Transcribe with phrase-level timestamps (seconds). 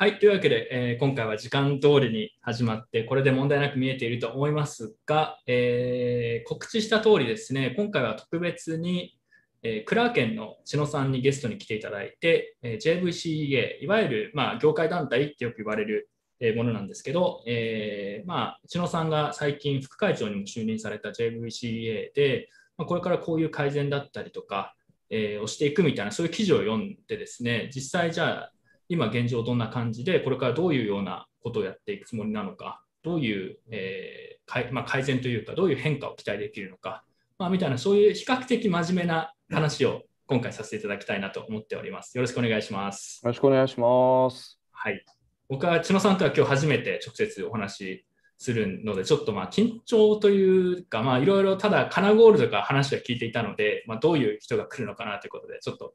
[0.00, 9.18] はい、というわけで、えー、今回は時間通りに始まって、これで問題なく見えていると思いますが、えー、告知した通りですね、今回は特別に、
[9.62, 16.08] えー、クラーケンの千野さんにゲストに来ていただいて、え JVCEA、いわゆる、まあ、業界団体ってよく言われる
[16.40, 24.74] えものなんですけど、えまあ、千野さんが最近副会長にも就任された JVCEA で、まあ、これからこういう改善だったりとか、
[25.10, 28.52] えをしていくみたいな、そういう記事を読んでですね、実際じゃあ、
[28.90, 37.04] 今現状どんな感じで、これからどういうようなことをやっていくつもりなのか、どういう、えーまあ、改善というか、どういう変化を期待できるのか、
[37.38, 42.18] まあ、みたいな、そういう比較的真面目な話を今回させていただきたいなと思っております。
[42.18, 43.20] よろしくお願いします。
[43.22, 44.60] よろしくお願いします。
[44.72, 45.04] はい。
[45.48, 48.04] 僕は千野さんとは今日初めて直接お話
[48.38, 55.94] するので、ちょっとまあ緊張というか、まあいろいろただカナゴールとか話は聞いていたので、まあ、どういう人が来るのかなということで、ちょっと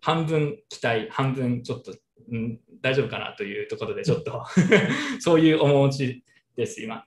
[0.00, 1.94] 半分期待、半分ちょっと
[2.30, 4.44] うん、大丈夫かなというところでちょっと
[5.20, 6.24] そういう面持ち
[6.56, 7.04] です、今。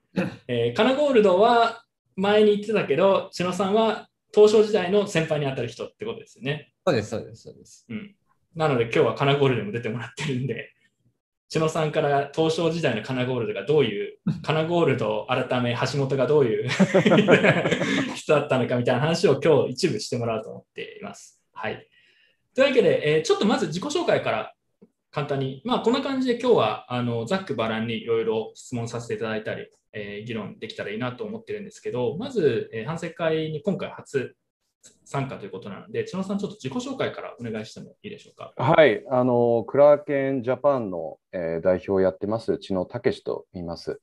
[0.47, 1.83] えー、カナゴールドは
[2.15, 6.71] 前に言ってたけど、千野さんは東証時代の先輩に当たる人ってことですよね。
[6.85, 7.85] そうです、そうです、そうです。
[7.89, 8.15] うん、
[8.55, 10.71] なので今日はカナゴールドにも出てもらってるんで、
[11.49, 16.69] 千野さんから東証時代のカナゴールドがどういう、カナゴールド改め橋本がどういう
[18.15, 21.41] 人だったのかみたいな話を今日一部してもらおうと思っています。
[21.53, 21.87] はい。
[22.55, 24.53] というわけで、えー、ちょっとまず自己紹介から
[25.15, 34.35] 簡単に、まあ、こんな感じで今日はあのざっくばらんにいろいろ質問させていただいたり、えー、議論できたらいいなと思ってるんですけど、まず、えー、反省会に今回初
[35.05, 38.51] 参加ということなので、千野さん、ちょっと自己紹介からお願いしてもいいでしょうか？
[38.57, 44.01] はい、あのクラーケンジャパンの、えー、代表をやってます、千野武と言います。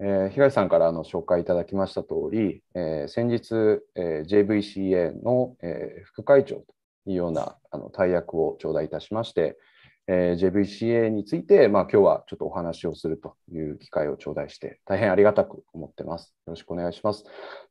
[0.00, 6.64] えー、東さんからの紹介いただきました通り、えー、先日、えー、JVCA の、えー、副会長と
[7.04, 9.58] いうようなあの大役を頂戴いたしまして、
[10.08, 16.34] えー、JVCA について、まあ、今日はちょっとお話をするという機会を頂戴して、大変ありがたく思ってます。
[16.46, 17.24] よろしくお願いします。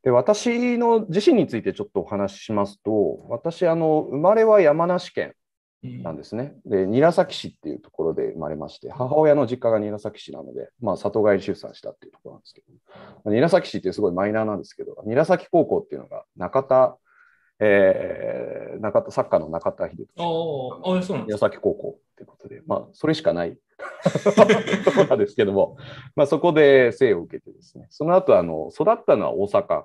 [0.03, 5.33] で私の自身についてちょっとお話ししますと、私、あの生まれは山梨県
[6.03, 6.55] なんですね。
[6.65, 12.61] で、韮崎市っていうところで生まれまして、母親の実家が韮崎市なので、まあ、里帰り出産したっていうところなんですけ
[13.23, 16.97] ど、韮崎市ってすごいマイナーなんですけど、韮崎高校っていうのが中田
[17.59, 20.07] えー、中田サッカーの中田秀
[21.01, 23.57] 俊、宮崎高校ということで、まあ、それしかない。
[24.85, 25.77] ところなんですけども、
[26.15, 29.83] まあ、そこで生を受けてですね、その後あの育ったのは大阪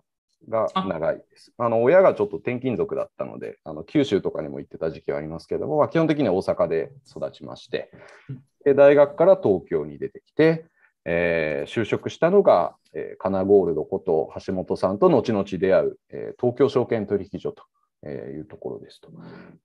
[0.48, 1.52] が長いです。
[1.58, 1.68] あ。
[1.68, 7.90] の親がちょっと転勤族だったので、あの九州とかにも行ってた時期はありますけども、まあ、基本的には大阪で育ちまして、
[8.64, 10.66] で大学から東京に出てきて、
[11.04, 17.64] えー、就職したのが、えー、カナゴールドこと橋本さんと後々出会う、えー、東京証券取引所と
[18.08, 19.10] いうところですと。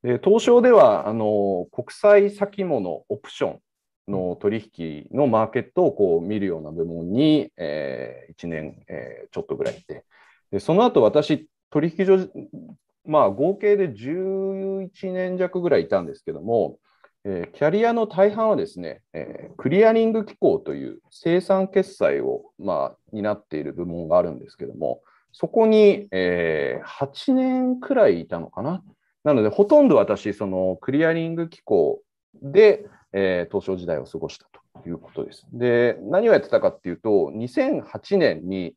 [0.04, 3.60] で東証ではあの国際先物オプション
[4.08, 10.06] の取引のマーケットをこう見るような部門に、えー、1年、えー、ちょっとぐらいいて
[10.52, 12.30] でその後私取引所
[13.06, 16.78] まあ合計で11年弱ぐらいいたんですけども
[17.28, 28.84] えキャリアの大半はですね、えクリアリング機構という生産決済を、まあ、担っている部門があるんですけども、そこに、え8年くらいいたのかな？
[29.24, 32.00] なので、ほとんど私、そのクリアリング機構
[32.44, 34.46] で、え東証時代を過ごした
[34.84, 35.48] ということです。
[35.52, 38.76] で、何をやってたかっていうと、2008年に、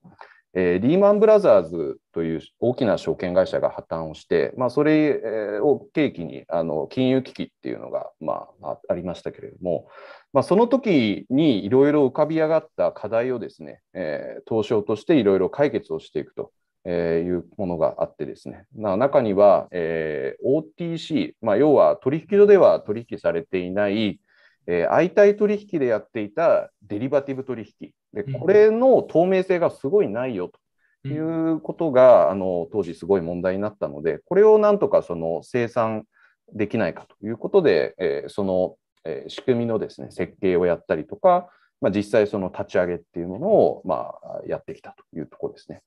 [0.61, 9.87] えー、リーマンブラザーズという大きな証券会社が破綻をして、まあ、それを契機にあの金融危機っていうのが、まあ、ありましたけれども、
[10.33, 16.51] まあ、その時にいろいろ浮かび上がった課題をですね、えー、東証としていろいろ解決をしていくと。
[16.85, 24.21] えいうものがあってですね、中には、えー、OTC、まあ、要は取引所では取引されていない、
[24.67, 30.59] えー、相対取引でやっていたデリバティブ取引で、これの透明性がすごいないよと。
[31.05, 36.05] いうことが、あの当時すごい問題になったので、これをなんとかその生産
[36.53, 41.49] できないかということで、えー、その、えー、仕組みのですね設計をやったりとか、
[41.81, 45.83] まあ、実際その立ち上げっていうものを、まあ、やってきたというところですね。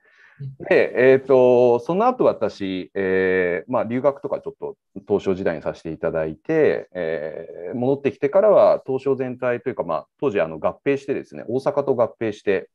[0.70, 4.76] で、えーと、その後私、えーまあ、留学とかちょっと
[5.08, 12.70] 東証時代にさせていただいて、えー、戻ってきてからは東証全体というか、まあ、当時あの合併してですね大阪と合併して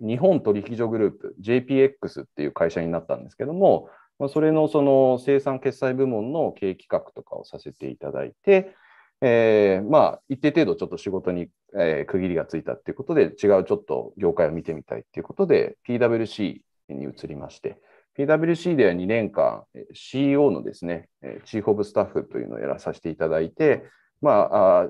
[0.00, 3.88] 日本取引所グループ JPX っていう会社になったんですけども、
[4.18, 8.74] まあ、それのその生産決済部門の経営企画とかをさせていただいて、
[9.20, 17.80] えー、まあ一定程度ちょっと仕事に、えー、区切りがついたっていうことで違うちょっと業界を見てみたいっていうことで PWC に移りまして、
[18.16, 21.08] PWC では2年間、CEO のですね、
[21.44, 23.84] チーフオブスタッフというのをやらさせていただいて、
[24.20, 24.88] まあ、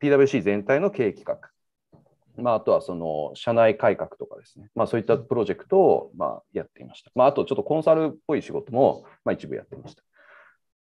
[0.00, 1.50] PWC 全体の経営企画、
[2.42, 7.10] まあ、あとはその社内改革とかですね、まあ、そういったプロジェクトをまあやっていました。
[7.14, 10.02] まあ、あとちょっとコンサルっぽい仕事もまあ一部やってました。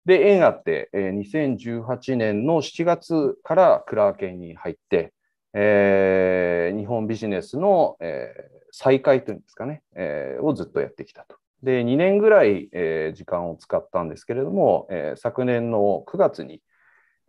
[0.06, 5.14] で、縁あって、2018年の7月からクラーケンに入って、
[5.54, 11.38] えー、日本ビジネスの、えー、再開というんですかね、えー、をずっとやってきたと。
[11.64, 16.62] で、2年ぐらい、えー、時間を使ったんですけれども、えー、昨年の9月に、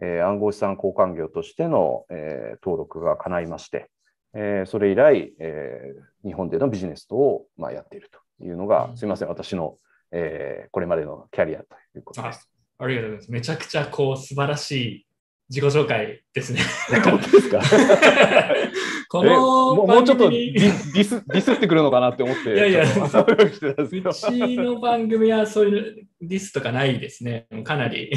[0.00, 3.90] えー、暗号資産交換業としての、えー、登録が叶いまして、
[4.34, 9.76] えー、それ以来、えー、日本でのビジネスを、まあ、やっているというのが、すみません、私の、
[10.12, 12.48] えー、これまでのキャリアということです。
[12.78, 13.32] ありがとうございます。
[13.32, 15.06] めちゃくちゃこう素晴らしい
[15.50, 16.60] 自己紹介ですね。
[17.04, 17.60] 本当ですか？
[19.10, 20.70] このもうちょっとディ
[21.02, 22.54] スディスってくるのかなって思って。
[22.54, 27.48] いやいや、うちの番組はそういうディスとかないですね。
[27.64, 28.12] かなり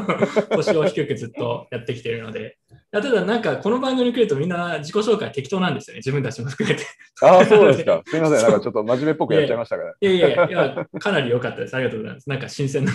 [0.56, 2.56] 腰を低くずっとやってきているので。
[2.90, 5.98] ただなんかこの番組に来るとみんな自己紹介適当なんですよね。
[5.98, 6.82] 自分たちも含めて。
[7.22, 8.02] ああ、そうですか。
[8.06, 8.42] すみません。
[8.42, 9.94] なんかちょっと真面目っぽくやっちゃいましたから。
[10.00, 11.76] いやいやいや、かなり良かったです。
[11.76, 12.28] ありがとうございます。
[12.30, 12.92] なんか新鮮な。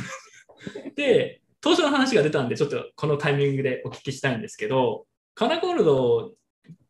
[0.96, 6.32] で、当初の話が出たんで、ちょっとこのタイミングでお聞きしたいんですけど、カナゴールド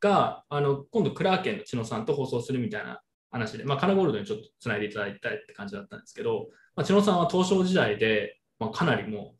[0.01, 2.99] があの今度、クラーケンの千野さんと放送するみたいな
[3.31, 9.37] 話で、まあ、カナゴールドにちょっとつないでいただいたいって感じだったんですけど、まあ、千野さんは東証時代で、まあ、かなりもう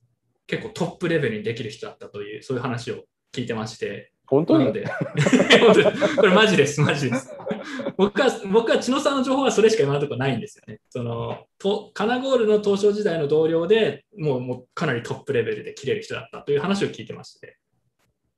[0.48, 3.04] 結構トップレベルにできる人だったという、そういう話を
[3.34, 4.72] 聞いてまして、本当に？
[4.72, 4.86] で
[6.16, 7.30] これマジです、マジです。
[7.98, 10.80] 僕は、僕は千野さんの情報はそれしか今のところないんですよね。
[10.90, 17.58] そのとカナゴールの東証時代の同僚でもうもうかなりトップレベルで切れる人だったという話を聞いてまして。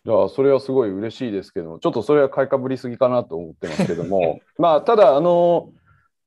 [0.06, 5.74] いやそれはすごい嬉しいですけど、ちょっとそれは買いかぶりすぎかなと思ってますけども、 まあ、ただ、あの、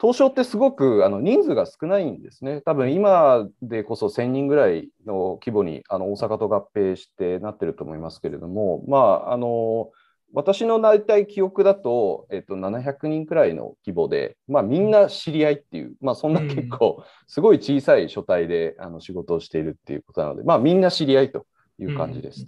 [0.01, 2.63] 東証ってすごくあの人数が少ないんですね。
[2.63, 9.91] 多分今でこそ1000人ぐらいの規模にあの大阪と合併してなってると思いますけれども、まあ、あの
[10.33, 21.47] 私の大体記憶だと、えっと、700人くらいの規模で、まあ、みんな知り合いっていう、まあ、そんな結構すごい小さい書体であの仕事をしているっていうことなので、まあ、みんな知り合いと
[21.79, 22.47] いう感じです。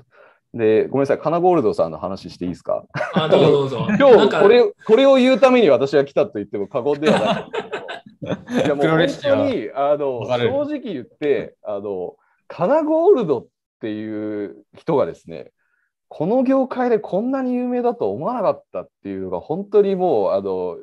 [0.55, 2.85] うん、で、ごめんなさい、カナゴールドさんの話していいですか？
[3.15, 3.87] あどうぞどうぞ。
[3.99, 7.47] 今日これ、これを言うために私が来たと言っても過言ではない。
[8.23, 12.15] いやもう本当にあの正直言って、あの
[12.47, 13.47] カナゴールドっ
[13.81, 15.51] ていう人がですね、
[16.15, 20.77] この業界でこんなに有名だと思わなかったっていうのが本当にもうあの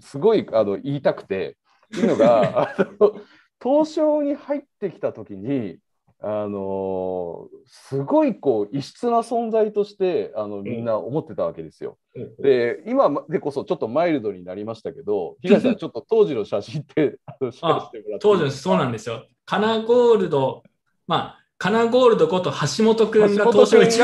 [0.00, 1.56] すごいあの言いたくて。
[1.92, 3.20] っていうのが あの
[3.62, 5.78] 東証に入ってきた時に
[6.20, 11.98] あのすごいこう異質な存在としてあのみんな思ってたわけですよ。
[12.38, 19.26] で今でこそちょっとマイルドになりましたけど東さんちょっと当時の写真ってあのシェアしてもらって当時そうなんですよ。
[19.44, 20.62] カナゴールド
[21.06, 24.02] まあカナゴールドこと橋本君が東証一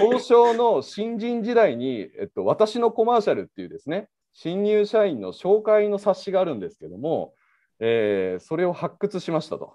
[0.00, 7.34] 東証の新人時代に、えっと、私のコマーシャルっていうですね、新入社員の紹介の冊子があるんですけども、
[7.78, 9.74] えー、それを発掘しましたと。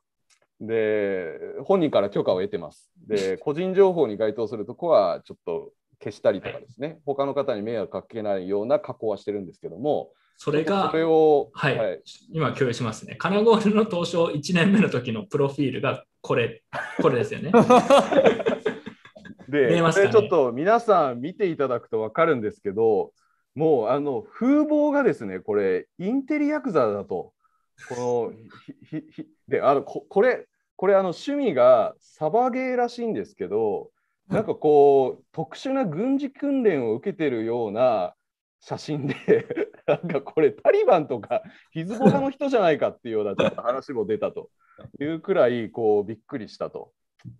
[0.60, 2.92] で、本人から許可を得てます。
[3.08, 10.14] で、 個人情報に該当するとこはちょっと消したりとかですね、他の方に迷惑かけないような加工はしてるんですけども、
[10.44, 12.02] それが、それを、はい、はい、
[12.34, 13.14] 今共有しますね。
[13.14, 16.64] カナゴールの東証1年目の時のプロフィールがこれ、
[17.00, 17.52] これですよね。
[19.48, 23.14] で、ね、これちょっと皆さん見ていただくと分かるんですけど、
[23.54, 27.34] もうあの風貌がですね、これ、インテリヤクザだと。
[27.88, 28.34] この
[28.90, 33.92] ひひであのここれ、これあの趣味がサバゲーらしいんですけど、
[34.28, 38.16] なんかこう、特殊な軍事訓練を受けてるような
[38.62, 39.16] 写真で
[39.88, 41.42] なんかこれタリバンとか
[41.72, 44.50] ヒズボラの人じゃないかっていうような ちょっと話も出たと
[45.00, 46.92] いうくらいこうびっくりしたと。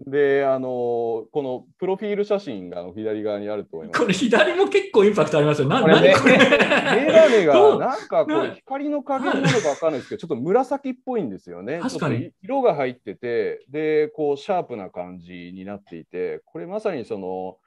[0.06, 4.00] で、あのこのプロフィール写真が左側にあると思います。
[4.00, 5.68] これ左も結構インパクトありますよ。
[5.68, 6.38] なこれ、ね、これ？
[6.38, 11.80] メガネがなんかこう光の加減なのか分かんないですけど、ちょっと紫っぽいんですよね。
[11.82, 12.32] 確かに。
[12.44, 17.58] 色が入ってて、で、こうシャープな感じになっていて、これまさにその、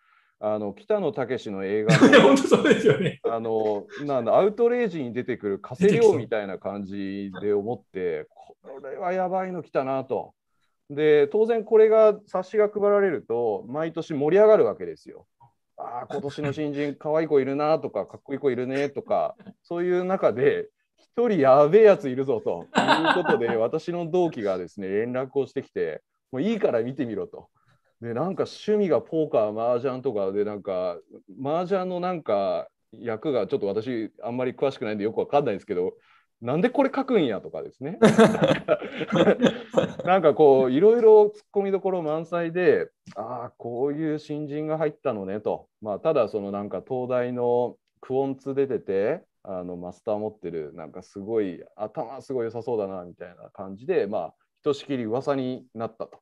[0.46, 10.34] あの北野武の映画の 本当そうですよねあのなんだアウトレイジに出てくる加瀬亮みたいな感じで思ってこれはやばいの来たなと。
[10.90, 15.26] で当然これが冊子が配られると毎年盛り上がるわけですよ。
[15.78, 27.48] ああ今年の新人かわいい子いるなとかかっこいい子いるねとかそういう中で一人やべえやついるぞということで私の同期がですね連絡をしてきてもういいから見てみろと。
[28.00, 30.98] でなんか趣味がポーカー麻雀とかでなんか
[31.42, 35.94] 麻雀のなんか役がちょっと私あんまり詳しくないんでよくわかんないんですけど
[36.40, 37.98] なんでこれ書くんやとかですね
[40.04, 45.68] なんかこう、いろいろ突っ込みどころ満載で、ああ、こういう新人が入ったのねと。
[45.80, 56.20] まあ、ただ、そのなんか東大のクオンツ出てて、あのマスター持ってる、なんかすごい、頭すごい良さそうだな、みたいな感じで、まあ、ひとしきり噂になったと。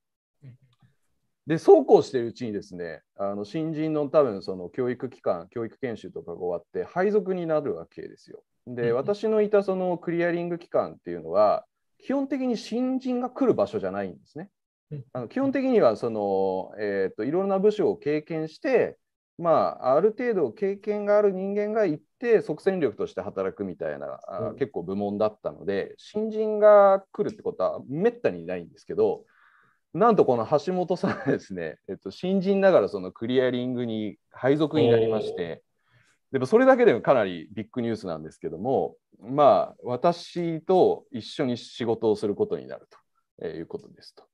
[1.47, 8.43] で、そうこうしてるうちにですね、あの新人の多分その教育機関、教育研修とかが終わって配属になるわけですよ。
[8.67, 11.65] で、私のいたそのクリアリング機関っていうのは、
[11.99, 14.51] 基本的に新人が来る場所じゃないんですね。
[15.13, 18.99] あの基本的にはその、えーと、いろんな部署を経験して、
[19.39, 24.21] まあ、ある程度経験がある人間が行って即戦力として働くみたいな、
[24.51, 29.25] うん、結構部門だったので新人が来るってことはめったにないんですけど
[29.95, 35.63] なんとこの橋本さんですね、 えっと、新人ながらそのクリアリングに配属になりまして、
[36.33, 42.89] でもそれだけでもかなりビッグニュースなんですけども、まあ、私と一緒に仕事をすることになる
[43.39, 44.25] ということですと。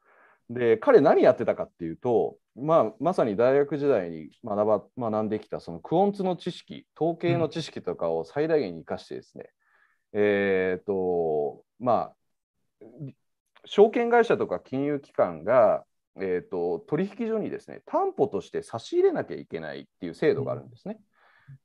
[0.49, 4.65] で、彼何やってたかっていうと、まあ、まさに大学時代に学
[4.97, 9.51] ば学んできたそのクオンツの知識、統計の知識とかを最大限に生かしてですね、
[10.13, 12.13] うん、えっ、と、ま
[12.81, 12.85] あ、
[13.65, 15.85] 証券会社とか金融機関が、
[16.21, 20.99] えーと、取引所にですね担保として差し入れなきゃいけないっていう制度があるんですね。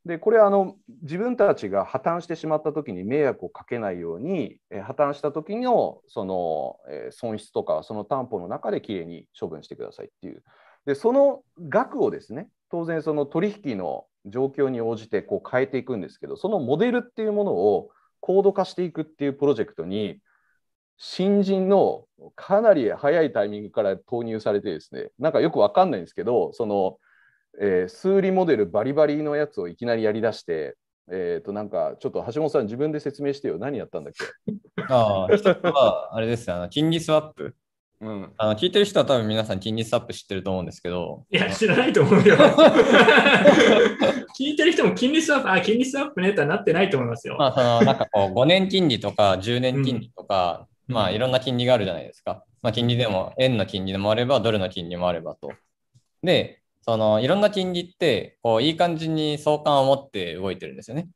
[0.05, 10.43] でこれあの自分たちが破綻してしまった時に迷惑をかけないように、え破綻した時のその、え損失とかその担保の中できれいに処分してくださいっていう
[10.85, 20.19] でその額をですね当然その取引の状況に応じてこう変えていくんですけどそのモデルっていうものを高度化していくっていうプロジェクトに
[20.97, 26.97] 新人のかなり早いタイミングから投入されてですね、なんかよくわかんないんですけど、その、
[27.59, 30.75] えー、数理モデルバリバリのやつをいきなりやりだして、
[31.11, 33.57] えっ、ー、と、なんか、ちょっと橋本さん自分で説明してよ。
[33.57, 34.23] 何やったんだっけ？
[34.87, 37.55] ああ、一つは、あれですあの、金利スワップ。
[37.99, 41.25] うん、あの聞いてる人は多分皆さん金利スワップ知ってると思うんですけど。
[41.29, 42.35] いや、知らないと思うよ。
[44.37, 47.37] 聞いてる人も金利スワップ、あ、金利スワップねとはなってないと思いますよ。
[47.37, 52.43] まあ、そのなんかこう5年金利とか10年金利とか、まあいろんな金利があるじゃないですか。
[52.61, 55.51] まあ金利でも、円の金利でもあれば、ドルの金利もあればと。
[56.23, 61.07] で、そのいろんな金利って、こういい感じに相関を持って動いてるんですよね。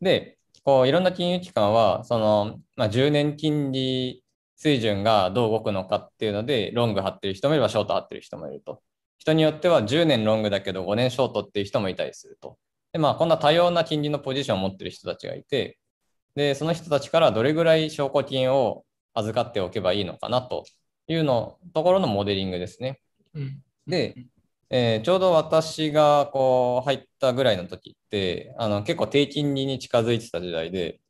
[0.00, 4.24] で、こういろんな金融機関は、その、まあ、10年金利
[4.56, 8.82] 水準がどう動くのかっていうので、ロング張ってる人もいれば、ショート張ってる人もいると。
[9.18, 12.58] 人によっては10年ロングだけど5年ショートっていう人もいたりすると。
[12.92, 15.78] で、まあ、こんな多様な金利のポジションを持ってる人たちがいて、
[16.34, 20.64] で、その人たちからどれぐらい証拠金を預かっておけばいいのかなと
[21.08, 23.00] いうのところのモデリングですね。
[23.34, 24.14] うん、で、
[24.70, 31.00] えー、ちょうど私がこう入ったぐらいの時ってあの結構低金利に近づいてた時代で、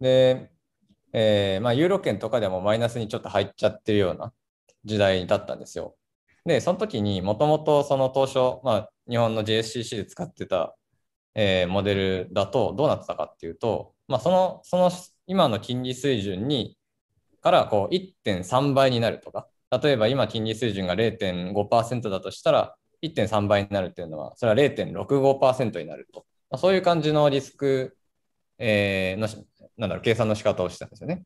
[0.00, 0.50] で、
[1.12, 4.32] えー、まあ、ユーロ圏とかでもマイナスにちょっと入っちゃってるような
[4.84, 5.96] 時代だったんですよ。
[6.44, 10.76] で、その時にもともとその当初、まあ、日本の JSCC で使ってた、
[11.34, 14.90] えー、モデルだとどうなってたかっていうと、まあ、そのその
[15.26, 16.76] 今の金利水準に
[17.44, 26.24] からこう1.3倍になるとか、例えば今金利水準が0.5%だとしたら、1.3倍になるっていうのは、それは0.65%になると。
[26.50, 27.98] まあ、そういう感じのリスク、
[28.58, 29.28] えー、の
[29.76, 31.22] なんだろう計算の仕方をしたんですよね。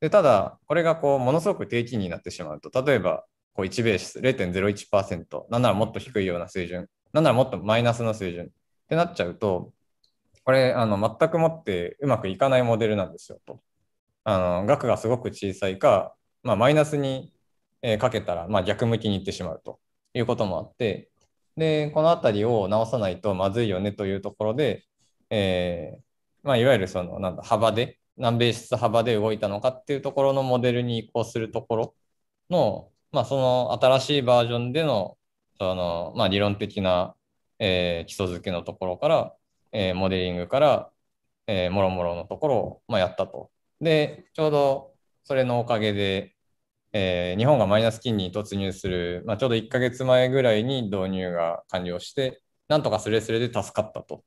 [0.00, 8.48] でただ、これがこうものすごく低金利になってしまうと、例えばこう1ベース0.01%、なんならもっと低いような水準、なんならもっとマイナスの水準っ
[8.88, 9.72] てなっちゃうと、
[10.44, 13.60] これあの全くもってうまくいかないモデルなんですよと。
[14.28, 17.32] あの額がすごく小さいか、まあ、マイナスに、
[17.80, 19.78] え、かけたら、まあ、逆向きにいってしまうと
[20.14, 21.10] いうこともあって、
[21.56, 24.84] で、このあたりを直さないとまずいよねというところで、
[25.30, 26.02] えー、
[26.42, 31.94] まあ、いわゆるそのなんだ幅で、何ベース幅で動いたのかっていうところのモデルに移行するところ
[32.50, 35.16] の、まあ、その新しいバージョンでの
[35.58, 37.14] その、まあ、理論的な、
[37.60, 39.34] えー、基礎づけのところから、
[39.72, 40.90] えー、モデリングから、
[41.46, 43.50] えー、もろもろのところを、まあ、やったと。
[43.80, 46.34] で、ちょうどそれのおかげで、
[46.92, 54.24] えー、日本がマイナス金利に突入する、まあ、ちょうど1ヶ月前ぐらいに導入が完了して、なんとかスレスレで助かったと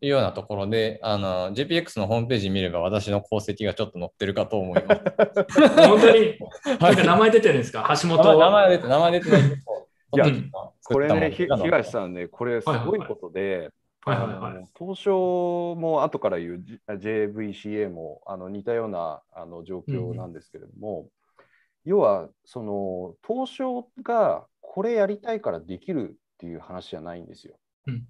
[0.00, 5.00] いうようなところで、あの JPX のホームページ見れば私の功績がちょっと載ってるかと思います。
[5.88, 6.38] 本当に、
[6.80, 8.38] なんか名前出てるんですか、橋本。
[8.38, 9.42] 名前出て名前出てない。
[9.42, 10.26] いや、
[10.84, 13.70] これね、東さんね、これすごいことで、はいはい
[14.04, 21.08] はい、東証も後から言う JVCA もあの似たようなあの状況なんですけれども、うん、
[21.84, 27.54] 要はその東証がこれやりたいからできるっていう話じゃないんですよ。
[27.86, 28.04] うん、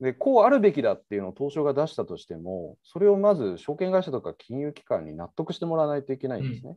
[0.00, 6.76] でこうあるべきだっていうのを東証が出したとしてもそれをまず証券会社とか金融機関に納得してもらわないといけないんですね。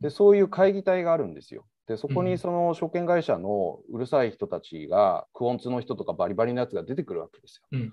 [0.00, 1.64] でそういう会議体があるんですよ。
[1.86, 7.66] でそこにその証券会社のうるさい人たちが、クオンツの人とかバリバリのやつが出てくるわけですよ。
[7.72, 7.92] うん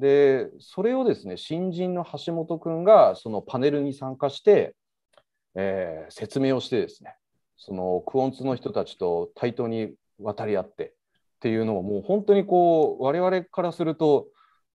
[0.00, 4.74] でそれをですね新人の橋本君がそのパネルに参加して、
[5.54, 7.16] えー説明をしてですね
[7.56, 10.90] そのクオンツの人たちと対等に渡り合ってっ
[11.40, 14.26] ていうのをもう本当にこう我々からすると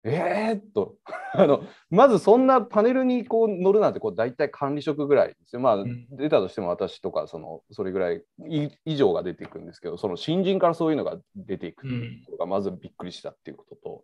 [0.09, 0.95] えー、っと
[1.33, 5.61] あのまずそんなパネルにこう乗るなんてこう大体管理職ぐらいですよ。
[5.61, 14.03] まあん出たとしても私とかそのそれぐらいい以上が出ていくんですけどその新人からそういうのが出ていくっていうところがまずびっくりしたっていうことと、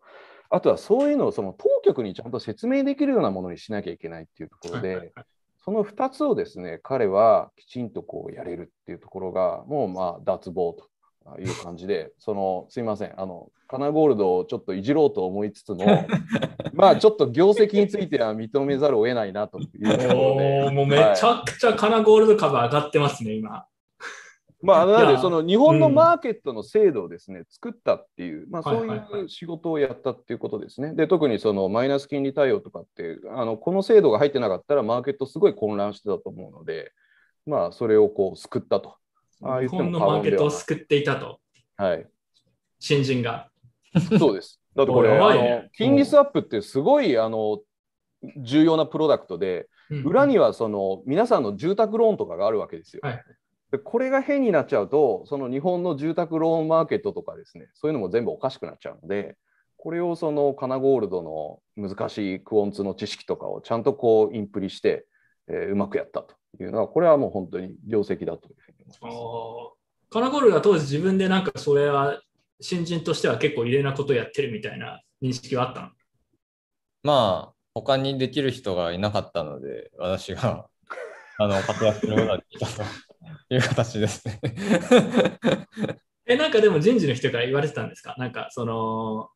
[0.50, 5.14] あとはそういうのをその当局にちゃんと説明できるようなものにしなきゃいけないっていうところで、
[5.64, 10.88] その2つをですね彼はきちんとこうやれるっていうところがもうまあ脱帽と。
[11.40, 15.84] いう感じで、そのすいません、あのカナゴールドをちょっといじろうと思いつつも、
[16.74, 23.66] まあちょっと業績については認めざるを得ないなというところで、おーもうめちゃくちゃカナゴールド株上がってますね、今。
[24.62, 30.94] まあ、なので、その日本のマーケットの制度をですね、作ったっていう、まあ、はいそうはいはいいう仕事をやったっていうことですね。
[30.94, 36.92] で、特にそのマイナス金利対応とかって、あのこの制度が入ってなかったら、マーケットすごい混乱してたと思うので、
[37.48, 38.98] まあ、それをこう救ったと。
[39.42, 41.40] ああ言日本のマーケットを救っていたと、
[41.76, 42.08] はい、
[42.80, 43.50] 新人が。
[44.20, 44.62] そうです。
[44.76, 47.62] だってこれ、おやばあの金利スワップってすごいあの
[48.38, 53.02] 重要なプロダクトで、うん裏にはその皆さんの住宅ローンとかがあるわけですよ。
[53.04, 53.24] はい
[53.74, 59.36] でこれが変になっちゃうと、その日本の住宅ローンマーケットとかですね、そういうのも全部おかしくなっちゃうので、
[59.78, 65.08] これをそのカナゴールドの難しいクオンツの知識とかをちゃんとこうインプリして、
[65.48, 69.00] えーうまくやったというのは、これはもう本当に業績だというふうに思います。
[70.12, 72.22] カナゴールドは当時自分でなんかそれは
[72.64, 75.90] 新人としては結構異例なことをやってるみたいな認識はあったの？
[77.04, 80.68] まあ、他にできる人がいなかったので、私が
[81.40, 82.84] あの活躍することができたと
[83.54, 84.40] いう形ですね。
[86.26, 88.16] え、なんかでも人事の人から言われてたんですか？
[88.18, 89.30] なんかその、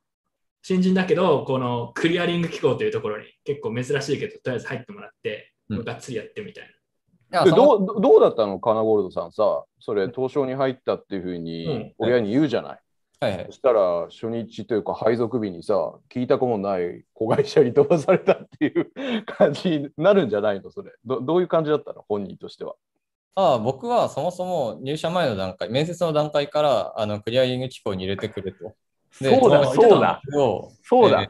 [0.63, 6.63] 新人だけど、このクリアリング機構というところに結構珍しいけど、とりあえず入ってもらって、うんがっつりやってみたい
[7.29, 7.43] な。
[7.43, 12.79] どうどうだったの、カナゴールドさんさ、それ、東証に入ったっていうふううんに親に言うじゃない。
[13.19, 15.73] はいはいそしたら初日というか配属日にさ、
[16.09, 18.91] 聞いたこともない子会社に飛ばされたっていう
[19.25, 20.91] 感じになるんじゃないの、それ。
[21.03, 22.75] どどういう感じだったの、本人としては。
[23.33, 28.75] ああ僕はそもそも入社前の段階、面接の段階からあのクリアリング機構に入れてくれと。
[29.21, 31.29] でそうだのそうだをそうだえー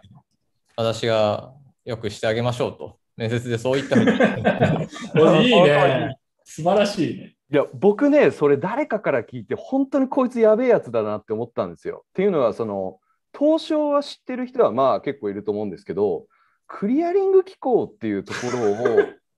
[0.75, 1.53] 私が
[1.85, 2.99] よくしてあげましょうと。
[3.15, 3.97] 面接でそう言った
[5.41, 6.15] いいね。
[6.43, 7.36] 素晴らしいね。
[7.49, 12.03] いや、僕ね、それ誰かから聞いて、本当にこいつやべえやつだなって思ったんですよ。
[12.09, 12.99] っていうのは、その、
[13.37, 16.25] 東証は知ってる人はまあ結構いると思うんですけど、
[16.65, 18.75] クリアリング機構っていうところを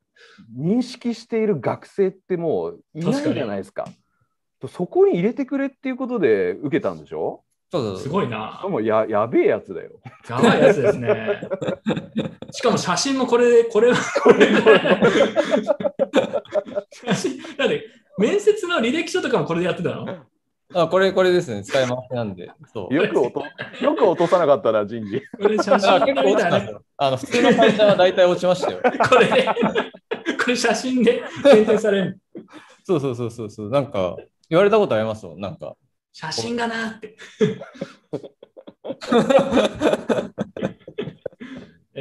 [0.57, 3.85] 認識している学生ってもういないじゃないですか。
[4.67, 7.43] そこに入れてくれっていうことで受けたんでしょ？
[7.71, 8.65] そうそうそうすごいな。
[8.67, 9.99] もうややべえやつだよ。
[10.27, 11.39] やばいやつですね。
[12.51, 14.47] しかも写真もこれで、これは、これ
[16.91, 17.83] 写真、だって
[18.19, 20.25] 面接の履歴書とかもこれでやってたの？
[20.75, 22.51] あこれ、これですね、使い回しなんで。
[22.71, 22.93] そう。
[22.93, 23.43] よく落と
[23.83, 25.21] よく落とさなかったな、人事。
[25.41, 26.71] これ写あ真結構で見たらね落ちたんです。
[26.73, 26.83] よ。
[26.97, 28.79] あの普通の会社は大体落ちましたよ。
[29.09, 29.45] これで、
[30.37, 32.19] これ写真で検定される。
[32.83, 33.69] そうそうそうそうそう。
[33.71, 34.15] なんか、
[34.49, 35.39] 言われたことありますもん。
[35.39, 35.75] なんか、
[36.11, 37.17] 写真がなって。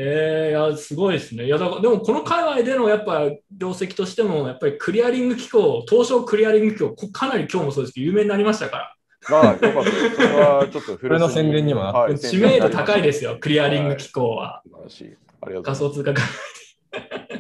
[0.01, 1.47] えー、いやすごいですね。
[1.47, 8.95] いやだからでもこの界隈でのやっぱ業績としても、やっぱりクリアリング機構、東証クリアリング機構、こかなり今日もそうですけど、有名になりましたか
[9.29, 10.15] ら、ああ、よかったです。
[10.15, 14.63] それはちょっと古これの宣伝にもなってはい知名度高いですよ、クリアリング機構は。
[14.65, 15.05] 素晴らしい。
[15.05, 16.23] ありがとうござい仮ます想通貨化。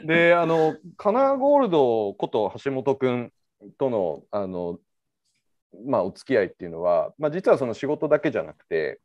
[0.04, 3.32] で、あの、カナゴールドこと橋本君
[3.78, 4.78] との、あの、
[5.86, 9.00] まあ、お付き合いっていうのは、まあ、実はその仕事だけじゃなくて、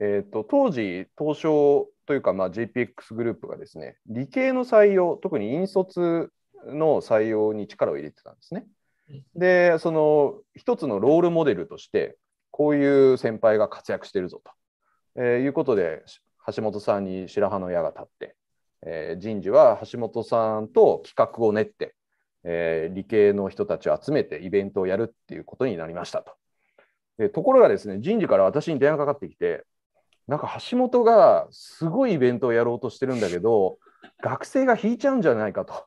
[0.00, 6.32] えー、と当時、東証というか、まあ、JPX グループがですね、理系の採用、特に引率
[6.66, 8.66] の採用に力を入れてたんですね。
[9.34, 12.16] で、その一つのロールモデルとして、
[12.50, 14.52] こういう先輩が活躍してるぞと、
[15.16, 16.02] えーいうことで、
[16.54, 18.36] 橋本さんに白羽の矢が立って、
[18.86, 21.94] えー人事は橋本さんと企画を練って、
[22.44, 26.32] えー理系の人たちを集めてイベントをやるっていうことになりましたと。
[27.18, 29.64] でところがですね、人事から私に電話かかってきて、
[30.30, 33.78] なんか橋本がすごいイベントをやろうとしてるんだけど、
[34.22, 35.86] 学生が引いちゃうんじゃないかと。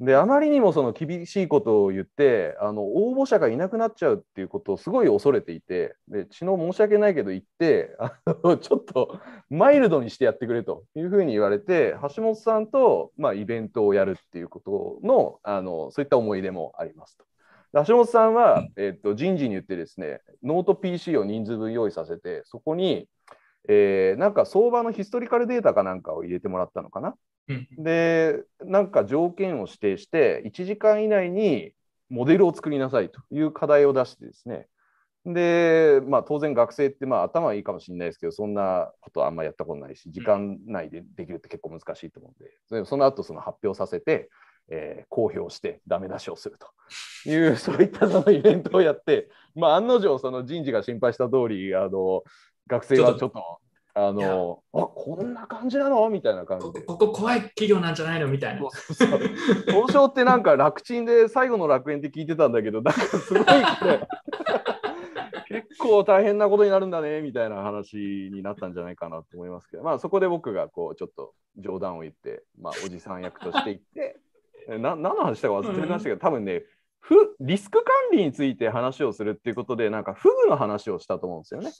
[0.00, 9.20] で、あまりにもその厳しいことを言って、あの応募者がいなくなっちゃうっていうことをすごい恐れていて、で、知能申し訳ないけど言って、あのちょっと
[9.50, 17.26] マイルドにしてやってくれというふうに言われて、橋本さんと、まあ、イベントをやるっていうことの、あのそういった思い出もありますと。
[17.86, 23.08] 橋本さんは、えっと、人事に言ってですね、ノート PC を人数分用意させて、そこに、
[23.68, 27.14] えーなんか相場のヒストリカルデータかなんかを入れてもらったのかな？
[27.48, 31.72] うんで、なんか条件を指定して、1時間以内に
[32.08, 34.66] モデルを作りなさいという課題を出してですね。
[35.26, 44.28] で、まあ、当然学生ってまあ頭はいいかもしれないですけど、そんなことはあんまやったことないし、時間内でできるって結構難しいと思うんで、でその後その発表させて、
[44.70, 52.22] えー公表してダメ出しをするという、そういったそのイベントをやって、まあ、案の定、その人事が心配した通り、あの
[52.66, 53.60] 学生はちょっと、
[53.96, 56.08] あのあこんな感じなの？
[56.10, 56.80] みたいな感じで。
[56.80, 58.26] こここ怖い企業なんじゃないの？
[58.28, 58.62] みたいな。
[59.68, 63.44] 東証ってなんか楽ちんで最後の楽園って聞いてたんだけど、なんかすごい
[65.48, 74.16] 結構大変なことになるんだねみたいな話になったんじゃないかなと思いますけど、まあそこで僕がこうちょっと冗談を言って、まあおじさん役として言って、
[74.68, 76.64] えな何の話したか忘れましたけど、多分ね、
[77.06, 81.70] ふリスク管理について話をするっていうことで、なんかフグの話をしたと思うんですよね。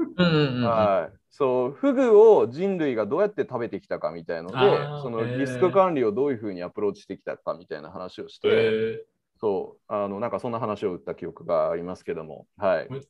[0.66, 4.56] はい、そうフグを人類がどうやって食べてきたかみたいので
[5.00, 9.04] そのリスク管理をどういうふうにアプローチしてきたかみたいな話をして、え
[9.40, 12.86] そうあのなんかそんな話を打った記憶がありますけども、はい。
[12.86, 13.02] うん、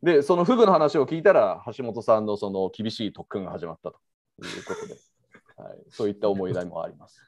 [0.00, 3.98] でそのフグの話を聞いたら橋本さんのその厳しい特訓が始まったと
[4.44, 4.94] いうことで、
[5.56, 7.27] はい、そういった思い出もあります。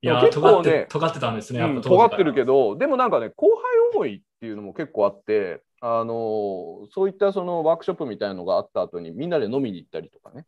[0.00, 1.60] いやー、結構ね尖って、尖ってたんですね。
[1.60, 10.44] やっうんぱ当時から尖ってるけど、でもなんかね、後輩思いっていうのも結構あって、あのそういったそのワークショップみたいなのがあった後にみんなで飲みに行ったりとかね。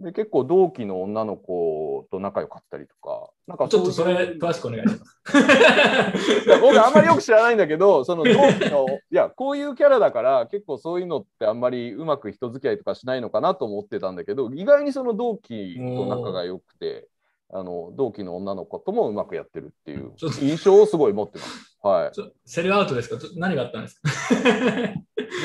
[0.00, 6.46] で結構同期の女の子と仲良かったりとか、なんかちょっとそれ、詳しくお願いします。
[6.46, 17.08] い や僕あんまりよく知らないんだけど、その同期の、いや、こういうキャラだから、結構そういうのってあんまりうまく人付き合いとかしないのかなと思ってたんだけど、意外にその同期と仲が良くて、
[17.50, 21.78] あの同期の女の子ともうまくやってるっていう印象をすごい持ってます。
[21.82, 22.12] はい。
[22.44, 23.16] セルアウトですか？
[23.36, 24.10] 何があったんですか？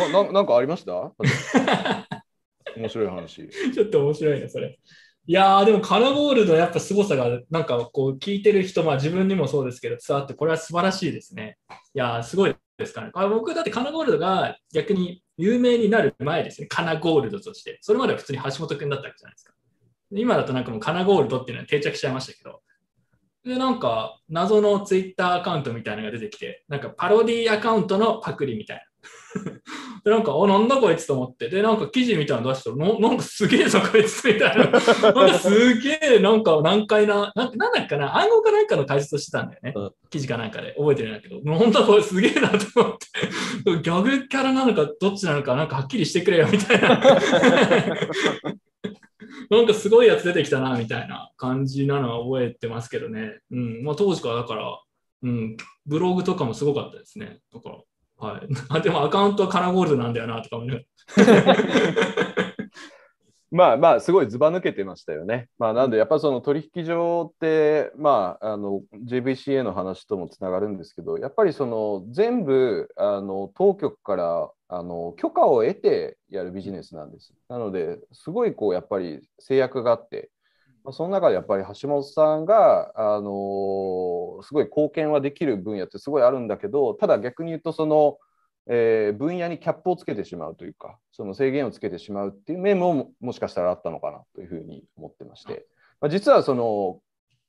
[0.11, 1.13] なななんかありました？
[2.75, 3.47] 面白い話。
[3.73, 4.79] ちょっと面白いね、それ。
[5.25, 11.57] いやー、でもカナゴールドのやっぱ凄さが、なんかこう聞いてる人、まあ自分にもそうですけど、伝わって、これは素晴らしいですね。
[11.93, 13.11] いやー、すごいですかね。
[13.13, 17.77] あ僕だってカナゴールドが逆に有名になる前ですね、カナゴールドとして。
[17.81, 19.53] それまでは普通に橋本くんだったわけじゃないですか。
[20.15, 22.61] 今だとなんかもうカナゴールドっていうのは定着しちゃいましたけど。
[23.45, 28.83] で、なんか謎のツイッターアカウントみたいなのが出てきて、なんかパロディアカウントのパクリみたいな。
[30.03, 34.65] で、なんか、あ、なんだこいつと思って、で、なんか記事みたいなの出したら、ななんかすげえぞこいつみたいな。
[34.69, 39.73] なんかすげえ、なんか難解な、なんなんだっけかな、暗号かなんかの解説をしてたんだよね。
[39.75, 43.07] うん記事かなんかで覚えてるんだけど、なんだこれすげえなと思って、
[43.81, 47.01] ギャグキャラなのかどっちなのかなんかはっきりしてくれよみたいな。
[49.57, 53.39] なんかすごいやつ出てきたなみたいな感じなのは覚えてますけどね。
[53.51, 53.83] うん。
[53.83, 54.79] まあ当時からだから、
[55.23, 57.39] うん、ブログとかもすごかったですね。
[57.53, 57.77] だから、
[58.17, 58.47] はい。
[58.69, 60.85] あ でもアカウントはカナゴールドなんだよなとかもね。
[63.53, 65.47] まあまあ、すごいずば抜けてましたよね。
[65.59, 77.31] まあ、なんで、やっぱその取引所って、まあ、あの JVCA の話ともつながるんですけど、やっぱりその全部あの当局からあの許可を得てやるビジネスなんです。
[77.47, 80.31] なので、すごいこうやっぱり制約があって、
[80.83, 88.17] まあ、その中でやっぱり橋本さんが、あのすごい貢献はできる分野ってすごいあるんだけど、ただ逆に言うと、その、
[88.67, 95.67] えー分野にキャップをつけてしまうというか、その制限をつけてしまうっていう面ももしかしたらあったのかなというふうに思ってまして、
[96.01, 96.99] まあ、実はその、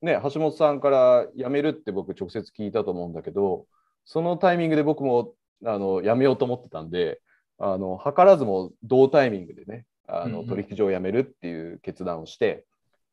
[0.02, 3.64] ね、橋本さんから辞めるって僕直接聞いたと思うんだけど、
[4.04, 5.32] そのタイミングで僕も
[5.64, 7.20] あの辞めようと思ってたんで、
[7.58, 10.48] あの図らずも同タイミングでね、あのうんうん。
[10.48, 12.64] 取引所を辞めるっていう決断をして、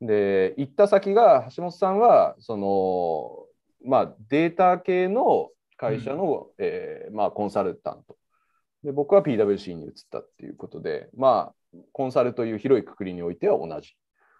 [0.01, 8.17] で行った先が橋本さんはその、まあ、データ系の会社の、えーまあ、コンサルタント。
[8.83, 13.95] で僕は PWC に移ったっていうことで、まあ、コンサルという広いくくりにおいては同じ。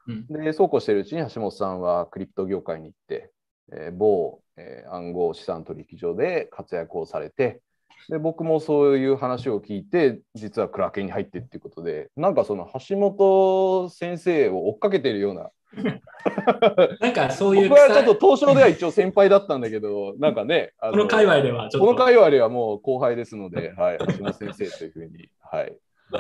[0.08, 0.28] うん。
[0.28, 3.32] でそうこうしているうちに橋本さんはクリプト業界に行って、
[3.72, 7.62] えー某、えー暗号資産取引所で活躍をされて
[8.10, 15.50] で僕もそういう話を聞いて実はクラーケンに入ってっていうことでなんかその橋本先生を追っかけてるような
[17.00, 21.88] なんかそういう僕はちょっ草と東証では一応先輩だったんだけどなんかねあこの界隈ではちょっと。
[21.88, 25.78] この界隈ではもう後輩ですので、はい、橋本先生というふうに、はい、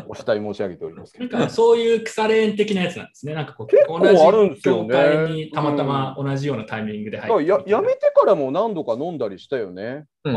[0.08, 1.38] お慕い申し上げておりますけなんど。
[1.38, 3.34] かそういう腐れ縁的なやつなんですね。
[3.34, 10.06] なんかこう結構あるんですよね同じ業界にたまたま同じようなタイミングで入ってややめてからも何度か飲んだりしたよね。
[10.24, 10.34] うん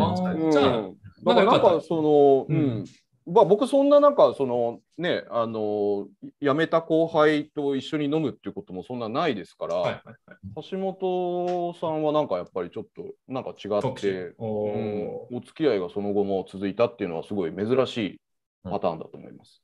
[0.50, 0.90] じゃあ
[1.24, 2.60] だからなんかその、ううん。
[2.80, 2.84] ん
[3.26, 6.08] まあ、僕そんななんかそのねあの
[6.42, 10.68] 辞めた後輩と一緒に飲むっていうこともそんなないですから、はいはいはい。
[10.70, 15.28] 橋本さんはなんかやっぱりちょっとなんか違っ特て殊、おー。
[15.30, 15.38] うん。
[15.38, 18.20] お付き合いがその後も続いたっていうのはすごい珍しい
[18.62, 19.62] パターンだと思います。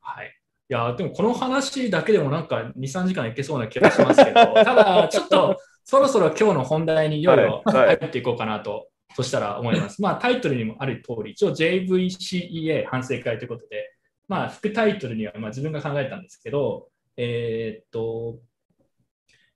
[0.00, 0.32] はい。
[0.68, 10.02] いや、でもこの話だけでもなんか2、3時間いけそうな気がしますけど、ただちょっとそろそろ今日の本題にいよいよ入っていこうかなと、そしたら思います。
[10.02, 13.90] まあタイトルにもある通り、一応 JVCEA 反省会ということで、
[14.28, 18.38] まあ副タイトルにはまあ自分が考えたんですけど、えーっと、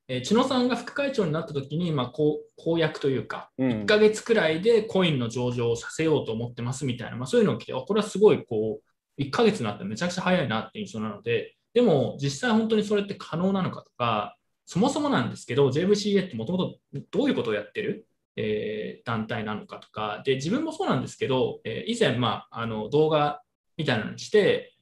[0.08, 16.78] えー千野さんが副会長になった時に、まあ、こう公約というか、うん1ヶ月くらいでコインの上場をさせようと思ってますみたいな、まあ、そういうのを聞いて、あこれはすごいこう、1ヶ月になってめちゃくちゃ早いなって印象なので、でも実際本当にそれって可能なのかとか、そもそもなんですけど、JVCA ってもともと
[17.10, 18.06] どういうことをやってる、
[18.40, 23.42] えー団体なのかとか、で自分もそうなんですけど、えー以前、まあ、あの動画
[23.76, 24.74] みたいなのにして、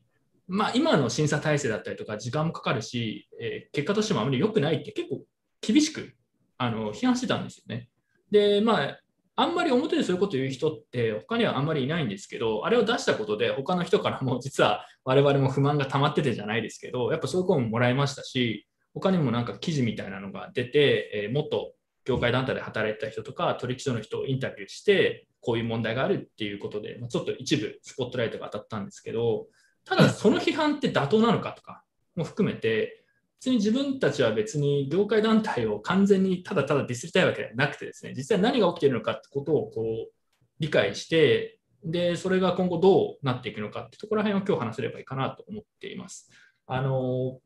[0.47, 5.23] まあ、今の審査体制だったりとか、時間もかかるし、えー結果としてもあまり良くないって結構
[5.61, 6.15] 厳しく
[6.57, 7.89] あの批判してたんですよね。
[8.31, 8.99] で、まあ、
[9.41, 21.73] あんまり表でそういうこと言う人って他にはあんまりいないんですけど、あれを出したことで他の人からも実は我々も不満が溜まっててじゃないですけど、やっぱそういう声ももらいましたし、他にもなんか記事みたいなのが出て、えーもっと
[22.09, 29.47] 業界団体で働いてた人とか取引所の人をインタビューして、こういう問題があるっていうことで、まあちょっと一部スポットライトが当たったんですけど、
[29.85, 31.85] ただその批判って妥当なのかとか
[32.17, 33.05] も含めて、
[33.41, 40.13] 別に自分たちは別に業界団体を完全にただただディスりたいわけではなくてですね、実際何が起きているのかってことをこう
[40.59, 46.31] 理解して、で、それが今後どうなっていくのかってところら辺を今日話せればいいかなと思っています。
[46.67, 47.39] あの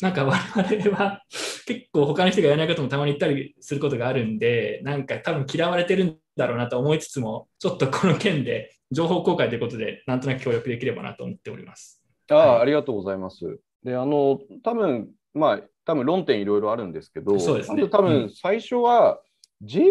[0.00, 1.22] なんか我々は
[1.66, 12.02] 結構他の人がやらないこともたまに言ったりすることがあるんで、なんか多分嫌われてるんだろうなと思いつつも、ちょっとこの件で情報公開ということで、なんとなく協力できればなと思っております。
[12.30, 12.62] ああ、はい。
[12.62, 13.58] ありがとうございます。
[13.82, 17.82] で、あの、多分まあ、多分論点いろいろあるんですけど、そうですね。
[17.82, 18.06] まず多うん。
[18.06, 19.20] 分最初は、
[19.62, 19.90] JVCA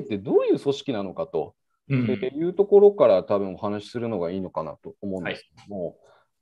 [0.00, 1.54] ってどういう組織なのかと
[1.88, 2.06] うん。
[2.10, 5.96] いうところから多分お話しするのがいいのかなと思うんですけども、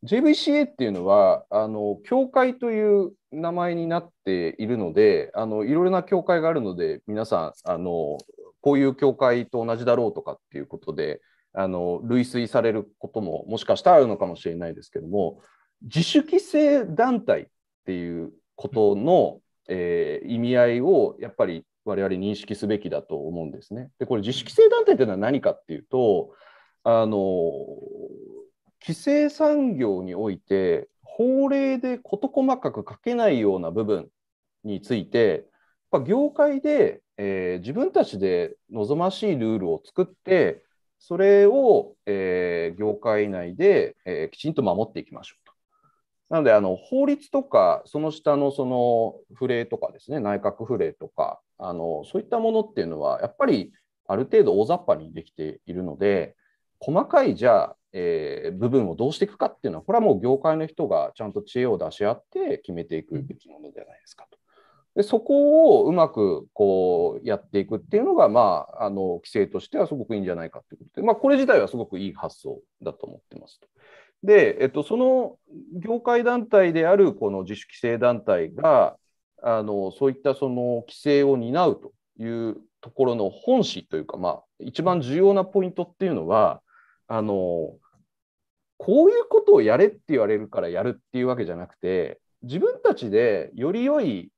[0.07, 8.19] JVCA っていうのは、あの、協会という名前になっているので、あの、いろいろな協会があるので、皆さん、あの、
[8.61, 11.21] こういう協会と同じだろうとかっていうことで、
[11.53, 15.41] あの、類推されることももしかしたらあるのかもしれないですけども、
[15.83, 17.47] 自主規制団体っ
[17.85, 23.91] ていうことの、えー意味合いをやっぱり我々認識すべきだと思うんですね。
[23.99, 26.33] で、これ自主規制団体というのは何かっていうと、
[26.83, 27.17] あの、
[28.87, 34.09] 規制産業において法令で事細かく書けないような部分
[34.63, 35.49] について、
[35.91, 40.63] やっぱ業界で、えー自分たちで望ましいルールを作って、
[40.99, 45.53] それを、えー業界内で、えーきちんと守っていきましょうと。
[46.29, 53.73] なのであの法律とかその下のその府令とかですね内閣府令とかあのそういったものっていうのはやっぱり
[54.09, 56.35] ある程度大雑把にできているので
[56.81, 64.39] 細かいじゃあ、えー部分をどうしていくかっていうのはこれはもう業界の人がちゃんと知恵を出し合って決めていくべきものじゃないですかと。
[64.97, 73.69] でそこをうまくこうやっていくっていうのが、まあ、あの規制としてはすごくいいんじゃないかということで、まあ、これ自体はすごくいい発想だと思ってますと。
[74.23, 75.37] で、えっと、その
[75.75, 78.97] 業界団体であるこの自主規制団体が
[79.43, 86.63] あのそういったその規制を担うというところの本旨というか、まあ、一番重要なポイントっていうのは
[87.07, 87.75] あの
[88.79, 94.31] こういうことをやれって言われるからやるっていうわけじゃなくて自分たちでより良い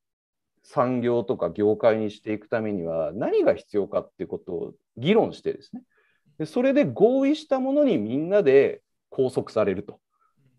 [0.63, 5.81] 産業とか業界にしていくためには何が必要かっていうことを議論してですね。
[6.37, 9.99] でそれで合意したものにみんなで拘束されると。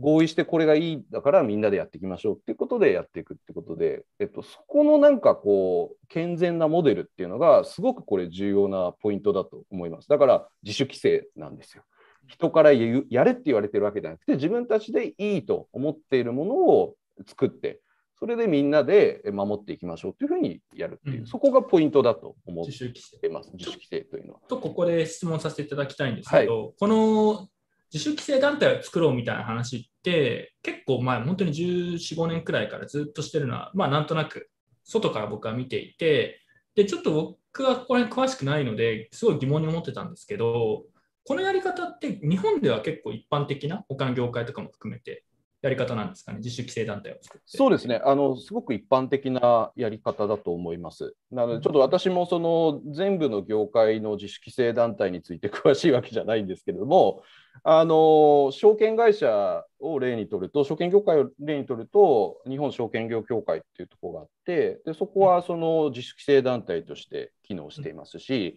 [0.00, 10.08] 合意してこれがいいだからみんなでやっていきましょうっていうことでやっていくってことで、えっと、そこのなんかこう健全なモデルっていうのがすごくこれ重要なポイントだと思います。
[10.08, 11.84] だから自主規制なんですよ。
[12.26, 16.94] 人から言うやれって言われてるわけじゃなくて自分たちでいいと思っているものを
[17.26, 17.80] 作って
[18.20, 21.26] それでみんなで守っていきましょうというふうにやるっていう、うん。
[21.26, 23.16] そこがポイントだと思っ自主規制。
[23.16, 24.40] てます自主規制というのは。
[24.46, 27.48] とここで質問させていただきたいんですけど、この
[27.90, 34.50] 自主規制団体を作ろうみたいな話って結構前本当に14、5年くらいからずっとしてるのはまあなんとなく
[34.85, 36.42] 外から僕は見ていて
[36.74, 40.85] でちょっと僕はここら辺詳しくないのですごい疑問に思ってたんですけど
[41.24, 45.24] このやり方って日本では結構一般的な他の業界とかも含めて
[45.62, 47.44] やり方なんですかね、自主規制団体を作って。
[47.46, 48.00] そうですね。
[48.02, 51.14] あの、すごく一般的なやり方だと思います。
[51.30, 57.22] なので、ちょっと私もその全部の業界の自主規制団体について詳しいわけじゃないんですけれども、
[57.62, 68.56] あの証券会社を例にとると、証券業界を例にとると、日本証券業協会っていうところがあって、でそこはその自主規制団体として機能していますし、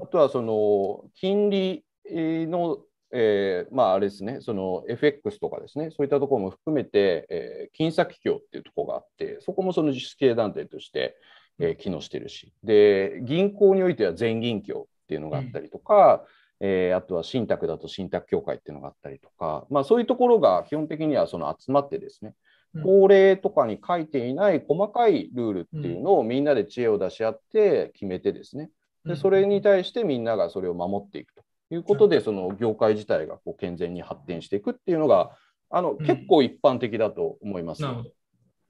[0.00, 2.78] あとはその金利の
[3.16, 11.16] えー、まああれですね、その FX とかですね、そういったところも含めて、えー、金査企業っていうところがあって、そこもその自主系団体として、
[11.60, 16.24] えー、機能してるし、で、銀行においては全銀協っていうのがあったりとか、
[16.58, 22.34] うん、えー、あとは信託だと信託協会っていうのがあったりとか、まあそういうところが基本的にはその集まってですね、
[22.82, 28.70] 法令とかに書いていない細かいルールっていうのをみんなで知恵を出し合って決めてですね、
[29.04, 31.44] でそれに対してみんながそれを守っていくと。
[31.74, 35.32] いうことで、その業界自体がこう健全に発展していくっていうのが、
[35.70, 37.82] あの、結構一般的だと思います。
[37.82, 38.10] なるほど。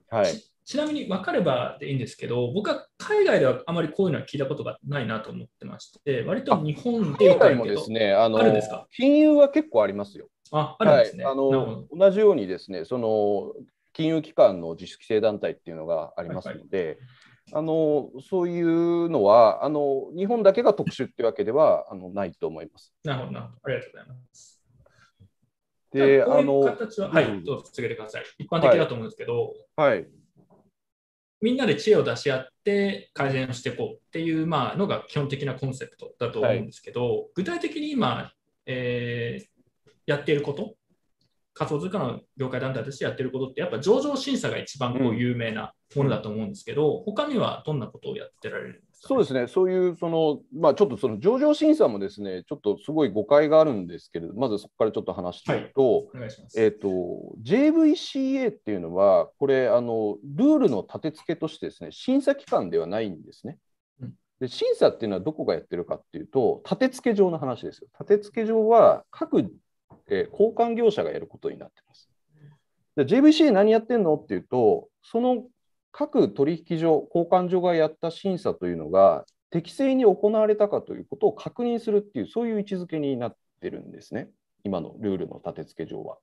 [0.09, 0.43] はい。
[0.65, 8.39] ちなみに分かればでいいんですけど、僕は海外ではあまりこういうのは聞いたことがないなと思ってまして、割と日本で海外もですね、あの
[8.97, 10.29] 金融は結構ありますよ。
[10.51, 13.53] ああるんですね、はい、あの同じようにですね、その
[13.93, 16.99] 金融機関の自主規制団体っていうのがありますので、
[17.53, 22.93] あのそういうのはあの日本だけが特殊っていうわけではあのないと思います。
[23.05, 24.55] なるほど、ありがとうございます。
[25.93, 28.25] で、あの、形は、はい、どうぞ続けてください。
[28.39, 30.07] 一般的だと思うんですけど、はい、はい、
[31.41, 38.33] みんなで知恵を出し合って改善をしていこうっていう、まあ、のが基本的なコンセプトだと思うんですけど、はい、具体的に今、
[38.67, 40.75] えー、やっていること
[41.55, 56.89] 仮想通貨の業界団体としてやってることって、やっぱ上場審査が一番こう有名なものだと思うんですけど、うん、他にはどんなことをやってられるんですか、そうですね、そういうその、まあ、ちょっとその上場審査もですね、ちょっとすごい誤解があるんですけれど、まずそこからちょっと話していくと、はい、えーと、
[57.43, 63.59] JVCA っていうのは、これあの、ルールの立て付けとしてですね、審査機関ではないんですね。
[64.41, 67.89] で審査っていうのはどこがやってるかっていうと、立て付け上の話ですよ。
[68.01, 69.49] 立て付け上は各
[70.09, 72.11] えー、交換業者がやることになってます。
[72.97, 74.15] で JVCA 何やってんの？
[74.15, 75.45] っていうと、その
[75.97, 84.29] 各取引所、交換所がやった審査というのが適正に行われたかということを確認するっていう、そういう位置づけになってるんですね、
[84.65, 86.19] 今のルールの立て付け上は。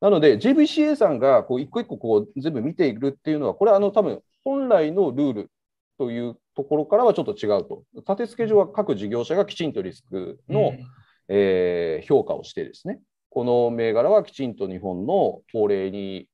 [0.00, 5.50] なので、JVCA さんがこう一個一個こう全部見ているっていうのは、これはあの多分本来のルール
[5.98, 7.82] というところからはちょっと違うと。
[7.96, 10.78] 立て付け上は各事業者がきちんとリスクの、うん
[11.26, 13.00] えー、評価をしてですね、
[13.30, 16.28] この銘柄はきちんと日本の法令に、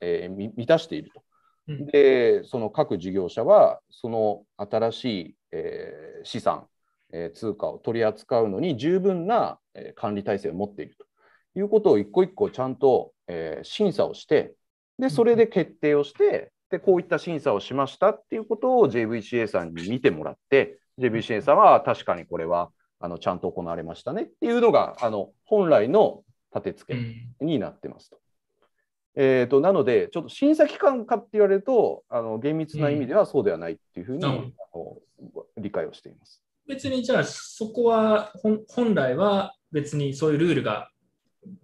[0.00, 1.24] えー、満たしていると。
[1.66, 6.66] で、その各事業者は、その新しい、えー、資産、
[7.12, 11.06] えー、通貨を取り扱うのに十分な、えー、管理体制を持っていると。
[11.56, 14.54] いうことを一個一個ちゃんと、えー、審査をして、
[14.98, 22.70] で、それで決定をして、で、こういった審査をしましたっていうことを JVCA さんに見てもらって、JVCA さんは確かにこれは
[23.00, 26.22] あのちゃんと行われましたねっていうのがあの本来の
[26.54, 26.94] 立て付
[27.40, 28.19] けになってますと。
[29.16, 34.52] うん、えーと、なので、ちょっと審査機関かって言われるとあの厳密な意味ではそうではないっていうふうに、うん、
[35.58, 36.42] 理解をしています。
[36.66, 38.32] 別にじゃあそこは
[38.68, 40.90] 本来は別にそういうルールが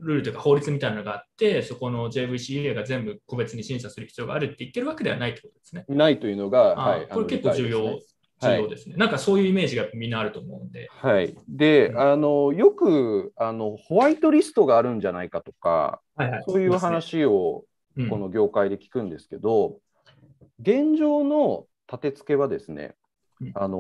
[0.01, 5.85] ルールというか法律みたいなのがあって、そこの JVCA が全部個別に審査する必要があるって言ってるわけではないってことですね。
[5.89, 8.01] ないというのが、はい、これ結構重要
[8.41, 10.89] 重要ですね、はい、なんかそういうイメージがみんなあると思うんで。
[10.91, 17.65] はい、で、うん、あのよくあのホワイトリストがあるんじゃないかとか、はいはい、そういう話を
[18.09, 22.95] この業界で聞くんですけど、うん、現状の立て付けはですね、
[23.41, 23.79] うん、あの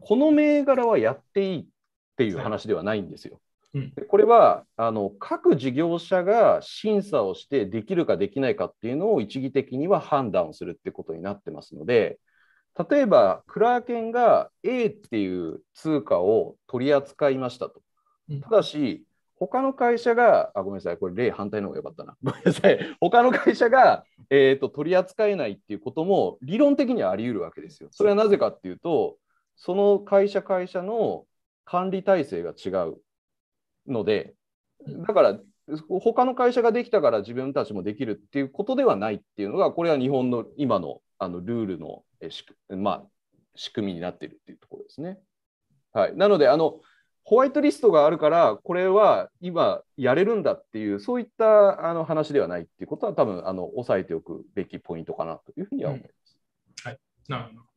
[0.00, 1.64] この銘柄はやっていいっ
[2.16, 3.40] ていう話ではないんですよ。
[3.74, 12.18] はい、これはあの各事業者が審査をしてできるかできないかっていうのを一義的には判断をするってことになってますので、
[12.88, 17.82] 例えば、クラーケンが A っていう通貨を取り扱いましたと。
[18.42, 19.04] ただし、
[19.40, 22.14] 他の会社が、あ、ごめんなさい、これ例反対の方がよかったな。
[22.22, 22.96] ごめんなさい。
[23.00, 27.88] 他の会社が、えーと、取り扱えないっていうことも理論的にはあり得るわけですよ。
[27.90, 29.16] それはなぜかっていうと、
[29.56, 31.26] その会社会社の
[31.64, 32.98] 管理体制が違う
[33.86, 34.34] ので、
[34.86, 35.40] だから、
[35.88, 43.06] 他の会社ができたから自分たちもできるっていうことではないっていうのが、これは日本の今のあのルールのし、まあ、
[43.54, 45.18] 仕組みになっているっていうところですね。
[45.92, 46.80] はい、なのであの、
[47.24, 56.38] ホワイトリストがあるから、これは今やれるんだっていう、そういったあの話ではないっていうことは、多分あの押さえておくべきポイントかなというふうには思います。
[56.86, 57.70] うん、はい、なるほど。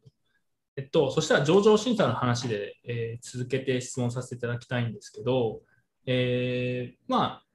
[0.75, 5.61] えっと、そしたら上場審査の話で、えー、続けて質問させていただきたいんですけど、
[6.07, 7.45] えー、まあ、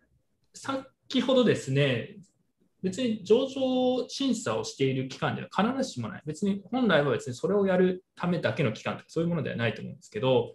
[0.54, 2.16] 先ほどですね、
[2.82, 6.22] 別に上場審査をしている機関では必ずしもない。
[6.26, 10.54] 別に本来は別にそれをやるためだけの機関とかそういうものではないと思うんですけど、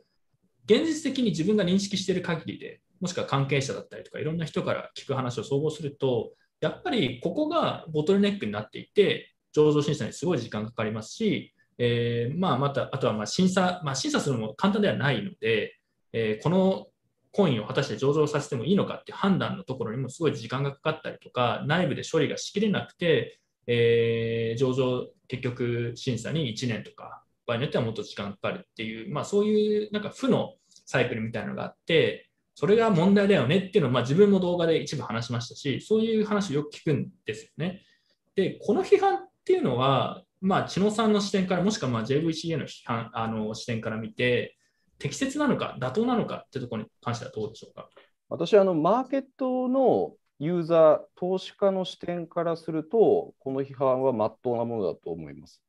[0.66, 15.78] 現実的に自分が認識している限りで、もしくは関係者だったりとか、いろんな人から聞く話を総合すると、やっぱりここがボトルネックになっていて、上場審査にすごい時間かかりますし、えー、まあ、また、あとはま審査、まあ、審査するのも簡単ではないので、
[16.14, 16.88] えー、この
[17.32, 30.54] コインを果たして上場させてもいいのかっていう判断のところにもすごい時間がかかったりとか、内部で処理がしきれなくて、えー、上場結局審査に1年とか、場合によってはもっと時間かかるっていう、まあ、そういうなんか負の
[30.86, 37.82] サイクルみたいなのがあって、それが問題だよねっていうのを、まあ、自分も動画で一部話しましたし、そういう話をよく聞くんですよね。
[38.36, 44.58] で、この批判っていうのは、まあ、千野さんの視点から、もしくはま JVCA の批判あの視点から見て、
[45.00, 47.90] 適切なのか、妥当なのかっていうところに関してはどうでしょうか？
[48.30, 55.63] 私、あのマーケットのユーザー、投資家の視点からすると、この批判は真っ当なものだと思います。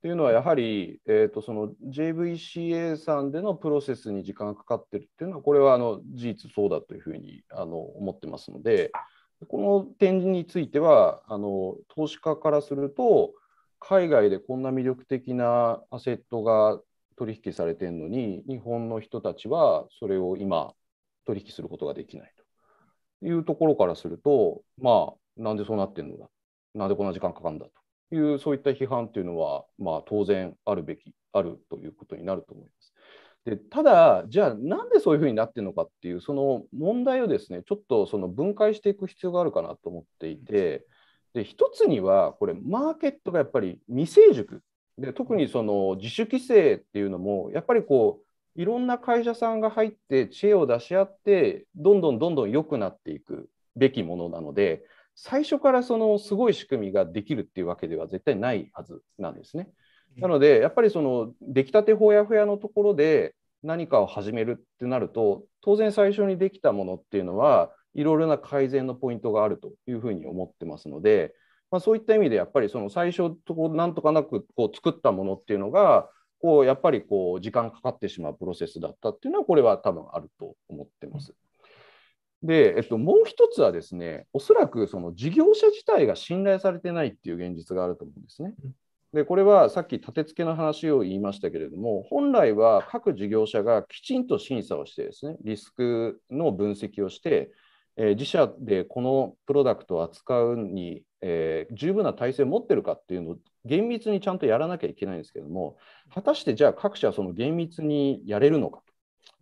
[0.00, 8.92] というのは、やはり、えーと、その JVCA さんでのプロセスに時間がかかっているというのは、これはあの事実そうだというふうにあの思ってますので、
[9.48, 13.32] この点についてはあの、投資家からすると、
[13.78, 16.80] 海外でこんな魅力的なアセットが
[17.16, 20.72] 取引されてるのに、日本の人たちはそれを今、
[21.26, 22.40] 取引することができないと。
[23.22, 26.30] いうところからすると、まあ、なんでそうなってんのだ、
[26.74, 27.72] なんでこんな時間かかるんだと。
[28.12, 32.92] いう、そういった批判というのは、まあ、当然あるべき、あるということになると思います。
[33.44, 40.86] でただ、じゃあなんでそういうふうになってるのかっていう、その問題をですね、ちょっとその分解していく必要があるかなと思っていて、
[41.32, 44.62] で一つには、これ、マーケットがやっぱり未成熟。
[44.98, 48.20] で、特にその自主規制っていうのも、やっぱりこ
[48.56, 54.82] う、いろんな会社さんが入って知恵を出し合って、どんどんどんどん良くなっていくべきものなので、
[55.22, 59.68] 最初からそのすごい仕組みができるっていうわけでは絶対ないはずなんですね。
[60.16, 71.34] なので、やっぱりその出来たてほやほやのところで何かを始めるってなると、当然最初にできたものっていうのは、いろいろな改善のポイントがあるというふうに思ってますので、
[71.70, 76.08] まあ、そういった意味でやっぱりその最初となんとかなくこう作ったものっていうのが、
[76.40, 81.34] こうやっぱりこう時間かかってしまうプロセスだったっていうのは、これは多分あると思ってます。
[82.42, 88.54] で、えっと、もう一つはですね、おそらくその事業者自体が信頼されてないっていう現実があると思うんですね。
[89.12, 97.50] で、これはさっき立て付けの話を言いましたけれども、本来は各事業者がきちんと審査をしてですね、リスクの分析をして、
[97.96, 105.76] えー、自社でこのプロダクトを扱うに、えー、十分な体制を持ってるかっていうのを厳密にちゃんとやらなきゃいけないんですけども、
[106.14, 108.89] 果たしてじゃあ各社はその厳密にやれるのかと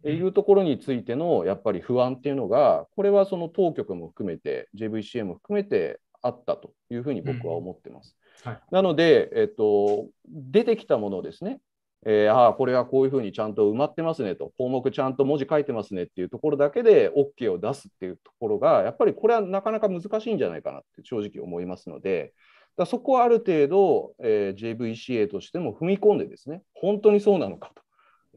[0.04, 8.16] いうところについてのやっぱり不安っていうのが、これはその当局も含めて、JVCA も含めてあったというふうに僕は思ってます。
[8.44, 11.60] うんはい、なので、えっと、出てきたものをですね、
[12.06, 22.32] えー、ああ、これはこういうふうにちゃんと埋まってますねと、項目ちゃんと文字書いてますねっていうところだけで OK を出すっていうところが、やっぱりこれはなかなか難しいんじゃないかなって正直思いますので、
[22.76, 27.82] だそこはある程度、えー、JVCA としても踏み込んでですね、本当にそうなのかと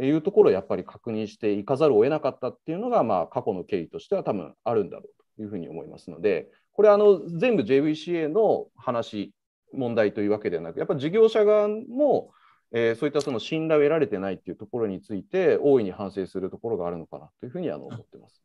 [0.06, 9.34] いうところをやっぱり確認していかざるを得なかったっていうのが、まあ、過去の経緯としては多分あるんだろうというふうに思いますので、これあの全部 JVCA の話、
[9.74, 12.32] 問題というわけではなく、やっぱり事業者側も
[12.74, 18.42] えー、そういったその信頼を得られてないっていうところについて、大いに反省するところがあるのかなというふうにあの思ってます。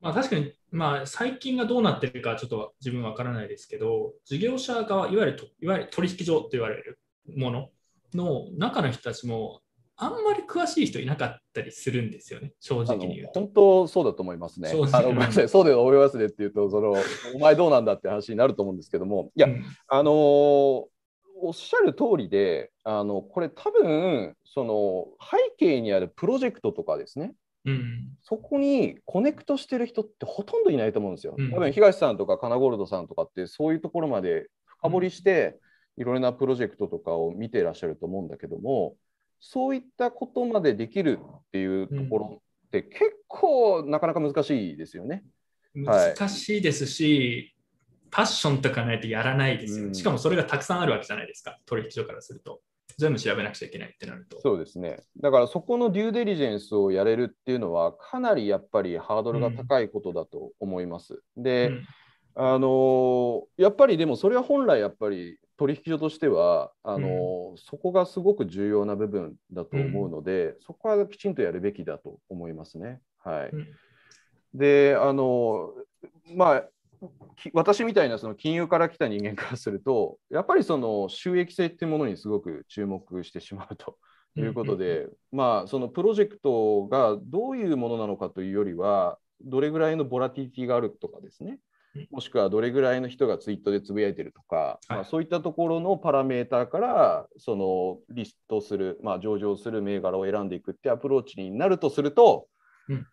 [0.00, 6.98] まあ、確かに、まあ、最近がどうなってるかちょっと自分は分からないですけど、事業者側、いわゆるいわゆる取引所と言われる
[7.36, 7.70] もの
[8.14, 9.60] の中の人たちも、
[9.96, 13.40] あんまり詳しい人いなかったりするんですよね、正直に言うと。
[13.40, 14.68] 本当そうだと思いますね。
[14.68, 16.94] そうあのごめんなさい、そうで思いますねって言うと、その
[17.34, 20.84] お前どうなんだって話になると思うんですけども、いや、うん、あのー
[21.38, 27.34] おっしゃる通りで、あのこれ多分その背景にあるプロジェクトとかですね、
[27.66, 31.34] うん、そこにコネクトしてる人ってほとんどいないと思うんですよ。
[31.36, 35.58] うん、多分東さんとかカナゴールドさんとかってそういうところまで深掘りして、
[35.98, 38.94] いろいろなプロジェクトとかを見ていらっしゃると思うんだけども、
[39.48, 45.24] そういったことまでできるっていうところって結構なかなか難しいですよね。
[45.72, 47.54] 難しいですし、
[48.10, 52.60] パッションとかないとやらないですよ、うん、しかもそれがたくさんあるわけじゃないですか、取引所からすると。
[52.98, 54.40] 全部調べなくちゃいけないってなると。
[54.40, 54.98] そうですね。
[55.20, 61.22] だからそこのデューデリジェンスをやれるっていうのは、かなりやっぱりハードルが高いことだと思います。
[61.36, 61.86] うん、で、うん、
[62.34, 73.00] あのやっぱりでもそれは本来やっぱり取引所としてはあの、うん、そこがすごく重要な部分だと思うので、そこはきちんとやるべきだと思いますね。
[73.18, 73.50] はい。
[73.52, 73.66] うん。
[74.54, 75.72] で、あの、
[76.34, 76.64] まあ、
[77.36, 83.98] き私みたいなその金融から来た人間からすると、やっぱりその収益性っていうものにすごく注目してしまうと
[84.36, 91.52] いうことで、まあ、そのプロジェクトがどういうものなのかというよりは、どれぐらいのボラティリティがあるとかですね。
[91.52, 91.58] うん、
[92.10, 102.48] もしくはどれぐらいの人がツイートでつぶやいてるとか、まあ、はいそういったところのパラメーターからそのリストする、まあ、上場する銘柄を選んでいくってアプローチになるとすると、
[102.88, 103.06] うん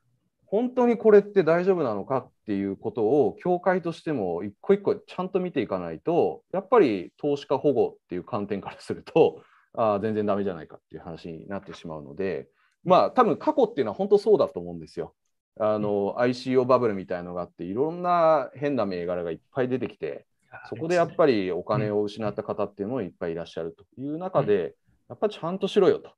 [0.54, 9.42] 本当にこれって大丈夫なのかっていうことを協会としても一個一個ちゃんと見ていかないとやっぱり投資家保護っていう観点からすると
[9.74, 12.50] あー全然ダメじゃないかっていう話になってしまうので
[12.84, 15.16] まあ多分過去っていうのは本当そうだと思うんですよ。
[15.60, 20.26] あの ICO バブルみたいのがあっていろんな変な銘柄がいっぱい出てきて
[20.70, 24.76] そこでやっぱりお金を失った方っていうのもいっぱいいらっしゃるという中で、
[25.10, 26.12] やっぱりちゃんとしろよと、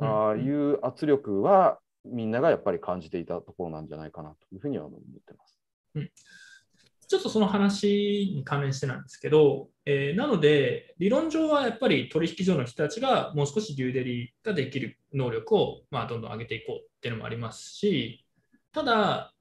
[0.00, 0.08] うん。
[0.08, 5.58] ああいう圧力はみんながやっぱり感じていたところなんじゃないかなというふうには思ってます。
[7.06, 18.23] ちょっとその話に関連してなんですけど、えーなので、理論上はやっぱり取引所の人たちがもう少しデューデリができる能力を、まあ、どんどん上げていこうっていうのもありますし、
[18.74, 19.32] ただ、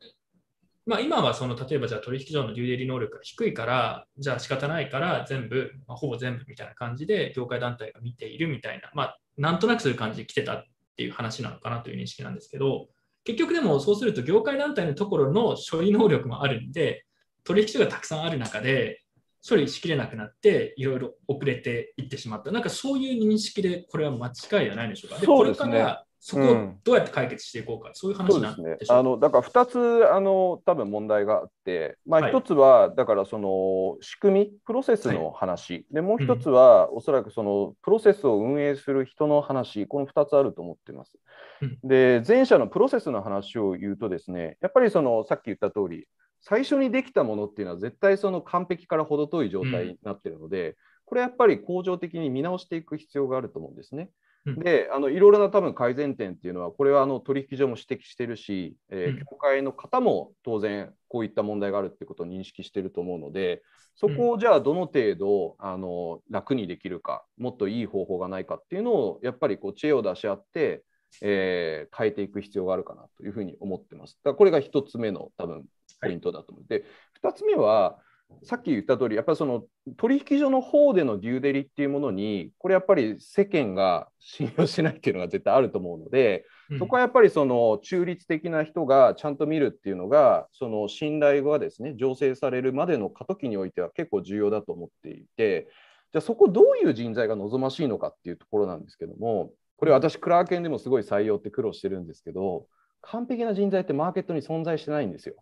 [0.85, 10.63] まあ、今はその例えばじゃあ取引所のデューデリ能力が低いから、じゃあ仕方ないから全部、まあ、ほぼ全部みたいな感じで業界団体が見ているみたいな、まあ、なんとなくそういう感じで来てたっ
[10.95, 12.87] ていう話なのかなという認識なんですけど、
[13.23, 17.05] 結局でもそうすると業界団体のところの処理能力もあるんで、
[17.45, 19.01] 取引所がたくさんある中で
[19.47, 22.51] 処理しきれなくなっていろいろ遅れていってしまった。
[22.51, 24.33] なんかそういう認識でこれは間違い
[24.65, 25.25] じゃないでしょうか。
[25.25, 28.97] そうですねこれからそこをどうやって解決していこうか、そういう話なそうですね。
[28.97, 32.31] あのだから2つあの多分問題があって、まあ、はい。
[32.31, 41.19] 1つは、だからその仕組み、プロセスの話、でもう1つは、おそらくそのプロセスを運営する人の話、この2つあると思ってます。
[41.61, 41.77] うん。
[41.83, 46.07] で、前者のプロセスの話を言うとですね、やっぱりそのさっき言った通り、
[46.39, 54.09] 最初にできたものっていうのは絶対その完璧から程遠い状態になっているので、これやっぱり恒常的に見直していく必要があると思うんですね。
[54.45, 63.61] うんで、あのいろいろな多分改善点っていうのは、これはあの取引所も指摘してるし、えうんー協会の方も当然こういった問題があるってことを認識してると思うので、
[63.95, 70.83] そこをじゃあどの程度あの楽にできるか、もっといい方法がないかっていうのをやっぱりこう知恵を出し合って、
[71.21, 74.17] えー変えていく必要があるかなというふうに思ってます。
[74.23, 75.65] だからこれが1つ目の多分
[76.01, 76.65] ポイントだと思う。
[76.67, 76.83] で、
[77.21, 77.99] 2つ目は、
[78.43, 79.63] さっき言った通り、やっぱりその
[79.97, 95.67] 取引所の方でのデューデリっていうものに、これやっぱり世間が信用しないっていうのが絶対あると思うので、うんそこはやっぱりその中立的な人がちゃんと見るっていうのが、その信頼がですね、醸成されるまでの過渡期においては結構重要だと思っていて、
[96.13, 102.65] じゃあそこどういう人材が望ましいのかっていうところなんですけども、これ私、クラーケンでもすごい採用って苦労してるんですけど、
[103.01, 105.35] 完璧な人材ってマーケットに存在してないんですよ。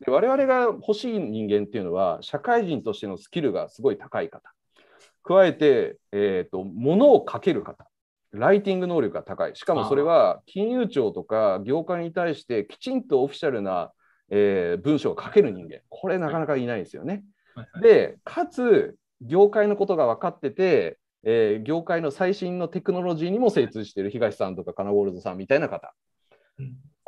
[0.00, 4.52] で我々が欲しい人間っていうのは、社会人としてのスキルがすごい高い方、
[5.22, 7.86] 加えて、えーと、物を書ける方、
[8.32, 13.92] ライティング能力が高い、しかもそれは金融庁とか業界に対してきちんとオフィシャルな、
[14.30, 17.24] えー文章を書ける人間、これなかなかいないですよね。
[17.54, 17.68] はい。
[17.72, 17.82] はい。
[17.82, 24.04] で、かつ、業界のことが分かってて、えー業界の最新のテクノロジーにも精通してい。
[24.04, 25.92] る東さんとかカナゴールドさんみたいな方。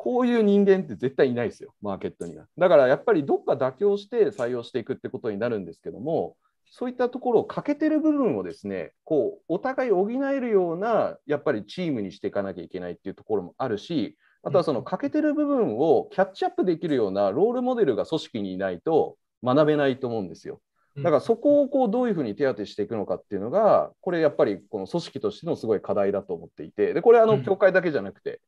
[0.07, 2.47] うんこういう人間って絶対いないですよ、マーケットには。
[2.59, 6.37] だからやっぱりどっか妥協して採用していくってことになるんですけども、
[6.71, 20.61] そういったところを欠けてる部分をですね、こうお互い補えるようなやっぱりチームにしていかなきゃいけないっていうところもあるし、あとはその欠けてる部分をキャッチアップできるようなロールモデルが組織にいないと学べないと思うんですよ。
[20.97, 28.41] だからそこをこうどういうふうに手当てしていくのかっていうのが、これやっぱりこの組織としてのすごい課題だと思っていて、でこれあのうん協会だけじゃなくて、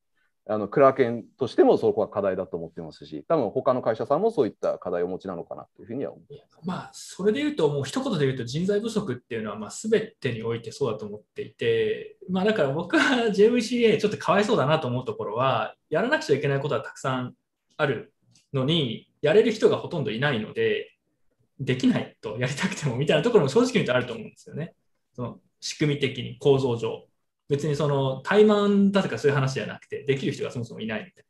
[0.46, 6.34] あのクラーケンとしてもそこは課題だと思ってますし、多分他の会社さんもそういった課題をお持ちなのかなというふうには思う。
[6.66, 17.34] まあ、それで言うと、もう一言で言うと人材不足っていうのは、まあ、全てにおいてそうだと思っていて、まあ、だから僕は JVCA ちょっとかわいそうだなと思うところは、やらなくちゃいけないことはたくさん
[17.78, 18.12] ある
[18.52, 20.90] のに、やれる人がほとんどいないので、
[21.58, 24.74] できないとやりたくてもみたいなところも正直言うとあると思うんですよね。
[25.14, 27.06] その仕組み的に、構造上。
[27.48, 31.24] 別にその怠慢だとかそういう話じゃなくて、できる人がそもそもいないみたい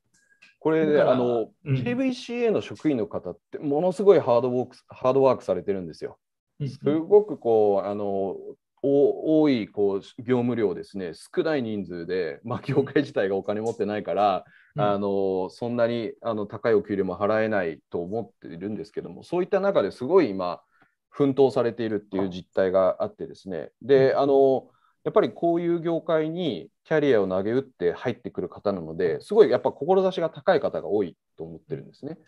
[0.64, 1.76] これで、あの、うん。
[1.76, 6.18] JVCA の職員の方ってものすごいハードワークハードワークされてるんですよ。
[6.58, 6.66] な。
[6.68, 8.34] すごくこう、あの、
[8.82, 14.44] お多いこう業務量ですね、少ない人数で、まあ、業界自体がお金持ってないから、
[14.76, 14.82] うん。
[14.82, 20.62] あのそんなにあの高いお給料も払えないと思っているんですけども、そういった中ですごい今、
[21.10, 24.68] 奮闘されているっていう実態があってですね、であの
[25.04, 32.18] やっぱりこういう業界にキャリアを投げ打って入ってくる方なので、すごいやっぱ志が高い方が多いと思ってるんですね。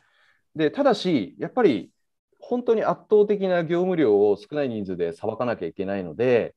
[0.54, 1.90] でただし、やっぱり
[2.38, 6.54] 本当に圧倒的な業務量を少ない人数でさばかなきゃいけないので、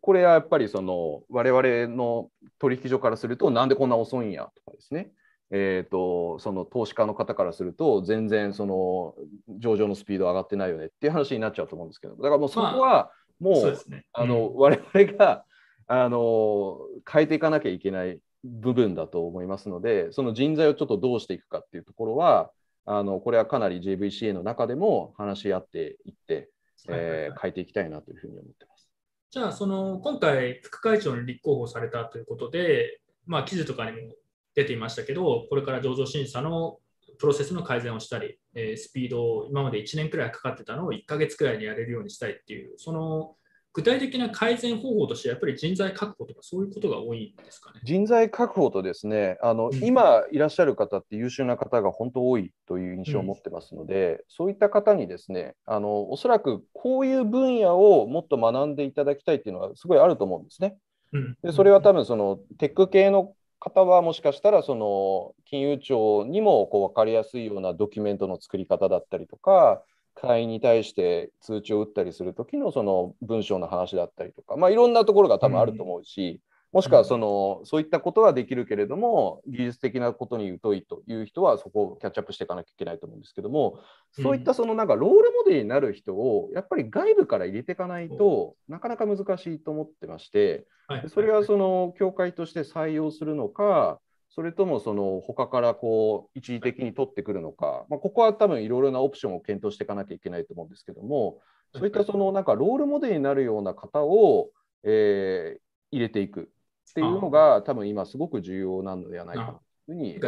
[0.00, 5.10] これはやっぱりその我々の取引所からすると、なんでこんな遅いんやとかですね、
[5.50, 9.14] えーと、その投資家の方からすると、全然その
[9.58, 13.10] 上場のスピード上がってないよねっていう話になっちゃうと思うんですけど、だからもうそこは
[13.40, 15.44] もう、まあねうん、あの我々が
[15.92, 16.78] あの
[17.10, 22.52] 変えていかなきゃいけない部分だと思いますので、その人材をちょっとどうしていくかっていうところは、
[22.86, 26.48] あのこれはかなり JVCA の中でも話し合っていって、
[26.88, 28.88] えー、変えていきたいなというふうに思ってます。
[29.30, 34.14] じゃあ、その今回、副会長に立候補されたということで、まあ、記事とかにも
[34.54, 36.78] 出ていましたけど、これから上場審査の
[37.18, 43.36] プロセスの改善をしたり、えー、スピードを今まで1年くらいかかってたのを1ヶ月くらいにやれるようにしたいっていう、その
[43.72, 47.80] 具体的な改善方法として、やっぱり人材確保とか、そういうことが多いんですかね？
[47.84, 60.76] 人材確保とですね、あの、うん、今いらっしゃる方って優秀な方が本当多いという印象を持ってますので、うん、そういった方にですね、あのおそらくこういう分野をもっと学んでいただきたいっていうのはすごいあると思うんですね。
[61.12, 69.82] うん、でそれは多分そのテック系の方はもしかしたらその金融庁にもこう分かりやすいようなドキュメントの作り方だったりとか、
[70.14, 76.40] 会員に対して通知を打ったりする時のその文章の話だったりとか、まあ、いろんなところが多分あると思うし、
[76.72, 83.80] もしくはその、そういったことはできるけれども、技術的なことに疎いという人はそこをキャッチアップしていかなきゃいけないと思うんですけども、
[84.12, 90.64] そういったそのなんかロールモデルになる人をやっぱり外部から入れていかないとなかなか難しいと思ってまして、
[91.08, 93.98] それはその協会として採用するのか、
[94.30, 101.38] それともその他からこう一時的に取ってくるのか、まあ、ここは多分いろいろなオプションを検討していかなきゃいけないと思うんですけども、
[101.74, 104.50] そういったそのなんかロールモデルになるような方を、
[104.84, 105.60] えー、
[105.90, 106.50] 入れていく
[106.90, 110.20] っていうのが多分今すごく重要なのではないかというふうに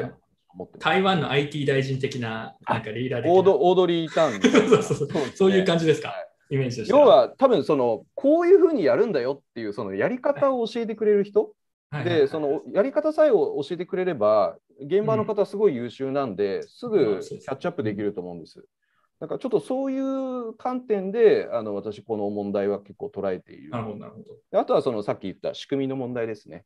[0.55, 6.15] 思って台湾の IT 大臣的ななんかリーダーオードオードリー・タ ンそうそうそう、そういう感じですか、は
[6.51, 11.53] い、イメージ要は多分そのこういうふうにやるんだよっていうそのやり方を教えてくれる人、
[12.05, 18.65] で、そのやり方さえを教えてくれれば、現場の方すごい優秀なんで、うん、すぐキャッチアップできると思うんです。
[19.21, 23.71] だからちょっとそういう観点で、あの私、この問題は結構捉えている。
[23.71, 24.59] なるほど、なるほど。
[24.59, 26.65] あとはそのさっき言った仕組みの問題ですね。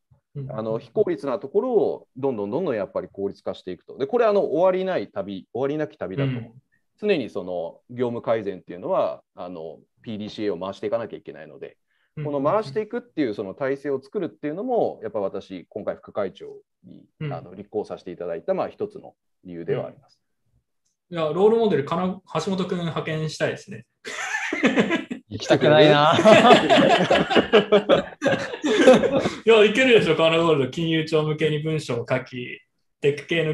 [0.50, 3.96] あの非効率なところをどんどんどんどんやっぱり効率化していくと。
[3.98, 6.52] で、これあの終わりない旅、終わりなき旅だと、うん、
[7.00, 11.76] 常にその業務改善っていうのはあの PDCA を回していかなきゃいけないので、
[12.24, 19.14] この回していくっていうその体制を作るっていうのも、やっぱ私、今回副会長に、あの立候補させていただいた、まあ、一つの
[19.44, 20.18] 理由ではあります。
[21.10, 23.86] いや、ロールモデル、かな橋本君派遣したいですね。
[25.28, 26.16] 行きたくないな。
[29.44, 30.70] いや、いけるでしょ、カナゴールド。
[30.70, 32.60] 金融庁向けに文章を書き、
[33.00, 33.44] テック系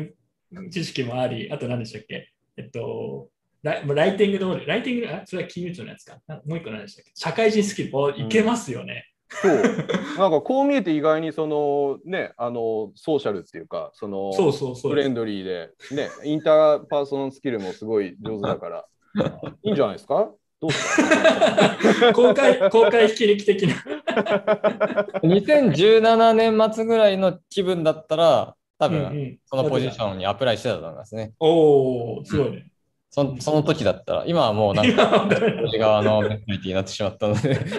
[0.53, 2.33] の知識もあり、あと何でしたっけ？
[2.57, 3.29] えっと、
[3.63, 6.19] ラライティングの、ライティングあ、それは金融庁のやつか。
[6.47, 7.13] もう一個何でしたっけ？
[7.15, 9.07] 社会人スキル、おいけますよね。
[9.31, 9.55] そう。
[10.19, 18.85] なんかこう見えて意外にそのね、あの、ソーシャルっていうか、その、そうそうそうフレンドリーで、ね、インターパーソナルスキルもすごい上手だから、
[19.63, 20.31] いいんじゃないですか？
[20.61, 22.13] どうですか？
[22.15, 23.75] 公開、公開引き抜き的な。
[25.23, 31.33] 2017年末ぐらいの気分だったら、多分、そのポジションにアプライしてたと思いますね。
[31.39, 32.67] おおすごいね。
[33.15, 37.61] そその時だったら、今はもうなんか、私側のメンタリティになってしまったので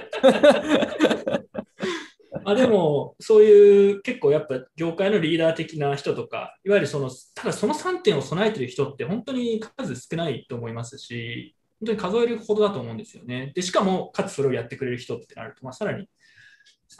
[2.45, 13.53] あでも、そういう結構やっぱ業界のリーダー的な人とか、いわゆるその、ただその3点を備えてる人って本当に数少ないと思いますし、本当に数えるほどだと思うんですよね。
[13.55, 16.07] で、しかも、かつそれをやってくれる人ってなると、まあ、さらに、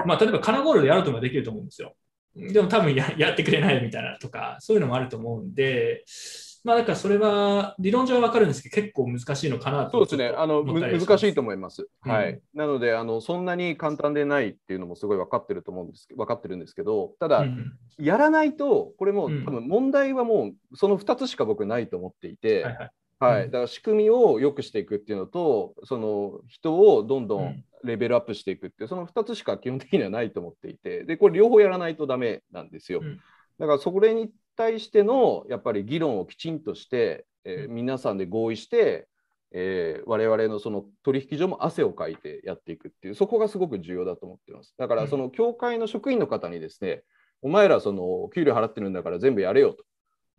[0.07, 1.93] まあ、例えばカナゴールでやろうともできると思うんですよ。
[2.35, 6.03] でも多分ややってくれないみたいなとか、そういうのもあると思うんで、
[6.63, 9.91] まあ、だからそれは理論上は分かるんですけど、結構難しいのかなと。
[9.91, 11.87] そうですね、あの難しいと思います。
[12.05, 22.91] うん、はい、なのであの、そんなに簡単でないっていうのもすごい分かってると思うんですけど、分かってるんですけど、ただ、うん、やらないと、これも、うん、多分問題はもうその2つしか僕ないと思っていて、はい、はい。
[23.19, 33.01] はい、だから仕組みを良くしていくっていうのと、その人をどんどんレベルアップしていくって、その2つしか基本的にはないと思っていて、で、これ両方やらないとダメなんですよ。
[33.59, 39.07] だからそれに対してのやっぱり議論をきちんとして、えー、皆さんで合意して、
[39.51, 44.73] えー、我々のその取引所も汗をかいてやっていくっていうそこがすごく重要だと思ってます。
[44.77, 47.03] だからその協会の職員の方にですね、
[47.41, 49.83] お前らその給料払ってるんだから全部やれよと。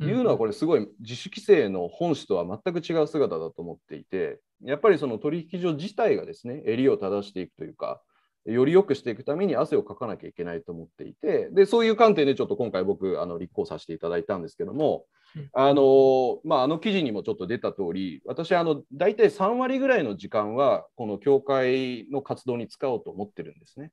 [0.00, 8.02] いうのはこれすごい自主規制の本質とは全く違う姿だと思っていてやっぱりその取引所自体がですね襟を正していくというか
[8.44, 15.04] より良くしていくために汗をかかなきゃいけないと思っていて、でそういう観点でちょっと今回僕、あの立候補させていただいたんですけども、
[15.52, 23.90] あのまあ、あの記事にもちょっと出た通り、私あの、大体3割ぐらいの時間は、この協会の活動に使おうと思ってるんですね。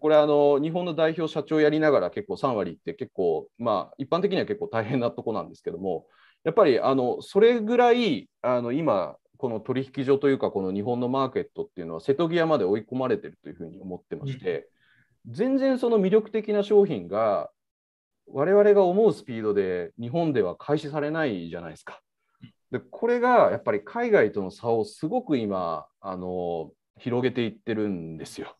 [0.00, 6.06] これあの、日本の代表社長やりながら結構3割って結構、まあ、一般的には結構大変なとこなんですけども、
[6.44, 14.70] やっぱりあのそれぐらいあの今、この取引所というか、この日本のマーケットっていうのは瀬戸際まで追い込まれてるというふうに思ってまして、
[15.28, 17.50] うん、全然その魅力的な商品が
[18.26, 22.00] 我々が思うスピードで日本では開始されないじゃないですか。
[22.70, 28.56] でこれがやっぱり海外との差をすごく今あの広げていってるんですよ。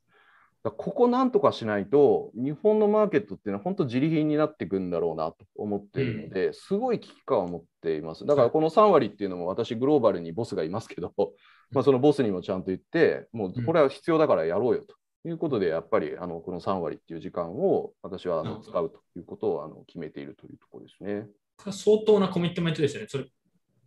[0.71, 8.25] ここなんとかしないと日本のマーケットっていうのは本当自利品になっていくんだろうなと思っているので、すごい危機感を持っています。
[8.25, 11.13] だからこの3割っていうのも私グローバルにボスがいますけど、
[11.71, 14.97] まあ、そのボスにもちゃんと言ってもうこれは必要だからやろうよと
[15.29, 21.29] いうことでやっぱりあのこの3割っていう時間を私はあの使うということをあの決めているというところですね。
[21.71, 23.09] 相当なコミットメントですよね。
[23.09, 23.27] それ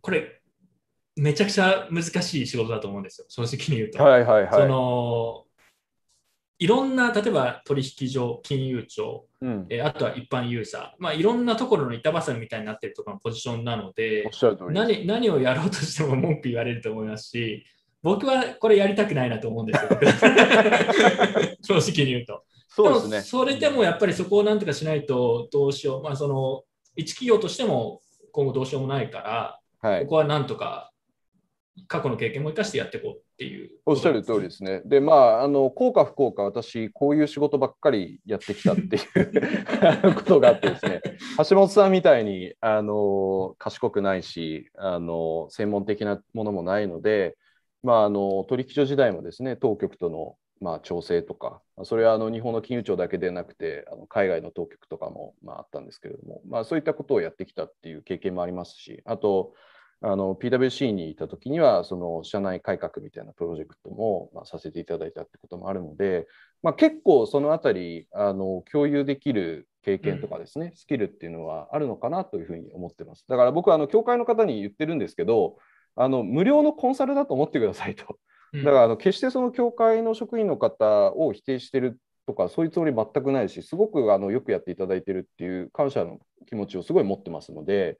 [0.00, 0.40] これ
[1.16, 4.02] めちゃくちゃ難しい仕事だと思うんですよ、正直に言うと。
[4.02, 4.52] はいはいはい。
[4.52, 5.47] その
[6.60, 14.28] いろんな、例えば取引所、金融庁、うん、えあとは一般ユーザー、まあ、いろんなところの板挟みみたいになってるところのポジションなので
[14.70, 17.64] 何、何をやろうとしても文句言われると思いますし、
[18.02, 19.90] 僕はこれやりたくないなと思うんですよ。
[21.80, 22.44] 正直に言うと。
[22.68, 23.20] そうですね。
[23.20, 26.02] それでもやっぱりそこをなんとかしないとどうしよう。
[26.02, 26.64] まあ、その
[26.96, 28.00] 一企業としても
[28.32, 30.92] 今後どうしようもないから、はい、ここはなんとか
[31.86, 33.70] 過去の経験も生かしてやっていこうっていう。
[33.86, 34.82] おっしゃる通りですね。
[34.84, 38.98] で、まあ、あの、効果不効果、私、こういう仕事ばっかりやってきたってい
[40.10, 41.00] う ことがあってですね、
[41.48, 47.36] 橋本さんみたいに、あの、賢くないし、あの、専門的なものもないので、
[47.82, 59.54] まあ、あの、取引所時代もですね、当局とのまあ、調整とか、それはあの日本の金融庁だけでなくて、あの海外の当局とかもまああったんですけれども、まあ、そういったことをやってきたっていう経験もありますし、あと、
[60.00, 66.26] あの PWC にいた時にはその社内改革みたいなプロジェクトも、まあ、させていただいたってこともあるので、
[66.62, 73.24] まあ、結構そのあたりあの共有できる経験とかですね、うん、スキルっていうのはあるのかなというふうに思ってます。
[73.28, 75.56] だから僕はあの協会の方に言ってるんですけど
[75.96, 78.18] あの無料のコンサルだと思ってくださいと。
[78.54, 87.98] だからあの決してその協会の職員の方を否定してるとかそういうつもり全くないしすごくあのよくやっていただいてるっていう感謝の気持ちをすごい持ってますので。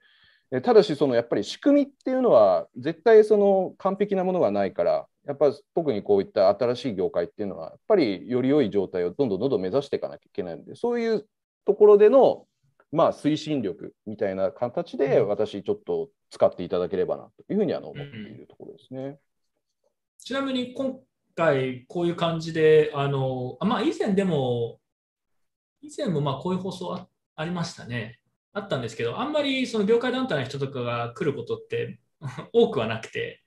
[0.63, 11.29] ただし、そのやっぱり仕組みっていうのは、絶対その完璧なものがないから、やっぱり特にこういった新しい業界っていうのは、やっぱりより良い状態をどんどんどんどん目指していかなきゃいけないので、そういう
[11.67, 12.47] ところでの、
[12.91, 19.01] まあ、推進力みたいな形で、私、ちょっと使っていただければなというふうには思っているところですね。
[19.01, 19.19] うん、
[20.19, 20.99] ちなみに今
[21.37, 24.81] 回、こういう感じで、あのまあ、以前でも、
[25.83, 28.19] 以前もまあこういう放送あありましたね。
[28.53, 32.01] あったんですけど、あんまりその業界団体の人とかが来ることって
[32.53, 33.43] 多くはなくて、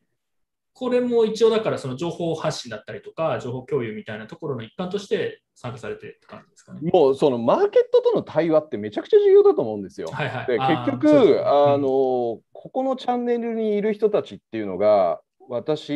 [0.73, 6.79] これも一応だからその情報発信だったりとか、情報共有みたいなところの一環として参加されてる感じですかね。
[6.91, 10.07] もうそのマーケットとの対話ってめちゃくちゃ重要だと思うんですよ。
[10.07, 15.91] はいはい、で結局あ、あの、ここのチャンネルにいる人たちっていうのが、私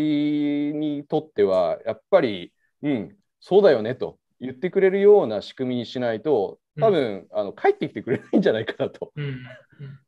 [0.76, 2.52] にとってはやっぱり、
[2.84, 9.12] うん、そうだよねと言ってくれるような仕組みにしないと、多分、うん、あの帰ってきてくれないんじゃないかなと。
[9.16, 9.42] うん、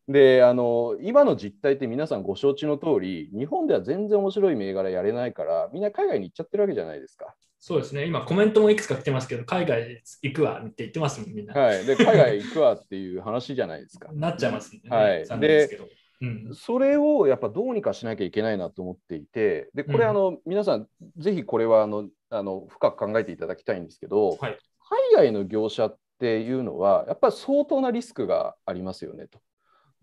[0.07, 7.33] であの今の実態って皆さんご承知の通り日本では全然面白い銘柄やれないからみんな海外に行っちゃってるわけじゃないですか。
[7.59, 11.53] そうですね今コメントもいくつか来てますけど海外行くわって言ってますもんみんな。
[11.53, 14.09] はい、で海外行くわっていう話じゃないですか。
[14.13, 14.81] なっちゃいますね。
[14.89, 15.79] はい、で
[16.19, 20.87] うん、それをやっぱどうにかしなきゃいけないなと思っていてでこれ、あの皆さん
[21.17, 24.57] ぜひこれはあのあの深く考えていただきたいんですけど、はい、
[25.13, 29.39] 海外の業者っていうのは、やっぱり相当なリスクがありますよねと。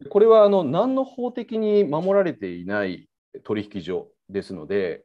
[0.08, 3.08] これはあの何の法的に守られていない
[3.44, 5.04] 取引所ですので、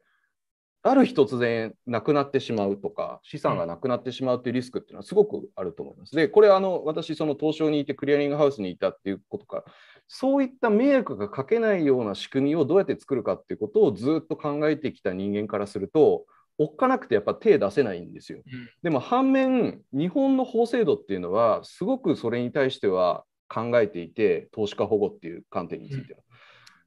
[0.81, 6.15] ある日突然なくなってしまうとか、資産がなくなってしまうというリスクっていうのはすごくあると思います。
[6.15, 9.63] で、これあの私、その東証にいてクリアリングハウスにいたっていうことか
[10.11, 16.25] そういった迷惑がかけないような仕組みをどうやって作るかっていうことをずっと考えてきた人間からすると、
[16.59, 18.39] おっかなくてやっぱ手出せないんですよ。
[18.45, 26.19] うん、でも反面日本の法制度っていうのはすごくそれに対しては考えていて投資家保護っていう観点については。
[26.19, 26.23] うん、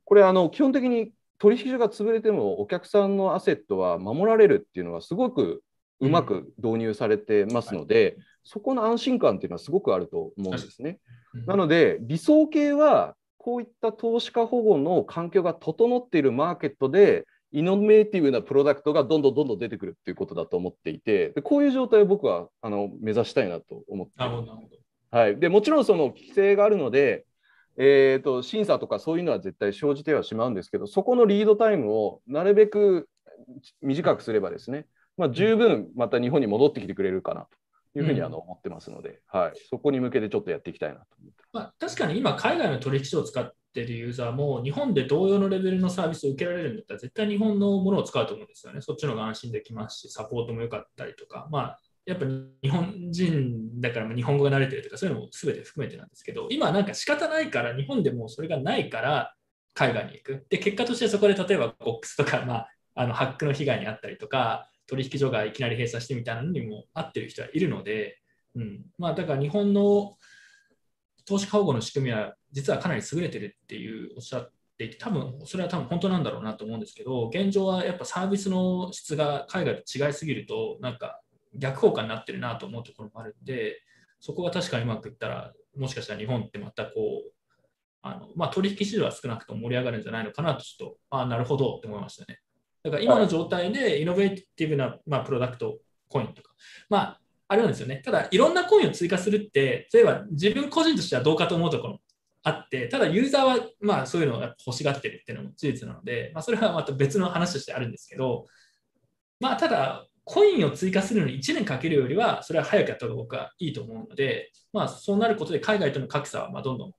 [0.04, 5.62] これあの基本的に取引所が潰れてもお客さんのアセットは守られるっていうのはすごく
[6.00, 10.98] うまく導入されてますので、うん、そこの安心感っていうのはすごくあると思うんですね。
[11.46, 24.12] なので理想形はこういった投資家保護の環境が整っているマーケットでイノベーティブなプロダクトがどんどんどんどん出てくるっていうことだと思っていて、でこういう状態を僕はあの目指したいなと思って。
[24.16, 25.18] なるほど、なるほど。
[25.18, 27.26] はい、でもちろんその規制があるので、
[27.76, 33.08] えー、と審査とかそういうのは絶対生じてはしまうんですけど、そこのリードタイムをなるべく
[33.82, 34.86] 短くすればですね、
[35.16, 37.46] まあ、十分また日本に戻ってきてくれるかな
[37.92, 48.82] というふうにあの思ってますので、はい、そこに向けてちょっとやっていきたいなと思ってまあ、確かに今、海外の取引所を使っってるユーザーも、日本で同様のレベルのサービスを受けられるんだったら、絶対日本のものを使うと思うんですよね。
[48.82, 59.34] そっちの方が安心できますし、サポートも良かったりとか、まあ、やっぱ日本人だから日本語が慣れてるとか、そういうのも全て含めてなんですけど、今なんか仕方ないから、日本でもそれがないから
[59.74, 60.46] 海外に行く。
[60.50, 68.18] で、結果としてそこで例えばボックスとか、まあ、あのハックの被害に遭ったりとか、取引所がいきなり閉鎖してみたいなのにも合ってる人はいるので、
[68.54, 70.16] うんまあ、だから日本の
[71.24, 81.20] 投資家保護の仕組みは実はかなり優れてるっていうおっしゃっていて、多分それは多分本当なんだろうなと思うんですけど、現状はやっぱサービスの質が海外と違いすぎると、なんか
[81.54, 83.80] 逆効果になってるなと思うところもあるんで、
[84.20, 86.92] そこが確かにうまくいったら、もしかしたら日本ってまたこ
[87.26, 87.32] う、
[88.02, 92.40] あのまあ、取引市場は少なくとも盛り上がるんじゃないのかなと、ちょっと、あなるほどって思いましたね。
[92.82, 96.52] だから今の状態でイノベーティブな、まあ、プロダクト、コインとか、
[96.90, 97.20] まあ、
[97.52, 98.02] あるんですよね。
[98.04, 102.00] ただ、いろんなコインを追加するって、例えば自分個人としてはどうかと思うところも
[102.42, 108.46] あって、ただユーザーはまあそういうのを欲しがってるっていうのも事実なので、まあ、それはまた別の話としてあるんですけど、
[109.38, 116.92] まあ、ただ、コインを追加するのに1年かけるよりは、それは早くやった方が僕はいいと思うので、まあ、そうなることで海外との格差はまどんどん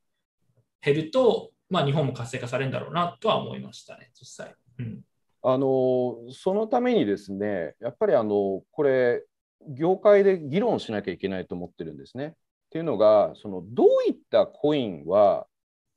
[0.82, 4.54] 減ると、まあ、日本も活性化されるんだろうなとは思いましたね、実際。
[4.80, 5.02] うん
[5.46, 9.26] あのそのためにですね、やっぱりあのこれ、
[9.70, 12.28] 業界で議論しなきゃいけないと思ってるんですね。
[12.28, 12.32] っ
[12.72, 15.46] ていうのが、そのどういったコインは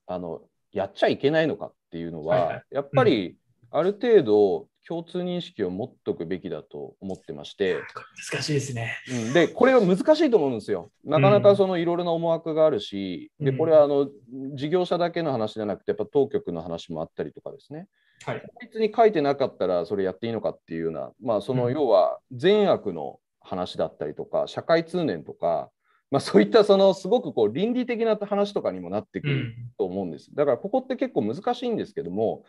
[0.07, 0.43] あの
[0.73, 3.37] やっちゃいけないのかっていうのは、はいはいやっぱり
[3.71, 7.79] ある程度共通認識を持っておくべきだと思ってまして、
[8.33, 8.97] 難しいですね。
[9.11, 10.91] うんでこれは難しいと思うんですよ。
[11.05, 14.09] なかなかそのいろいろな思惑があるし、でうんこれはあの
[14.55, 17.89] 事業者だけの話じゃなくて、やっぱ当局の話もあったりとかですね。
[18.25, 18.43] はい。
[18.55, 25.71] 法律に書いてなかったらそれやっていいのかっていうような、まあ、そのうん要は善悪の話だったりとか、社会通念とか、
[26.11, 29.55] まあ、そういったそのすごくこう倫理的な話とかにもなってくるうん。
[29.79, 30.35] と思うんです。
[30.35, 32.45] だからここって結構難しいんですけども、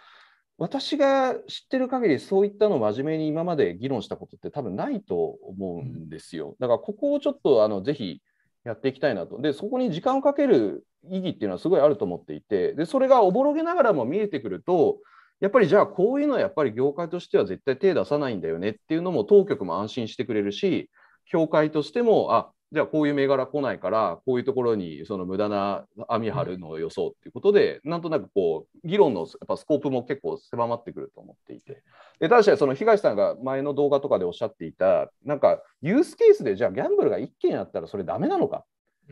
[0.59, 6.55] 私が知ってる限りそういったのを真面目に今まで議論したことって多分ないと思うんですよ。
[6.59, 8.21] だからここをちょっとあのぜひ
[8.63, 9.39] やっていきたいなと。
[9.39, 14.97] で、そこに時間をかける意義っていうのはすごいあると思っていて、で、それがおぼろげながらも見えてくると、
[15.39, 20.89] やっぱりじゃあこういうのはやっぱり業界としては絶対手出さないんだよねっていうのも当局も安心してくれるし、
[21.25, 31.83] 協会としても、あじゃあこういう銘柄来ないから、こういうところにその無駄な網張るのを予想っていうことで、なんとなくこう議論のやっぱスコープも結構狭まってくると思っていて、
[32.19, 38.65] で確かにその東さんが前の動画とかでおっしゃっていた、なんかユースケースでじゃあギャンブルが1件あったらそれダメなのか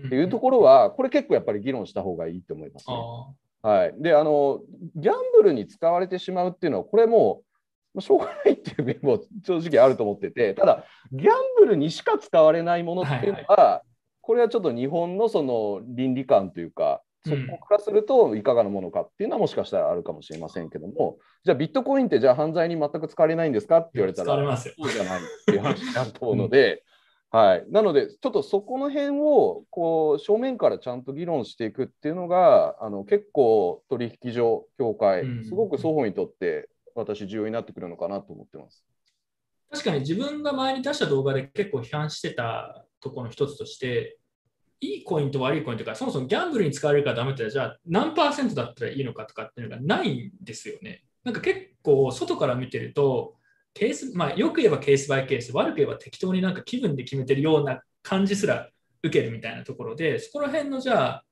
[0.06, 2.96] っていうところは、これ結構やっぱり議論した方がいいと思います、ね。
[3.66, 4.60] あはい、であの
[4.96, 7.42] ギャンブルに使われてしまうっていうのはこれも
[7.96, 13.82] うしょうがないっていう面も正直あると思っててただギャンブルにしか使われないものっていうのは、
[14.22, 24.76] これはちょっと日本のその倫理観というかそこからするといかがなものかっていうのはもしかしたらあるかもしれませんけどもじゃあビットコインってじゃあ犯罪に全く使われないんですかって言われたら使われますよ。
[24.78, 26.84] そうじゃないっていう話になると思うので、
[27.32, 38.86] はい、なので、ちょっとそこの辺をこう正面からちゃんと議論していくっていうのが、あの結構取引所、協会う、んすごく双方にとって私、重要になってくるのかなと思ってます。
[39.70, 44.18] 確かに自分が前に出した動画で結構批判してたところの一つとして、
[44.80, 51.04] いいコインと悪いコインとか、そもそもギャンブルに使われるからダメってじゃあ何パーセントだったらいいのかとかっていうのがないんですよね。
[51.24, 53.35] なんか結構外から見てると、
[53.76, 58.70] ケース、まあよく言えばケースバイケース、悪く言えば適当になんか気分で決めてるような感じすら
[59.04, 61.26] 受けるみたいなところで、そこら辺のじゃあ、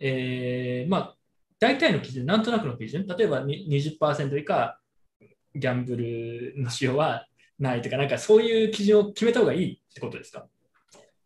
[0.00, 1.16] えーまあ
[1.60, 4.80] 大体の基準、なんとなくの基準、例えばに20%以下
[5.54, 7.28] ギャンブルの使用は
[7.60, 10.40] ないとか、なんかそういう基準を決めた方がいいってことですか？
[10.40, 10.50] だか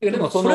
[0.00, 0.54] らでもそれ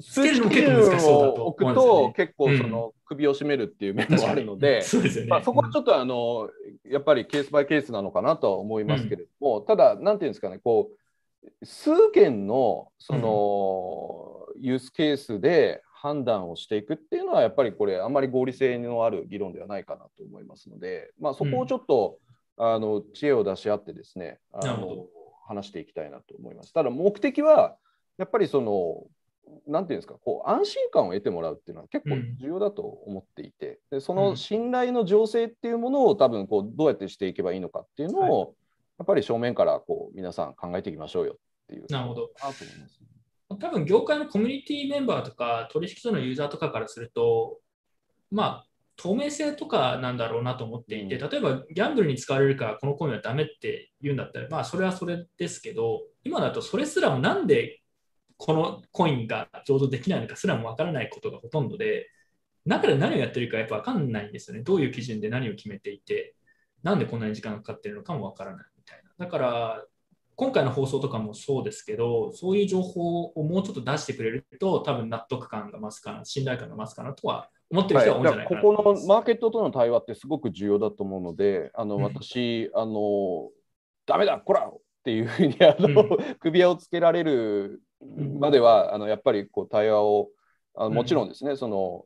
[0.00, 4.82] を数けるのも結構難しそうだとを置くと、結構その首を絞めるっていう面もあるので、
[5.22, 5.26] ね。
[5.28, 6.50] まあ、そこはちょっとあの
[6.84, 10.96] やっぱりケースバイケースなのかなとは思いますけれども、ただ、なんていうんですかね、こう
[11.64, 22.18] 数件のその、ユースケースで判断をしていくっていうのは、やっぱりこれ、あんまり合理性のある議論ではないかなと思いますので、まあ、そこをちょっと、
[22.58, 25.04] あの知恵を出し合ってですねあの
[25.46, 26.72] 話していきたいなと思います。
[26.72, 27.76] ただ、目的は、
[28.18, 29.04] やっぱりその、
[29.66, 38.54] なんていうんですか、こう安心感を得てもらうっていうのは結構重要だと思っていて、でその信頼の醸成っていうものを多分こうどうやってしていけばいいのかっていうのを、
[38.98, 41.36] やっぱり正面からこう皆さん考えていきましょうよっ
[41.68, 41.86] ていう。
[41.90, 42.30] なるほど。
[42.42, 43.00] なと思います、
[43.48, 47.58] 多分業界のコミュニティメンバーとか取引所のユーザーとかからすると、
[48.30, 48.66] まあ、
[48.96, 57.80] 透明性とかなんだろうなと思っていて、例えばギャンブルに使われるからこのコインはダメって言うんだったら、まあそれはそれですけど、今だとそれすらもなんで
[58.36, 62.10] このコインが上場できないのかすらもわからないことがほとんどで、
[62.64, 64.62] 中で何をやってるかやっぱわかんないんですよね。
[64.62, 66.34] どういう基準で何を決めていて、
[66.82, 69.24] なんでこんなに時間がかかってるのかもわからないみたいな。
[69.24, 69.84] だから、
[70.34, 83.50] 今回の放送とかもそうですけど、そういう情報をもうちょっと出してくれると、多分納得感が増すかな、信頼感が増すかなとは思ってる人は多いんじゃないかな、はい、ここのマーケットとの対話ってすごく重要だと思うので、あの私、うん、あの、
[84.04, 84.68] ダメだ、こら！
[84.68, 87.80] っていうふうにあの、うん、 首輪をつけられる
[88.38, 90.30] までは、あのやっぱりこう対話を
[90.74, 92.04] あのもちろんですね、うん、その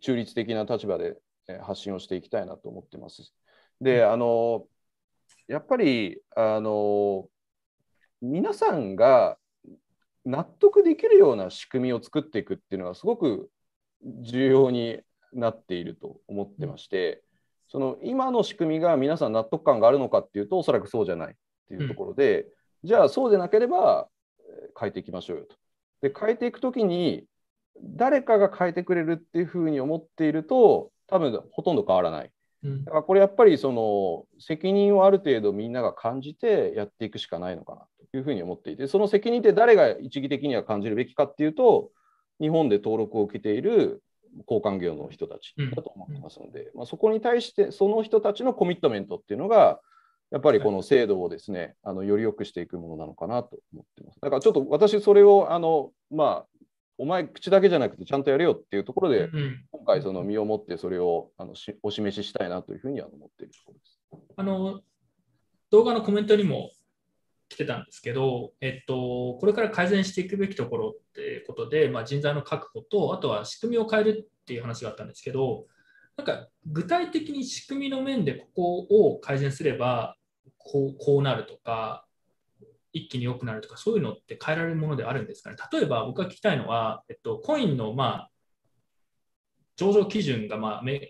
[0.00, 1.16] 中立的な立場で
[1.62, 3.32] 発信をしていきたいなと思ってます。
[3.80, 4.66] で、あの
[5.48, 7.28] やっぱりあの
[8.20, 9.36] 皆さんが
[10.24, 13.50] 納得できるような仕組みを作っていくっていうのはすごく
[14.22, 15.00] 重要に
[15.32, 17.22] なっていると思ってまして、
[17.68, 21.36] その今の仕組みが皆さん納得感があるのかっていうとおそらくそうじゃないっ
[21.68, 22.46] ていうところで、う
[22.84, 24.08] ん、じゃあそうでなければ
[24.78, 25.56] 変えていきましょうよと。
[26.08, 27.24] で変えていくときに
[27.80, 32.30] 誰かが変えてくれるっていうふうに思っていると多分ほとんど変わらない。
[32.64, 41.90] だからこれやっぱりその責任をある程度みんなが感じてやっていくしかないのかなというふうに思っていてその責任って誰が一義的には感じるべきかっていうと
[42.40, 44.00] 日本で登録を受けている
[44.48, 49.80] 交換業の人たちだと思ってますので、まあ、そこに対してその人たちのコミットメントっていうのが
[50.32, 54.20] やっぱりこの制度をですね、あのより良くしていくものなのかなと思ってます。
[54.20, 56.46] だからちょっと私それをあのまあ
[56.96, 64.00] お前口だけじゃなくてちゃんとやれよっていうところで、うん、今回その身をもってそれをあのしお示ししたいなというふうには思っているところです。
[64.36, 64.80] あの
[65.70, 66.70] 動画のコメントにも
[67.50, 75.66] 来てたんですけど、えっと、これから改善していくべきところってことで、まあ、人材の確保と、あとは仕組みを変えるっていう話があったんですけど、
[76.16, 80.16] なんか具体的に仕組みの面でここを改善すれば
[80.58, 82.06] こうこうなるとか、
[82.92, 85.56] 一気に良くなるとか、そういうのって変えられるものであるんですかね。
[85.72, 88.30] 例えば僕が聞きたいのは、えっと、コインの、まあ、
[89.76, 91.00] 上場基準が、まあ、明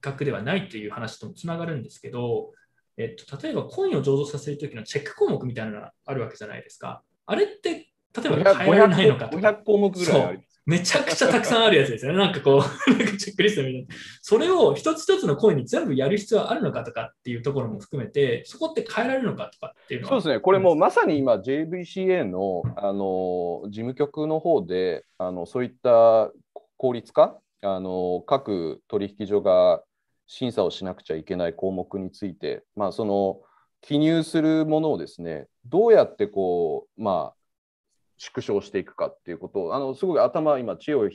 [0.00, 2.52] 確ではないっていう話ともつながるんですけど、
[2.96, 7.02] えっと、例えばコインを上場させるときのチェック項目みたいなのがあるわけじゃないですか。
[7.26, 9.48] あれって、例えば変えられないのかとか。
[9.48, 10.38] 500項目ぐらいあり。
[10.64, 12.18] めちゃくちゃたくさんあるやつですよね。
[12.18, 12.62] なんかこう、
[13.18, 13.88] チェックリストみたいな。
[14.20, 20.10] それを一つ一つのコインに全部やる必要はあるのかとかっていうところも含めて、そこって変えられるのかとかっていうのは。
[20.10, 20.40] そうですね。
[20.40, 26.30] これもまさに今 JVCA のあの事務局の方で、あのそういった
[26.76, 29.82] 効率化、あの各取引所が
[30.26, 33.40] 審査をしなくちゃいけない項目について、まあ、その
[33.82, 37.41] 記入するものをですね、どうやってこう、まあ、
[38.22, 41.08] 縮小していくかっていうことを、あのすごい頭、今、知恵を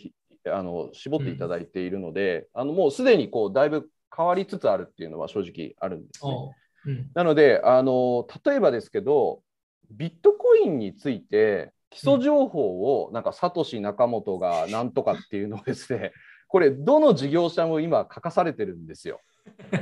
[0.52, 6.56] あの絞っていただいているので、うん、あのもうすでにこうだいぶ変わりつつあるっていうのは正直あるんですね。
[6.86, 9.42] うん、なのであの、例えばですけど、
[9.90, 16.12] ビットコインについて、基礎情報をなんかサトシ仲本がなんとかっていうのをですね、
[16.50, 19.22] これ、どの事業者も今書かされてるんですよ。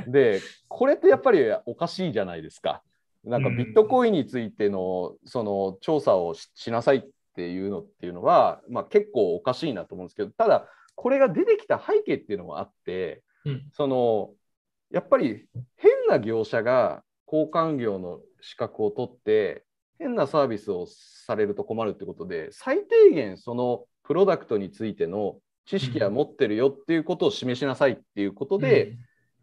[0.06, 2.82] で、これってやっぱりおかしいじゃないですか。
[3.26, 7.02] なんかビットコインについてのその調査をしなさいっ
[7.36, 14.30] ていうのっていうのは、まあ、結構おかしいなと思うんですけどただこれが出てきた背景っていうのもあって、うん、その
[14.90, 19.64] やっぱり変な業者が交換業の資格を取って
[19.98, 28.96] 変なサービスをされると困るってことで最低限そのプロダクトについての知識は持ってるよっていうことを示しなさいっていうことで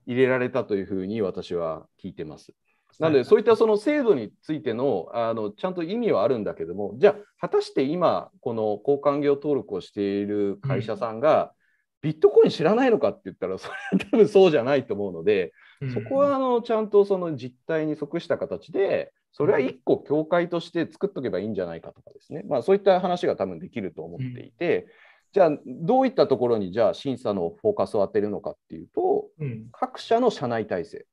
[0.08, 2.54] 入れられたというふうに私は聞いてます。
[3.00, 11.54] なので、そういったその制度についてのあのちゃんと意味はあるんだけども、じゃあ、果たして今、この交換業登録をしている会社さんが、
[12.02, 15.54] ビットコイン知らないのかって言ったら、それは多分そうじゃないと思うので、
[15.94, 24.88] そこはあのちゃんとその実態に即した形で、それは1個協会として作っとけばいいんじゃないかとかですね、まあ、そういった話が多分できると思っていて、
[25.34, 29.26] じゃあどういったところにじゃあ審査のフォーカスを当てるのかっていうと、
[29.72, 31.06] 各社の社内体制。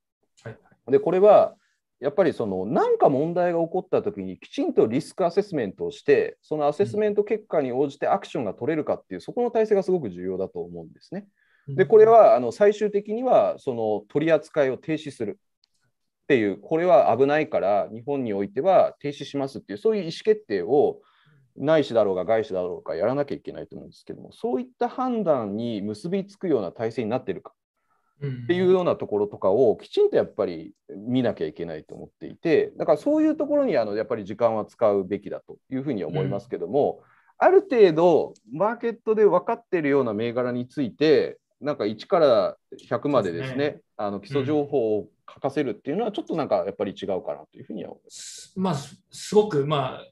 [0.88, 1.54] でこれは
[2.00, 11.26] やっぱりその何か問題が起こった時にきちんとリスクアセスメントをしてそのアセスメント結果に応じてアクションが取れるかっていうそこの体制がすごく重要だと思うんですね。
[11.68, 21.00] でこれはあの最終的にはその取り扱いを停止するっていうこれは危ないから日本においては停止しますっていうそういう意思決定を
[21.56, 27.52] 内視だろうが外資だろうかやらなきゃいけないと思うんですけどもそういった判断に結びつくような体制になっているか
[28.26, 42.56] っていうようなところとかをきちんとやっぱり見なきゃいけないと思っていてだからそういうところにあのやっぱり時間は使うべきだというふうに思いますけども、うん、ある程度マーケットで分かっているような銘柄についてなんか1から
[42.88, 48.52] 100までですね、ね、あの基礎情報を書かせるっていうのはちょっとなんかやっぱり違うかなというふうには思います。
[48.56, 50.06] まあ、すごくまあ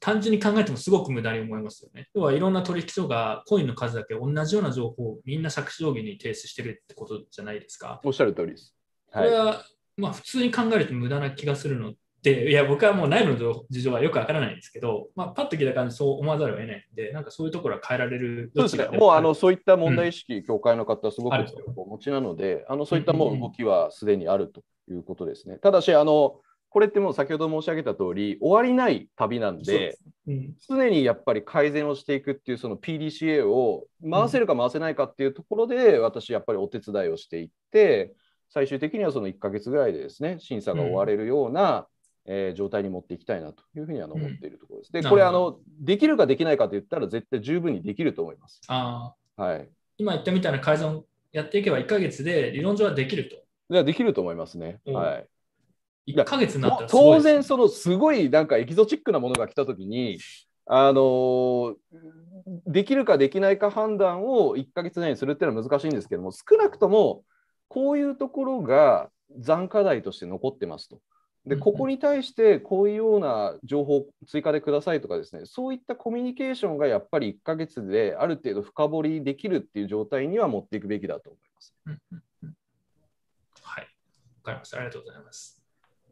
[0.00, 2.08] 単純に考えてもすごく無駄に思いますよね。
[2.14, 8.00] 要はいろんな取引所がコインの数だけ同じような情報をみんな借地定規に提出してるってことじゃないですか。
[8.04, 8.74] おっしゃる通りです。
[9.10, 9.64] はい、これは、
[9.96, 18.50] まあ、普通に考えると無駄な気がするので、いや、僕はもう内部の事情はよくわからないんですけど、まあ、パッと聞いた感じそう思わざるを得ないんで、なんかそういうところは変えられる。
[18.54, 18.98] そうですね。
[18.98, 21.34] もうあのそういった問題意識、うん、協会の方、すごく
[21.76, 25.58] お持ちなので、あのそういったもう動きはすでにあるということですね。
[25.58, 26.40] ただし、あの、
[26.70, 38.14] これってもう先ほど申し上げた通り、終わりない旅なんで、うん、常にやっぱり改善をしていくっていうその PDCA を回せるか回せないかっていうところで、私やっぱりお手伝いをしていって、
[38.50, 41.86] 最終的にはその1ヶ月ぐらいでですね、審査が終われるような、
[42.26, 44.92] うん、えー、状態に持っていきたいなというふうには思っているところです。
[44.92, 48.60] で、これあの、できるかできないかと言ったら絶対十分にできると思います。
[48.68, 53.36] あはい、今言ったみたいな改善をやっていけば1ヶ月で理論上はできると。
[53.70, 54.80] いやできると思いますね。
[54.86, 55.28] はい。
[56.14, 60.18] 1ヶ月になったら当然、そのすごいなんかエキゾチックなものが来たときに、
[60.66, 61.76] あの
[62.66, 67.24] できるかできないか判断を1ヶ月内にするっていうのは難しいんですけども、少なくとも
[67.68, 71.00] こういうところが残課題として残ってますと。
[71.46, 81.74] で、ここに対してこういうような情報を追加でくださいとかですね、そういったコミュニケーションがやっぱり1ヶ月である程度深掘りできるっていう状態には持っていくべきだと思います。
[83.62, 83.88] はい、わ
[84.42, 84.76] かりました。
[84.76, 85.57] ありがとうございます。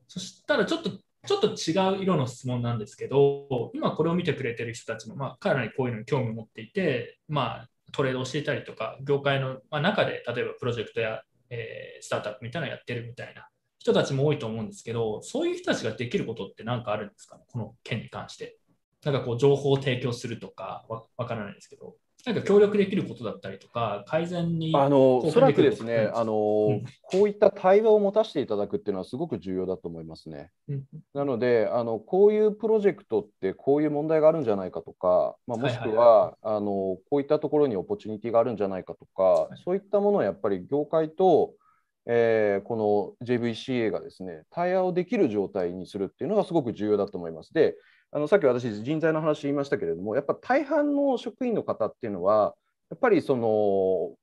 [0.09, 0.91] そしたらちょっと
[1.27, 13.49] ちょっと違う色の質問なんですけど、今これを見てくれてる人たちも、まあ、かなりこういうのに興味を持っていて、まあ、トレードをしていたりとか、業界の中で例えばプロジェクトや、えー、スタートアップみたいなのをやってるみたいな
[13.79, 18.59] 人たちも多いと思うんですけど、そういう人たちができることって何かあるんですかね、この件に関して。
[19.05, 20.85] なんかこう情報を提供するとか
[21.17, 21.97] わからないですけど。
[22.27, 30.51] なんか協力できることだったりとか、改善にあのおそらくですね、あの、うん、こういった対話を持たせていただくっていうのはすごく重要だと思いますね。
[30.69, 41.53] うん、なのであの、こういうプロジェクトってこういう問題があるんじゃないかとか、まあ、もしくは,、あのこういったところにオポチュニティがあるんじゃないかとか、はい、そういったものをやっぱり業界と、
[42.07, 47.55] えー、この JVCA がですね、対話をできる状態にするっていうのがすごく重要だと思います。
[47.55, 47.77] で
[48.13, 52.55] あのさっき私、人材の話言いましたけれども、やっぱ大半の職員の方っていうのは、
[52.91, 53.49] やっぱりその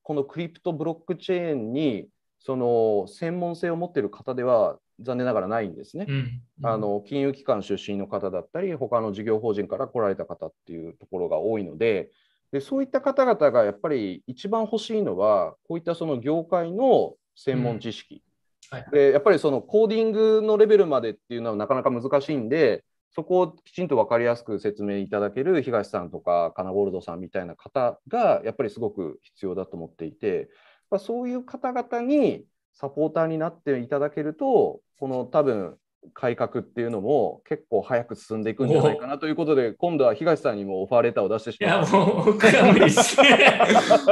[0.03, 2.07] このクリプトブロックチェーンに
[2.39, 6.41] その専門性を持っている方では残念ながらないんですね、うん。
[6.61, 12.11] うん、あの金融機関出身の方だったり他の事業法人から来られた方っていうところが多いので
[12.51, 18.23] でそういった方々がやっぱり一番欲しいのはこういったその業界の専門知識、
[18.71, 18.77] うん。
[18.79, 30.49] はい、でやっぱりそのコーディングのレベルまでっていうのはなかなか難しいんでそこをきちんと分かりやすく説明いただける東さんとかカナゴールドさんみたいな方がやっぱりすごく必要だと思っていて、
[30.89, 35.77] まあ、そういう方々にサポーターになっていただけるとこの多分
[36.13, 41.85] 改革っていうのも結構早く進んでいくんじゃないかなということで今度は東さんにもオファーレターを出してしまう。
[41.85, 43.17] いやもう僕は無理です。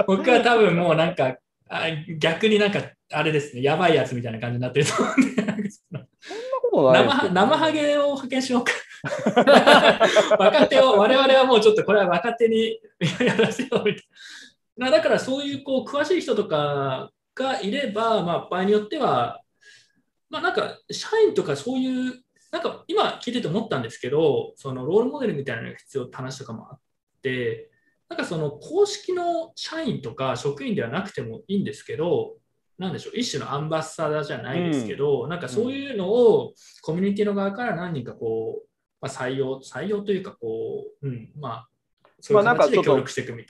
[0.08, 1.36] 僕は多分もうなんか
[1.68, 1.88] あ
[2.18, 2.82] 逆になんか
[3.12, 5.70] あれですねやばいやつみたいな感じになってると思うんで。
[5.72, 6.08] そんな
[6.72, 8.72] ことない生生ハゲを派遣しようか
[10.38, 12.80] 若手を、我々はもうちょっとこれは若手に
[13.20, 14.04] やらせようみたい
[14.78, 14.92] な。
[14.92, 19.42] だからそういうこう詳しい人とかがいれば、まあ、場合によっては、
[20.30, 26.80] まあ、なんか社員とかそういう、なんか今聞いてて思ったんですけど、そのロールモデルみたいなのが必要って話とかもあっ
[27.22, 27.70] て、
[28.10, 32.36] なんかその公式の社員とか職員ではなくてもいいんですけど、
[32.78, 38.68] なんでしょう一種のアンバッサダーじゃないですけど、うん、なんかそういうのをコミュニティの側から何人かこう
[39.02, 41.68] まあ、採用、採用というか、こう、うん、まあ、
[42.30, 43.04] まあ、なんかちょっと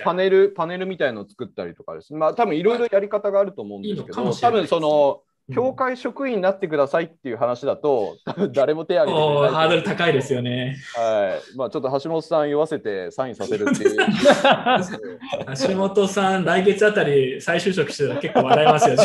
[0.04, 2.20] パネル、パネルみたいのを作ったりとかですね。
[2.20, 5.22] まあ、多分いろいろやり方があると思うんですけど、多分その、
[5.54, 9.50] 教会職員になってくださいっていう話だと、多 分誰も手挙げてない。
[9.50, 10.78] ハードル高いですよね。
[10.96, 11.58] はい。
[11.58, 13.98] まあちょっと橋本さん言わせてサインさせるっていう。
[15.68, 18.96] 橋本さん、来月あたり再就職してたら結構笑いますよ。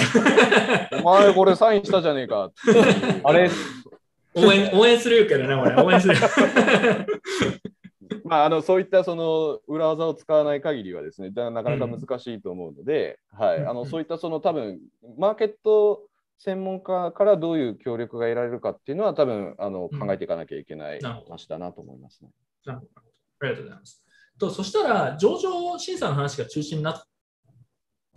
[1.02, 2.52] お前これサインしたじゃねえか。
[3.24, 3.50] あれ
[4.36, 6.14] 応援応援するけどね、俺、 応援する。
[8.24, 14.80] まあ、あのそういったその裏技を使わない限りはですね、なかなか難しいと思うので、うん、はい、あのそういったその多分
[15.16, 16.02] マーケット
[16.38, 22.30] 専門家からどういう協力が得られるかっていうのは多分あの考えていかなきゃいけない話だなと思いますね。
[22.64, 22.90] なるほど。
[22.96, 24.04] ありがとうございます。
[24.38, 27.06] とそしたら上場審査の話が中心になっ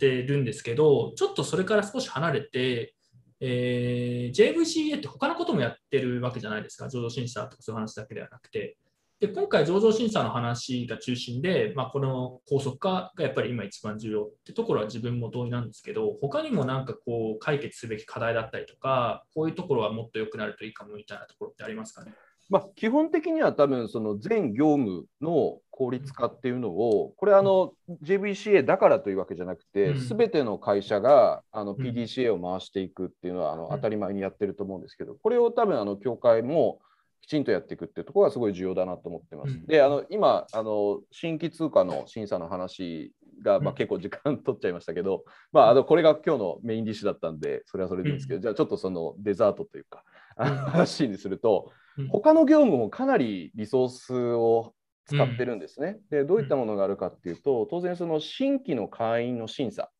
[0.00, 2.94] てるんですけど、ちょっとそれから少し離れて、
[3.40, 8.76] えー、JVCA って他のこともやってるわけじゃないですか、上場審査とかそういう話だけではなくて。
[9.18, 22.14] で今回、上場審査の話が中心で、まあ、この高速化がやっぱり今一番重要ってところは自分も同意なんですけど、他にもなんかこう解決すべき課題だったりとか、こういうところはもっと良くなるといいかもみたいなところってありますかね？
[22.50, 27.72] まあ、基本的には多分その全業務の効率化っていうのを、これあの
[28.02, 36.80] JVCA だからというわけじゃなくて、すべての会社があの PDCA を回していくっていうのはあの当たり前にやってると思うんですけど、これを多分あの協会も
[37.22, 39.66] きちんとやっていくっていうところがすごい重要だなと思ってます。
[39.66, 43.12] で、あの今あの、新規通貨の審査の話
[43.42, 50.04] が、まあ、結構時間取っちゃいましたけど、まあ、あのこれが今日のメインディッシュだったんで、それはそれでいいんですけど、じゃあちょっとそのデザートというか、
[50.36, 51.70] 話にすると、
[52.10, 54.74] 他の業務もかなりリソースを
[55.06, 55.98] 使ってるんですね。
[56.10, 59.90] で、どういったものがあるかっていうと、当然その新規の会員の審査。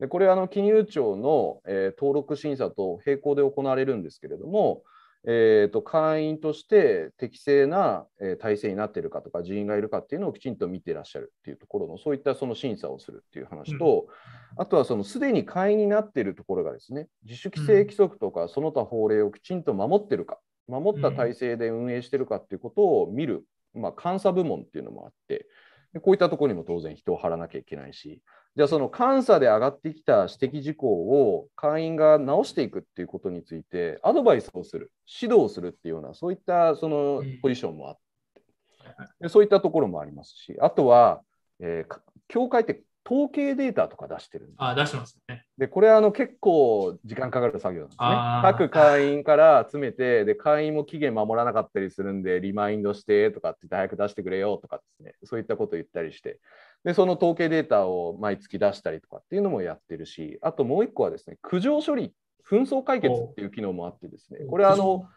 [0.00, 4.82] でこれはあの金融庁の、えー、登録審査と並行で行われるんですけれども、
[5.26, 14.06] えーと、会員として適正な、えー、体制になっているかとか人員がいるかっていうのをきちんと見ていらっしゃるっていうところのそういったその審査をするっていう話と、
[14.56, 20.38] うん、あとはそのすでに会員になっているところがですね自主規制規則とかその他法令をきちんと守ってるか
[20.70, 23.44] 守った体制で運営してるかっていうことを見る、
[23.74, 25.46] まあ、監査部門っていうのもあって
[25.92, 28.20] でこういったところにも当然人を張らなきゃいけないし
[28.56, 38.00] じゃあその監査で上がってきた指摘事項を会員が直していくっていうことについてアドバイスをする指導するっていうようなそういったそのポジションもあって。
[39.20, 41.22] でそういったところもありますしあとは、
[41.60, 44.56] えー、協会って統計データとか出してるんです。
[44.58, 45.44] あ出してますね。
[45.58, 48.08] で、これはあの結構時間かかる作業なんですね。
[48.42, 56.38] 各会員から集めて、で、会員も期限守らなかったりするんで、リマインドしてとかって早く出してくれよとかですね、そういったことを言ったりして、
[56.84, 62.14] で、その統計データを毎月出したりとかっていうのもやってるし、あともう一個はですね、苦情処理、
[62.48, 65.08] 紛争解決っていう機能もあってですね、これはあの、うん、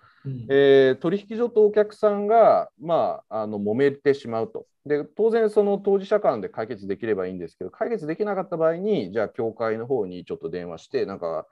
[0.49, 4.65] えー、取引所とお客さんが、まあ、あの揉めてしまうと。
[4.85, 11.47] で当然、その当事者間で解決できればいいんですけど、解決できなかった場合に、じゃあ、協会の方にちょっと電話して、なんか、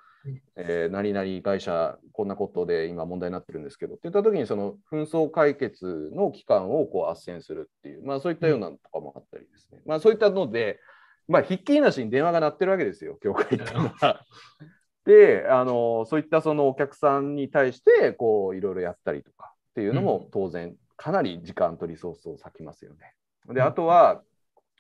[0.56, 10.80] えー、何々会社、こんなことで今問題になってるんですけどって言ったときに、その紛争解決の期間をこう斡旋するっていう、まあ、そういったようなとかもあったりですね、まあ、そういったので、
[11.28, 14.26] まあ、ひっきりなしに電話が鳴ってるわけですよ、協会っていうのは。
[15.06, 23.14] であのそういったそのお客さんに対してこういろいろやったりとかっていうのも当然かなり時間とリソースを割きますよね。
[23.54, 24.22] であとは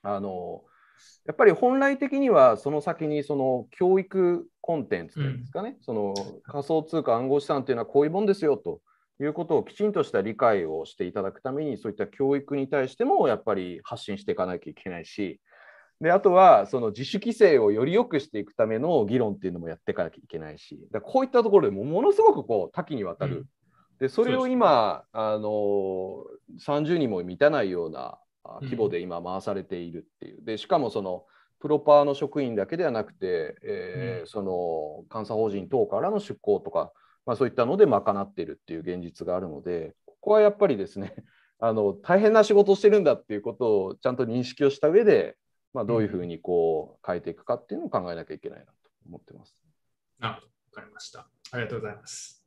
[0.03, 0.61] あの
[1.26, 8.81] やっぱり本来的にはその先にその教育コンテンツというんですかね、うん、その仮想通貨暗号資産っていうのはこういうもんですよと。
[9.23, 15.39] いうことをきちんとした理解をしていただくためにそういった教育に対してもやっぱり発信していかなきゃいけないし
[16.02, 23.45] であとはその自主規制をより良くしていくための議論っていうのもやっていかなきゃいけないしだこういったところでもものすごくこう多岐にわたる、うん、
[23.99, 26.23] でそれを今あの
[26.60, 28.18] 30人も満たないような
[28.64, 30.44] 規模で今回されているっていう。
[30.44, 31.26] でしかもその
[31.60, 36.91] プロパーの職員だけではなくて、えー、うん、その監査法人等からの出向とか、
[37.28, 41.14] まあ、そういったので賄っているっていう現実があるのでここはやっぱりですね
[41.60, 45.36] あの大変な仕事をしてるんだっていうことをちゃんと認識をした上で
[45.73, 48.72] まあ、どういうふうにこう変えていくかっていうのを考えなきゃいけないなと
[49.07, 49.56] 思ってます。
[50.19, 51.27] なるほど、分かりました。
[51.52, 52.45] ありがとうございます。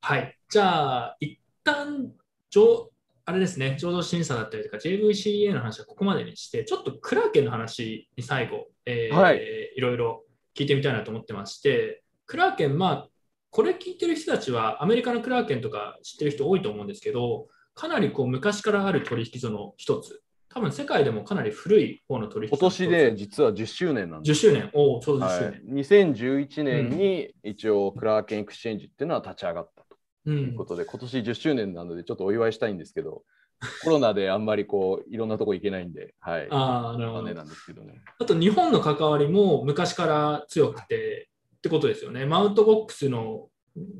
[0.00, 0.38] はい。
[0.48, 2.12] じゃあ、一旦
[2.50, 2.90] 上
[3.30, 9.40] あれですね、共同審査だったりとか JVCA の話はここまでにして、ちょっとクラーケンの話に最後、えーはい、
[9.76, 10.24] いろいろ
[10.56, 13.08] 聞いてみたいなと思ってまして、クラーケン、まあ、
[13.50, 24.46] これ聞いてる人たちはアメリカの Kraken とか知ってる人多いと思うんですけど、かなりこう昔からある取引所の一つ多分世界でもかなり古い方の取引今年で実は10周年なんです。
[24.46, 25.84] 10周年、おお、ちょうど10周年、はい。
[25.84, 29.84] 2011年に一応 Kraken Exchange っていうのは立ち上がった
[30.24, 33.22] ということで、うん、今年10周年なのでちょっとお祝いしたいんですけど、
[33.84, 36.48] コロナであんまりこういろんなとこ行けないんで、はい。
[36.50, 37.32] あなるほど。
[37.32, 38.00] なんですけどね。
[38.18, 41.28] あと日本の関わりも昔から強くて
[41.58, 42.26] ってことですよね。
[42.26, 43.50] マウントボックスの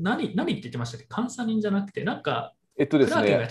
[0.00, 1.06] 何何って言ってましたっけ？
[1.14, 3.48] 監査人じゃなくて、なんかえっとですね、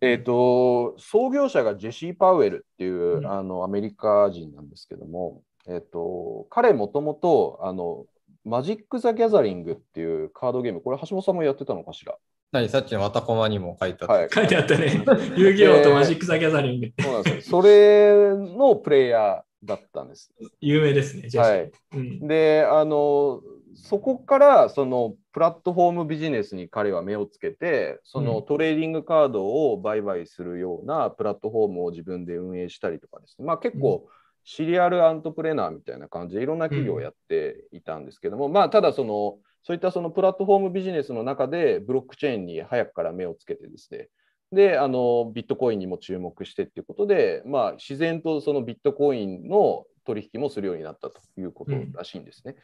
[0.00, 8.06] えっと、創業者がジェシー・パウエルっていう、うん、あのアメリカ人なんですけども、えっと、彼もともとあの
[8.44, 12.16] マジック・ザ・ギャザリングっていうカードゲーム、これ橋本さんもやってたのかしら？
[12.52, 14.14] 何さっきのまたコマにも書いてあった。
[14.14, 15.04] はい、書いてあったね。
[15.36, 16.92] 遊戯王とマジック・ザ・ギャザリング。
[17.00, 20.32] そうなんですそれのプレイヤーだったんです。
[20.60, 23.40] 有名ですね、はい、うん、で、あの、
[23.74, 34.08] そこからそのプラットフォームビジネスに彼は目をつけてそのトレーディングカードを売買するようなプラットフォームを自分で運営したりとかですね、まあ、結構
[34.44, 36.36] シリアルアントプレナーみたいな感じ。
[36.36, 44.08] でいろんな企業をやっていたんですけども、うん、まあただそのそういったそのプラットフォームビジネスの中でブロックチェーンに早くから目をつけてですね。
[44.52, 52.56] であのビットコインにも注目してっていうことで、まあ、自然とそのビットコインの取引もするようになったということらしいんですね。
[52.56, 52.62] うん、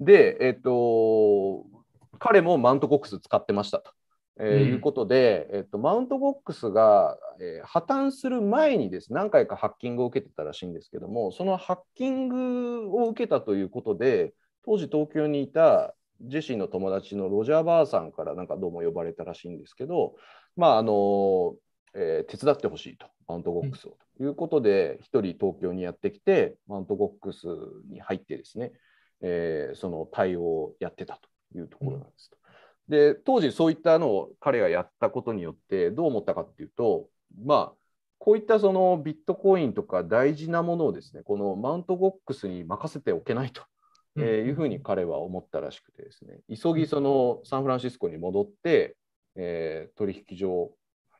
[0.00, 1.64] で、えっ、と、
[2.18, 3.92] 彼もマウントコックス使ってましたと。
[4.40, 14.32] えー、うん、いうことで、えっと、マウントボックスが、えー、破綻する前にです何回かハッキングを受けてたらしいんですけどもそのハッキングを受けたということで
[14.64, 20.14] 当時東京にいたジェシーの友達のロジャー・バーさんからなんかどうも呼ばれたらしいんですけど、
[20.56, 21.54] まああの
[21.94, 27.46] えー、手伝ってほしいとマウントボックスをということで、一、うん、人東京にやってきてマウントボックス
[27.88, 28.72] に入ってですね、
[29.22, 31.20] えー、その対応をやってた
[31.52, 32.36] というところなんですと。
[32.88, 37.08] で当時そういったのを彼がやったことによってどう思ったかっていうと
[37.44, 37.72] まあ
[38.18, 43.62] こういったそのビットコインとか大事なものをですねこのマウントボックスに任せておけないと、
[44.16, 46.40] えいうふうに彼は思ったらしくてですね。
[46.48, 48.96] 急ぎそのサンフランシスコに戻って、
[49.36, 50.72] えー、取引所を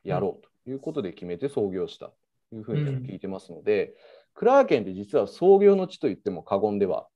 [0.03, 3.93] やろうということで決めて創業したというふうに聞いてますので、
[4.33, 7.07] クラーケンって実は創業の地と言っても過言では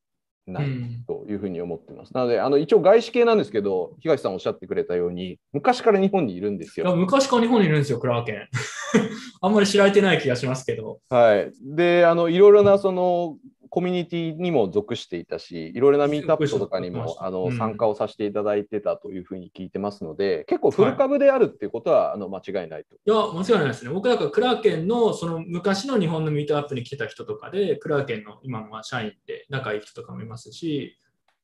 [0.45, 0.65] ない
[1.07, 2.11] というふうに思ってます。
[2.13, 6.95] うん、なので、あの一応外資系なんですけど、東さんおっしゃってくれたように、昔から日本にいるんですよ。
[6.95, 8.47] 昔から日本にいるんですよ、クラーケン。
[9.41, 10.99] あんまり知られてない気がしますけど。
[11.09, 11.51] はい。
[11.61, 13.37] で、あのいろいろなその
[13.73, 22.93] コミュニティにも属していたし、いろいろなミートアップとかにもあの、うん、参加をさせていただいてたというふうに聞いてますので、結構フル株であるっていうことは、はい、あの間違いないと。
[22.93, 23.89] いや、間違いないですね。
[23.89, 30.95] 僕だからクラーケンのその昔の日本のミートアップに来てた人とかで、クラーケンの今の社員で仲いい人とかもいますし、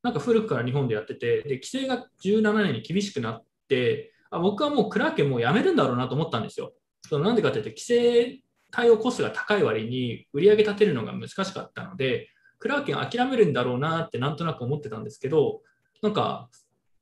[0.03, 6.73] なんか古くから日本でやってて、で規制が17年に厳しくなって、あ僕はもうクラーケンもうやめるんだろうなと思ったんですよ。
[7.09, 12.29] そのなんでかというと、規制対応コストが高い割に売り上げ立てるのが難しかったので、
[12.59, 15.61] クラーケン諦めるんだろうなってなんとなく思ってたんですけど、
[16.01, 16.49] なんか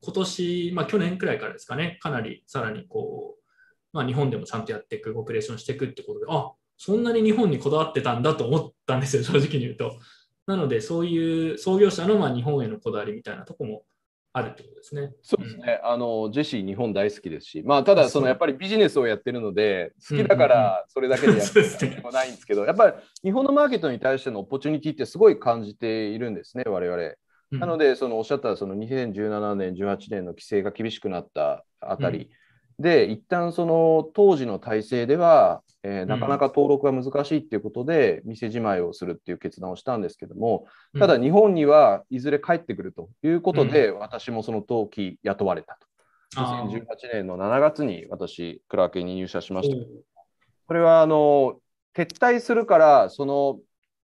[0.01, 3.43] 今年、まあ、去年くらいからですかね、かなりさらにこう、
[3.93, 9.97] まあ、日本でもちゃんとやっていく、オペレーションしていくってことで、あそんなに日本にこだわってたんだと思ったんですよ、正直に言うと。
[10.45, 13.83] なので、そういう創業者のま日本へのこだわりみたいなとこも
[14.37, 15.11] あるってことですね。
[15.23, 15.79] そうですね。
[15.83, 22.27] うん、あのジェシー日本大好きですし、まあただそのやっぱりビジネスをやってるので好きだからそれだけでやってるわけもない。
[22.29, 22.93] んですけど、 やっぱり
[23.23, 27.13] 日本のマーケットに対してのオポチュニティってすごい感じているんですね我々。
[27.51, 32.29] なのでそのおっしゃったその2017年18年の規制が厳しくなったあたり、
[32.79, 40.67] で一旦その当時の体制では、えー、なかなか登録が難しいっていうことで、店じまいをするっていう決断をしたんですけども、
[40.99, 45.87] ただ日本にはいずれ帰ってくるということで、うん、私もその登記雇われたと。
[46.35, 49.75] 2018年の7月に私、クラーケンに入社しました。
[50.67, 51.59] これはあの
[51.95, 53.59] 撤退するからその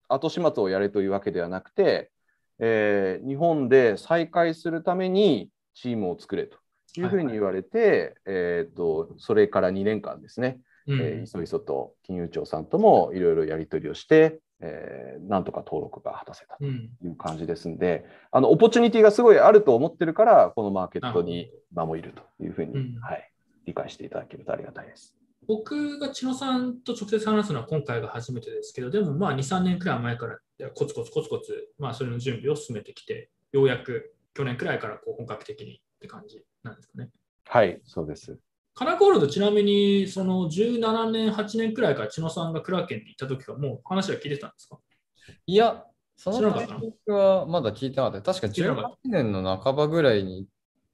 [0.09, 2.11] 後始末をやれというわけではなくて、
[2.59, 6.57] えー、日本で再開するためにチームを作れと
[6.97, 23.31] いうふうに言われて、はいはい、えーと、それから2年間ですね、うん、えー、いそいそと金融庁さんともいろいろやり取りをして、えー、なんとか登録が果たせたという感じですんで、うん、あのオポチュニティがすごいあると思ってるから、このマーケットに今もいるというふうに、うん、はい、
[23.65, 25.15] 理解していただけるとありがたいです。
[25.47, 30.37] 僕が千野さんと直接話すのは今回が初めてですけど、でもまあ2、3年くらい前から
[30.75, 37.09] コツコツコツコツ、まあ、それの準備を進めてきて、ようやく去年くらいからこう本格的にって感じなんですかね。
[37.45, 38.37] はい、そうです。
[38.75, 44.79] カナゴールド、ちなみにその17年、8年くらいから千野さんがクラーケンに行った時は、もう話は聞いてたんですか？
[45.45, 45.83] いや、
[46.15, 48.33] そのタイミングはまだ聞いてなかった。
[48.33, 50.47] 確か18年の半ばぐらいに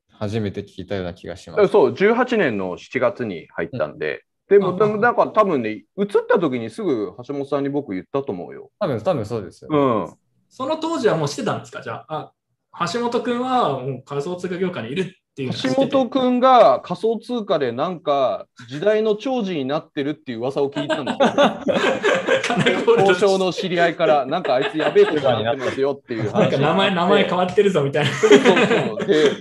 [0.10, 1.72] 初めて聞いたような気がします。
[1.72, 8.72] そう、18年の7月に入ったんで、うん、でも、でもなんか多分ね、移った時にすぐ橋本さんに僕言ったと思うよ。
[8.80, 10.16] 多分、多分そうですよ、ね、うん。
[10.50, 11.82] その当時はもうしてたんですか？
[11.82, 12.32] じゃあ、
[12.74, 22.96] あ橋本君はもう仮想通貨業界にいる橋本君が仮想通貨でなんか時代の長寿になってるっていう噂を聞いたん ですよ。
[23.00, 26.42] 交渉の知り合いからなんかあいつやべえことになってますよっていう話。
[26.42, 28.12] なんか名前名前変わってるぞみたいな。
[28.12, 29.32] そうそうで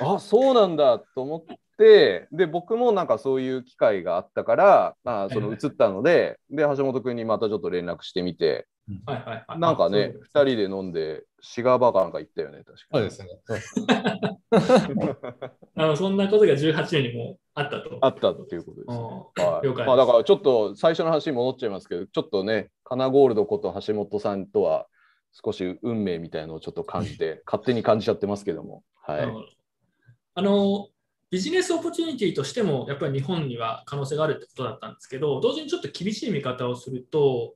[0.00, 8.66] あそうなんだと思ってで僕もなんかそういう機会があったからまあその移ったので、で橋本君にまたちょっと連絡してみて。
[9.04, 13.28] はいはいはい、なんかね、二人で飲んで、シガーバーガーなんか行ったよね、確かそうですね。
[15.76, 17.98] あのそんなことが18年にもあったと。
[18.00, 19.46] あったっていうことです、ね。
[19.46, 24.88] はい、まあ、だからちょっと最初の話に戻っちゃいますけど、ちょっとね、カナゴールドこと橋本さんとは
[25.30, 28.82] 少し運命みたいのをちょっと感じて、 勝手に感じちゃってますけども。
[29.02, 29.28] はい。
[30.34, 30.88] あの、
[31.30, 37.54] ビジネスオポチュニティとしても、やっぱり日本には可能性があるってことだったんですけど、同時にちょっと厳しい見方をすると、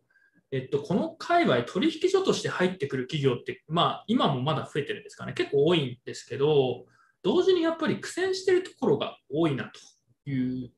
[0.52, 6.86] えっと、この界隈、取引所として入ってくる企業って、まあ、今もまだ増えてるんですかね、結構多いんですけど、
[7.22, 9.70] 同時にやっぱり苦戦してるところが多いな
[10.24, 10.70] という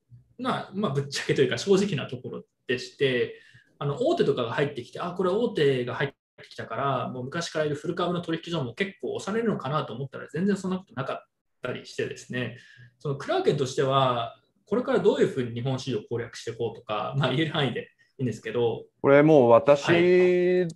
[0.43, 3.41] まあ、ぶっちゃけというか正直なところでして、
[3.79, 6.17] あの大手とかが入ってきて、あ、これ大手が入って
[6.49, 11.25] きたから、もう昔からいるフル株の取引所も結構押されるのかなと思ったら、全然そんなことなかっ
[11.63, 12.59] たりしてですね、
[12.99, 14.37] そのクラーケンとしては、
[14.67, 17.91] これからどういうふうに日本市場を攻略していこうとか、まあ、言える範囲で
[18.23, 18.85] いいんですけど。
[19.01, 20.67] これもう私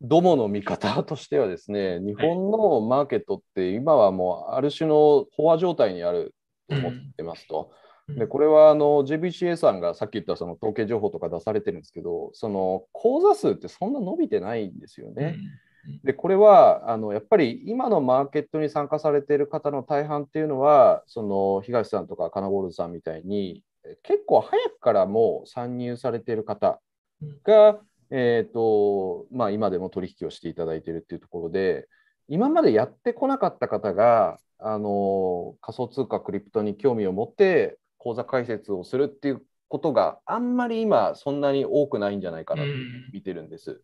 [0.00, 6.34] どもの見方としてはですね、はい、日本のマーケットって今はもうある種の飽和状態にある
[6.68, 7.70] と思ってますと。
[7.78, 15.38] うんでこれはあの JBCA さんがさっき言ったその統計情報とか出されてるんですけど、その口座数ってそんな伸びてないんですよね。
[16.02, 23.62] でこれはあのやっぱり今のマーケットに参加されている方の大半っていうのは、その東さんとかカナボールさんみたいに、
[24.02, 26.80] 結構早くからもう参入されている方
[27.44, 27.78] が、
[28.10, 31.88] えーとまあ、今でも取引をしていただいているっていうところで、
[32.28, 42.68] 今までやってこなかった方があの仮想通貨クリプトに興味を持って講座解説をするっていうことがあんまり今そんなに多くないんじゃないかなと
[43.12, 43.82] 見てるんです。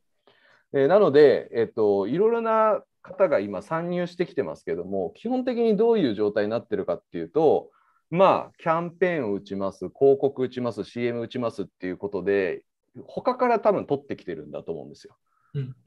[0.73, 7.71] えー、なので、えっと、いろいろな方が今参入してきてますけども基本的にどういう状態になってるかっていうと
[8.11, 12.62] まあキャンペーンを打ちます広告打ちます CM 打ちますっていうことで
[13.07, 15.17] 他から多分取ってきてるんだと思うんですよ。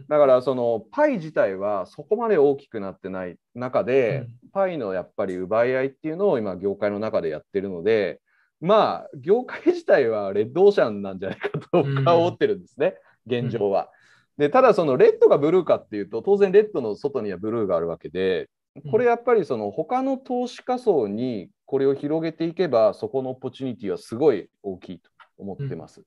[0.09, 8.19] だからそのパイ自体はそこまで大きくなってない中で、パイのやっぱり奪い合いっていうのを今業界の中でやってるので
[8.59, 13.89] まあ業界自体はレッドオーシャンなんじゃないかと僕は思ってるんですね、現状は。
[14.37, 18.49] でただそのレッドがブルーかっていうと当然レッドの外にはブルーがあるわけで
[18.89, 26.01] これやっぱりその他の投資家層にこれを広げていけばそこの opportunity はすごい大きいと思ってます。
[26.01, 26.05] うん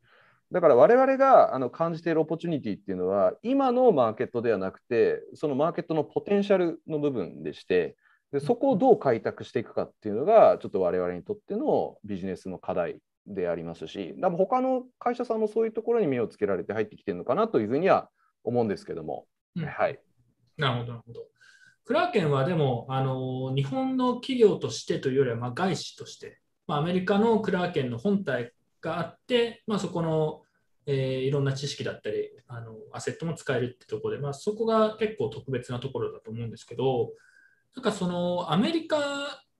[0.52, 7.96] だから我々があの感じている opportunity っていうのは今のマーケットではなくてそのマーケットのポテンシャルの部分でして
[8.32, 18.08] でそこをどう開拓していくかっていうのがちょっと我々にとってのビジネスの課題でありますし多分他の会社さんもそういうところに目をつけられて入ってきてるのかなというふうには
[18.44, 19.26] 思うんですけども。
[19.56, 19.98] うん、はい、
[20.56, 21.26] なるほどなるほど。
[21.84, 28.52] クラーケンはでもあの日本の企業としてというよりはま外資として、まあ、アメリカのクラーケンの本体
[28.86, 30.42] があって、まあ、そこの、
[30.86, 37.10] えー、いろんな知識だったりあのアセットも使えるってとこで、まあ、そこが結構特別なところだと思うんですけど
[37.74, 38.98] なんかそのアメリカ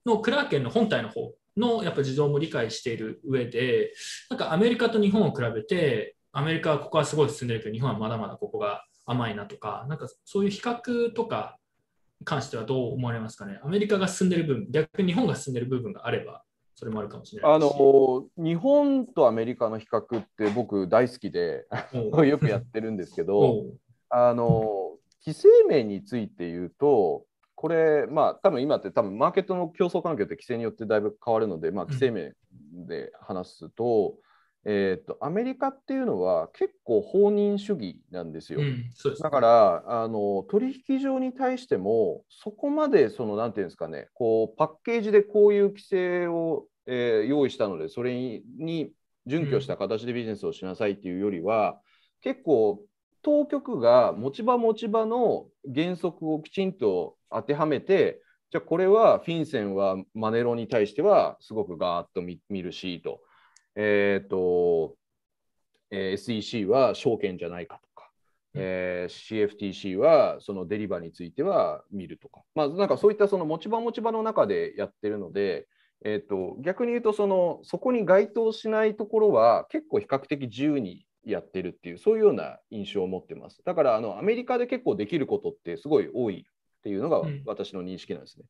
[0.05, 3.91] のクラーケンの本体の方のやっぱ事情も理解している上で
[4.29, 11.57] なんかアメリカと日本を比べてアメリカはここはすごい進んでるけど日本はまだまだここが甘いなとかなんかそういう比較とか
[12.19, 13.59] に関してはどう思われますかね？
[13.63, 16.43] アメリカが進んでる部分逆に日本が進んでる部分があれば。
[16.77, 21.65] それもあるかもしれないあの日本とアメリカの比較って僕大好きで
[22.23, 23.65] よくやってるんですけど
[24.09, 24.95] あの
[25.25, 27.25] 規制面について言うと
[27.55, 32.35] これまあ多分今って多分マーケットの競争環境って規制によってだいぶ変わるので、まあ、規制面
[32.85, 34.21] で話すと、うん、
[34.69, 38.59] えーと、アメリカっていうのは結構放任主義なんですよ。
[38.59, 48.91] うん、すね、だからあの取引所に対してもそこまでそのなんていうんですかねこうパッケージでこういう規制をえー、用意したので、それに
[49.25, 51.81] 準拠した形でビジネスをしなさいっていうよりは、
[52.25, 52.81] うん、結構、
[53.23, 58.21] 当局が持ち場持ち場の原則をきちんと当てはめて、
[58.51, 63.19] じゃあこれはフィンセンはマネロに対してはすごくガーッと見るしと、
[63.77, 64.97] えっ、ー、と、
[65.91, 68.09] えー、SEC は証券じゃないかとか、
[68.55, 75.67] えー、CFTC はそのデリバについては見るとか、まあ、なんかそういったその持ち場持ち場の中でやってるので、
[76.03, 83.61] えーと、逆に言うとそのそこに該当しないところは結構比較的自由にやってるっていうそういうような印象を持ってます。
[83.63, 88.45] だからあのアメリカで結構できることってすごい多いっていうのが私の認識なんですね。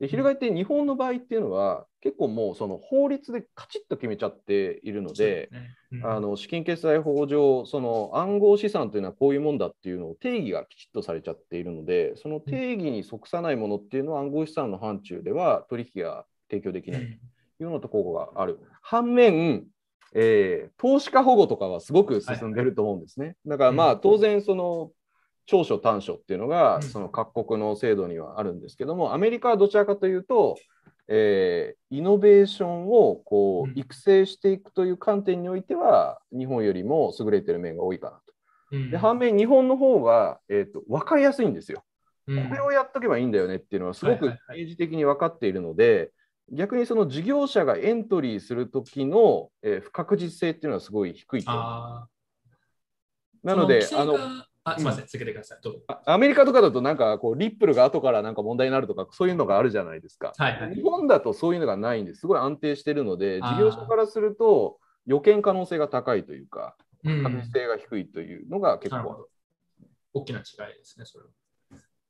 [0.00, 17.10] で翻って日本の場合っていうのは結構もうその法律でカチッと決めちゃっているので、ねうん、あの資金決済法上その暗号資産というのはこういうもんだっていうのを定義がきちっとされちゃっているのでその定義に即さないものっていうのは暗号資産の範疇では取引が提供できないとい
[17.60, 18.58] うようなところがある。
[18.80, 19.66] 反面、
[20.14, 23.36] えー、投資家保護とかはすごく進んでると思うんですね。
[23.46, 24.92] だからまあ当然その
[25.46, 30.56] 長所短所っていうのがその各国の制度にはあるんですけどもアメリカはどちらかというと、
[31.08, 38.30] えー、イノベーションをこう育成していくという観点においては日本よりも優れてる面が多いかなと。
[38.90, 41.82] で反面日本の方が、えーと、分かりやすいんですよ。
[42.26, 46.12] これをやっとけばいいんだよねっていうのはすごく政治的に分かっているので、
[46.52, 51.50] 逆にその事業者がエントリーするときの、えー、不確実性っていうのはすごい低いと。
[51.50, 52.06] な
[53.56, 55.58] ので、あのがあすみません、続けてください。
[55.62, 55.80] どうぞ。
[55.88, 60.32] あアメリカとかだとなんかこうリップルが後からなんか問題になるとかそういうのがあるじゃないですか。
[60.36, 60.74] はいはい。
[60.74, 62.20] 日本だとそういうのがないんです。
[62.20, 69.04] すごい安定してるので、事業者からすると予見可能性が高いというか、うん確実性が低いというのが結構ある。
[69.04, 69.28] なるほど。
[70.12, 70.44] 大きな違い
[70.78, 71.30] ですね、それは。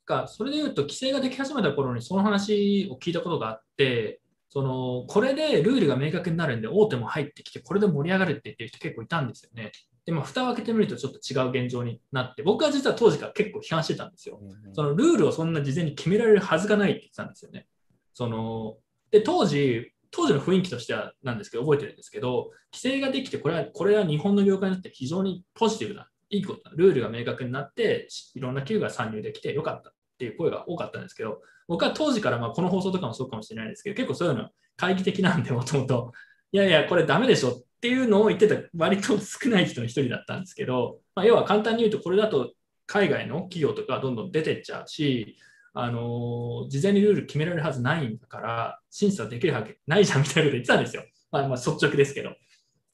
[0.06, 9.70] がそれでいうと、規制ができ始めた頃にその話を聞いたことがあって、そのこれでルールが明確になるんで、大手も入ってきて、これで盛り上がるって言ってる人結構いたんですよね。
[10.10, 14.40] でも、蓋を開けてみるとちょっと違う現状になって、僕は実は当時から結構批判してたんですよ。
[14.72, 17.68] そのルールをそんな事前に決められるはずがないって言ってたんですよね。
[18.12, 18.76] その
[19.12, 36.12] で当時、当時の雰囲気としてはなんですけど、覚えてるんですけど、規制ができて、これはこれは日本の業界にとって非常にポジティブな、いいことだ、ルールが明確になって、いろんな企業が参入できてよかったっていう声が多かったんですけど、僕は当時から、まあ、この放送とかもそうかもしれないですけど、結構そういうの懐疑的なんで、もともと、
[36.50, 42.52] いやいや、これダメでしょっていうのを言ってた割と少ない人の一人だったんですけど、まあ、要は簡単に言うと、これだと
[42.84, 45.38] 海外の企業とかどんどん出てっちゃうし、
[45.72, 51.04] あの事前にルール決められるはずないんだから、審査できるわけないじゃんみたいなこと言ってたんですよ。
[51.32, 52.36] まあ、まあ率直ですけど。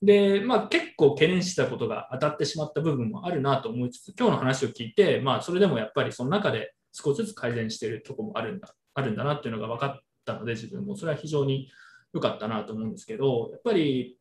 [0.03, 11.69] で、まあ、結構懸念したことが当たってしまった部分もあるなと思いつつ、今日の話を聞いて、まあ、それでもやっぱりその中で少しずつ改善してるとこもあるんだあるんだなっていうのが分かったので、自分もそれは非常に
[12.13, 14.19] 良かったなと思うんですけど、やっぱり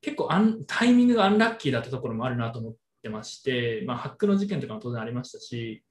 [0.00, 5.82] 結構アンタイミングがアンラッキーだったところもあるなと思ってまして、まあ、ハックの事件とかも当然ありましたし、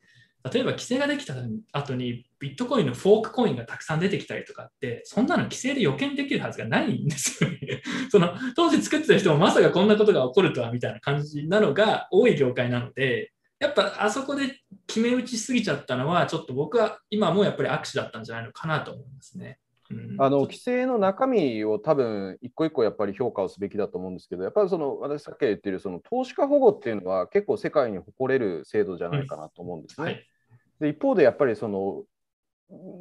[0.52, 1.34] 例えば規制ができた
[1.74, 7.58] 後にビットコインのフォークコインがたくさん出てきたりとかって、そんなの規制で予見できるはずがないんですよね。
[8.10, 19.60] その当時作ってた人もまさかこんなことが起こるとはみたいな感じなのが多い業界なので、やっぱあそこで決め打ちすぎちゃったのは、ちょっと僕は今もやっぱり握手だったんじゃないのかなと思いますね。
[19.92, 30.06] うんあの規制の中身を多分一個一個やっぱり評価をすべきだと思うんですけど、やっぱりその私さっき言ってるその投資家保護っていうのは結構世界に誇れる制度じゃないかなと思うんですね。
[30.06, 30.28] はい。
[30.80, 32.04] で一方でやっぱりその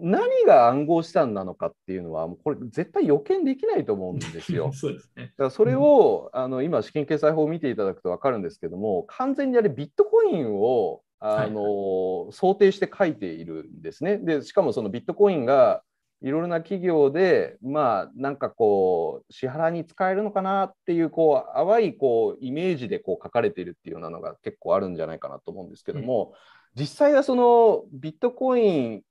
[0.01, 4.71] 何が暗号資産なのかっていうのはもうこれ絶対予見できないと思うんですよ。
[4.75, 5.25] そうですね。
[5.25, 14.19] だからそれを、あの今、資金決済法を見ていただくと分かるんですけども、完全にあれ、ビットコインをあの、想定して書いているんですね。
[14.19, 15.83] でしかもそのビットコインが
[16.23, 26.33] いろいろな企業で、まあ、なんかこう、支払いに使えるのかなっていう、こう、淡いこうイメージでこう書かれているっていうようなのが結構あるんじゃないかなと思うんですけども、
[26.75, 29.03] 実際はそのビットコイン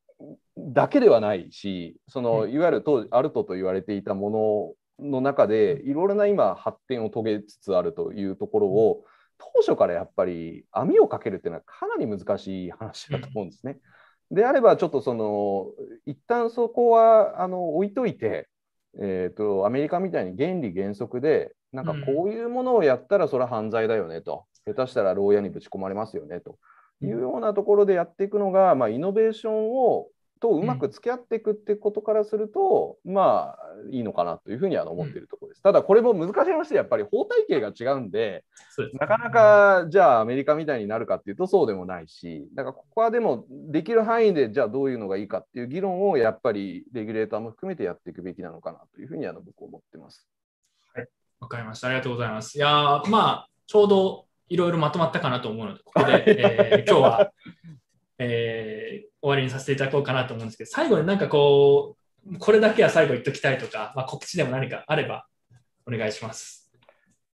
[0.57, 2.51] だけではないし、そのうん。
[2.51, 9.03] いわゆる当時アルトと言われていたものの中で、いろいろな今、発展を遂げつつあるというところを、
[9.37, 13.79] 当初からやっぱり網をかけるっていうのはかなり難しい話だと思うんですね。
[14.35, 15.71] であれば、ちょっとその、
[16.05, 18.49] 一旦そこはあの置いといて、
[18.99, 26.57] えー、とアメリカみたいに原理原則で、なんかこういうものをやったらそれは犯罪だよねと、下手したら牢屋にぶち込まれますよねと。
[27.01, 30.07] いうようなところでやっていくのが、まあ、イノベーションを
[30.39, 35.61] とうまく付き合っていくってことからすると、まあいいのかなというふうには思っているところです。
[35.61, 50.27] ただこれも難しい話でやっぱり法体系が違うんで、そうですねなかなかじゃあアメリカみたいになるかっていうとそうでもないし、だからここはでもできる範囲でじゃあどういうのがいいかっていう議論をやっぱりレギュレーターも含めてやっていくべきなのかなというふうには僕は思ってます。
[51.39, 51.87] わかりました。
[51.87, 52.57] ありがとうございます。
[52.57, 57.31] いやーまあ、ちょうどいろいろまとまったかなと思うので、ここで、えー今日は、
[58.19, 61.97] えー終わりにさせていただこうかなと思うんですけど、最後になんかこ
[62.31, 65.25] う、これだけは最後言っときたいとか、まあ、告知でも何かあれば
[65.87, 66.71] お願いします。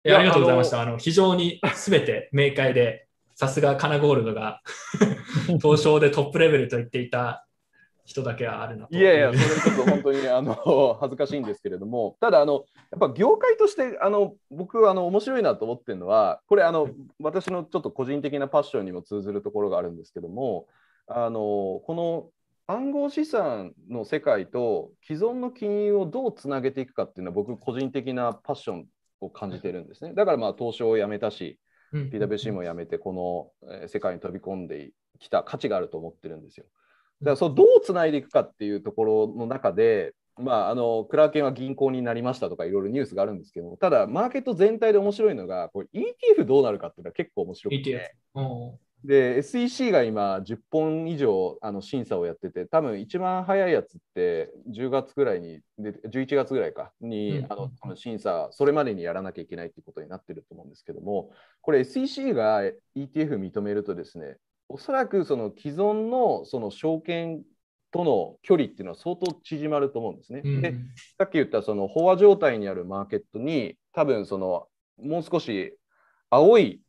[0.05, 0.81] いやありがとうございました。
[0.81, 4.61] あの非常にすべて明快で、さすがカナゴールドが
[5.61, 7.45] 東証でトップレベルと言っていた
[8.05, 8.97] 人だけはあるなと。
[8.97, 16.89] いやいや、それちょっと本当にあの恥ずかしいんですけれども、ただあの、やっぱ業界としてあの僕あの面白いなと思ってるのは、これあの、
[17.19, 20.67] 私のちょっと個人的なパッションにも通ずるところがあるんですけども、
[21.11, 22.31] あのこの
[22.73, 28.87] 暗号資産の世界と既存の金融をどうつなげていくかっていうのは、僕、個人的なパッション
[29.21, 30.15] を感じてるんですね。
[30.15, 31.59] だからまあ東証を辞めたし、
[31.93, 32.11] うん。
[32.11, 36.67] PWC も辞めて、このえー世界に飛び込んできた価値があると思ってるんですよ。
[37.23, 48.15] だからそうどうつないでいくかっていうところの中で、まあ、あのクラーケンは銀行になりましたとかいろいろニュースがあるんですけどただマーケット全体で面白いのがこれ ETF どうなるかっていうのは結構面白くて
[49.05, 61.31] で SEC が今10本以上あの審査をやってて多分一番早いやつって10月ぐらいにで11月ぐらいかに、うんあの多分審査それまでにやらなきゃいけないっていうことになってると思うんですけども
[61.63, 62.63] これ SEC が
[62.95, 64.37] ETF 認めるとですね
[64.69, 67.43] おそらくその既存のその証券
[67.91, 70.43] との距離っていうのは相当縮まると思うんですね。
[70.45, 70.75] うんで
[71.19, 74.69] さっき言ったその飽和状態にあるマーケットに多分その
[75.03, 75.77] もう少し
[76.31, 76.81] 青い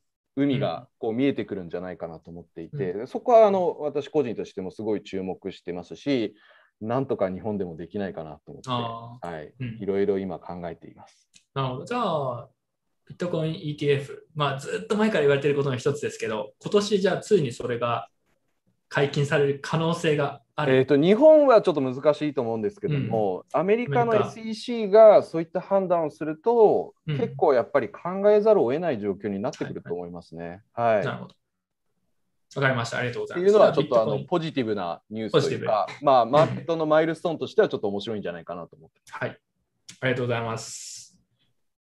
[0.42, 6.36] 海がこう見えてくるんじゃないかなと思っていて、うん、そこはあの私個人としてもすごい注目してますし、
[6.82, 11.30] なんとか日本でもできないかなと思って、はい、うん、いろいろ今考えています。
[11.54, 11.86] なるほど。
[11.86, 12.50] じゃあ、
[13.08, 18.08] ビットコイン ETF、まあ、ずっと前から言われていることの一つですけど、今年じゃあついにそれが
[18.92, 30.62] 解禁される可能性がある、えーと、日本はちょっと難しいと思うんですけども、うん、アメリカの SEC がそういった判断をすると、うん、結構やっぱり考えざるを得ない状況になってくると思いますね。
[30.74, 31.36] はい、はい、なるほど。
[32.58, 32.98] わかりました。
[32.98, 33.50] ありがとうございます。
[33.50, 39.00] っていうのはちょっとあのポジティブなニュースというか、まあ、マーケットのマイルストーンとしてはちょっと面白いんじゃないかなと思って。
[39.10, 39.40] はい。
[40.02, 41.18] ありがとうございます。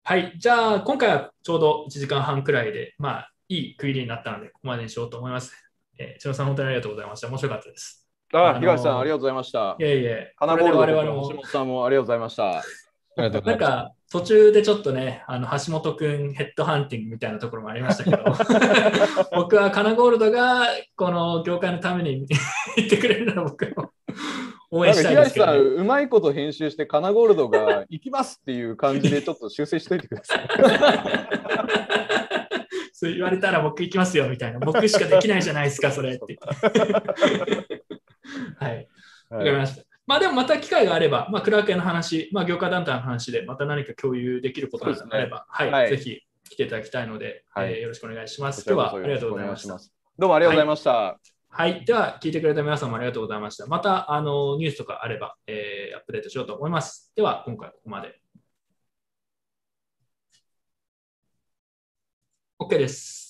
[0.03, 0.33] はい。
[0.39, 5.70] じゃあ、今回はちょうど1時間半くらいで、まあ、いい区切りになったので、ここまでにしようと思います。
[5.97, 7.27] えー、千野さん、本当にありがとうございました。
[7.27, 8.07] 面白かったです。
[8.33, 9.75] あ、あ東さん、ありがとうございました。
[9.79, 12.63] いえいえ、花ボール我々も橋本さんもありがとうございました。
[13.17, 18.23] なんか途中でちょっとね、あの橋本君ヘッドハンティングみたいなところもありましたけど、
[19.35, 20.65] 僕はカナゴールドが
[20.95, 22.25] この業界のために
[22.77, 23.91] 言ってくれるなら僕も
[24.71, 30.47] 応援したいですけど、ね、さん、うまいこと編集してカナゴールドが行きますっていう感じでちょっと修正しといてください。
[33.01, 36.37] そう言われたら僕行きますよみたいな、僕しかできないじゃないですか、 それって。
[38.59, 38.87] はい。
[39.31, 39.83] わかりました。
[40.05, 48.63] まあでもまた機会があれば、まあ、クラーケンの話、まあ、業界団体の話でまた何か共有できることがあれば、ね、はい、はい、ぜひ来ていただきたいので、はい、えー、よろしくお願いします。
[48.67, 49.79] 今日はありがとうございました。
[50.19, 50.91] どうもありがとうございました。
[50.93, 51.83] はいはい。
[51.83, 53.67] では、聞いてくれた皆さんもありがとうございました。
[53.67, 57.11] また、あの、ニュースとかあれば、えー、アップデートしようと思います。
[57.13, 58.20] では、今回はここまで。
[62.61, 63.21] OK です。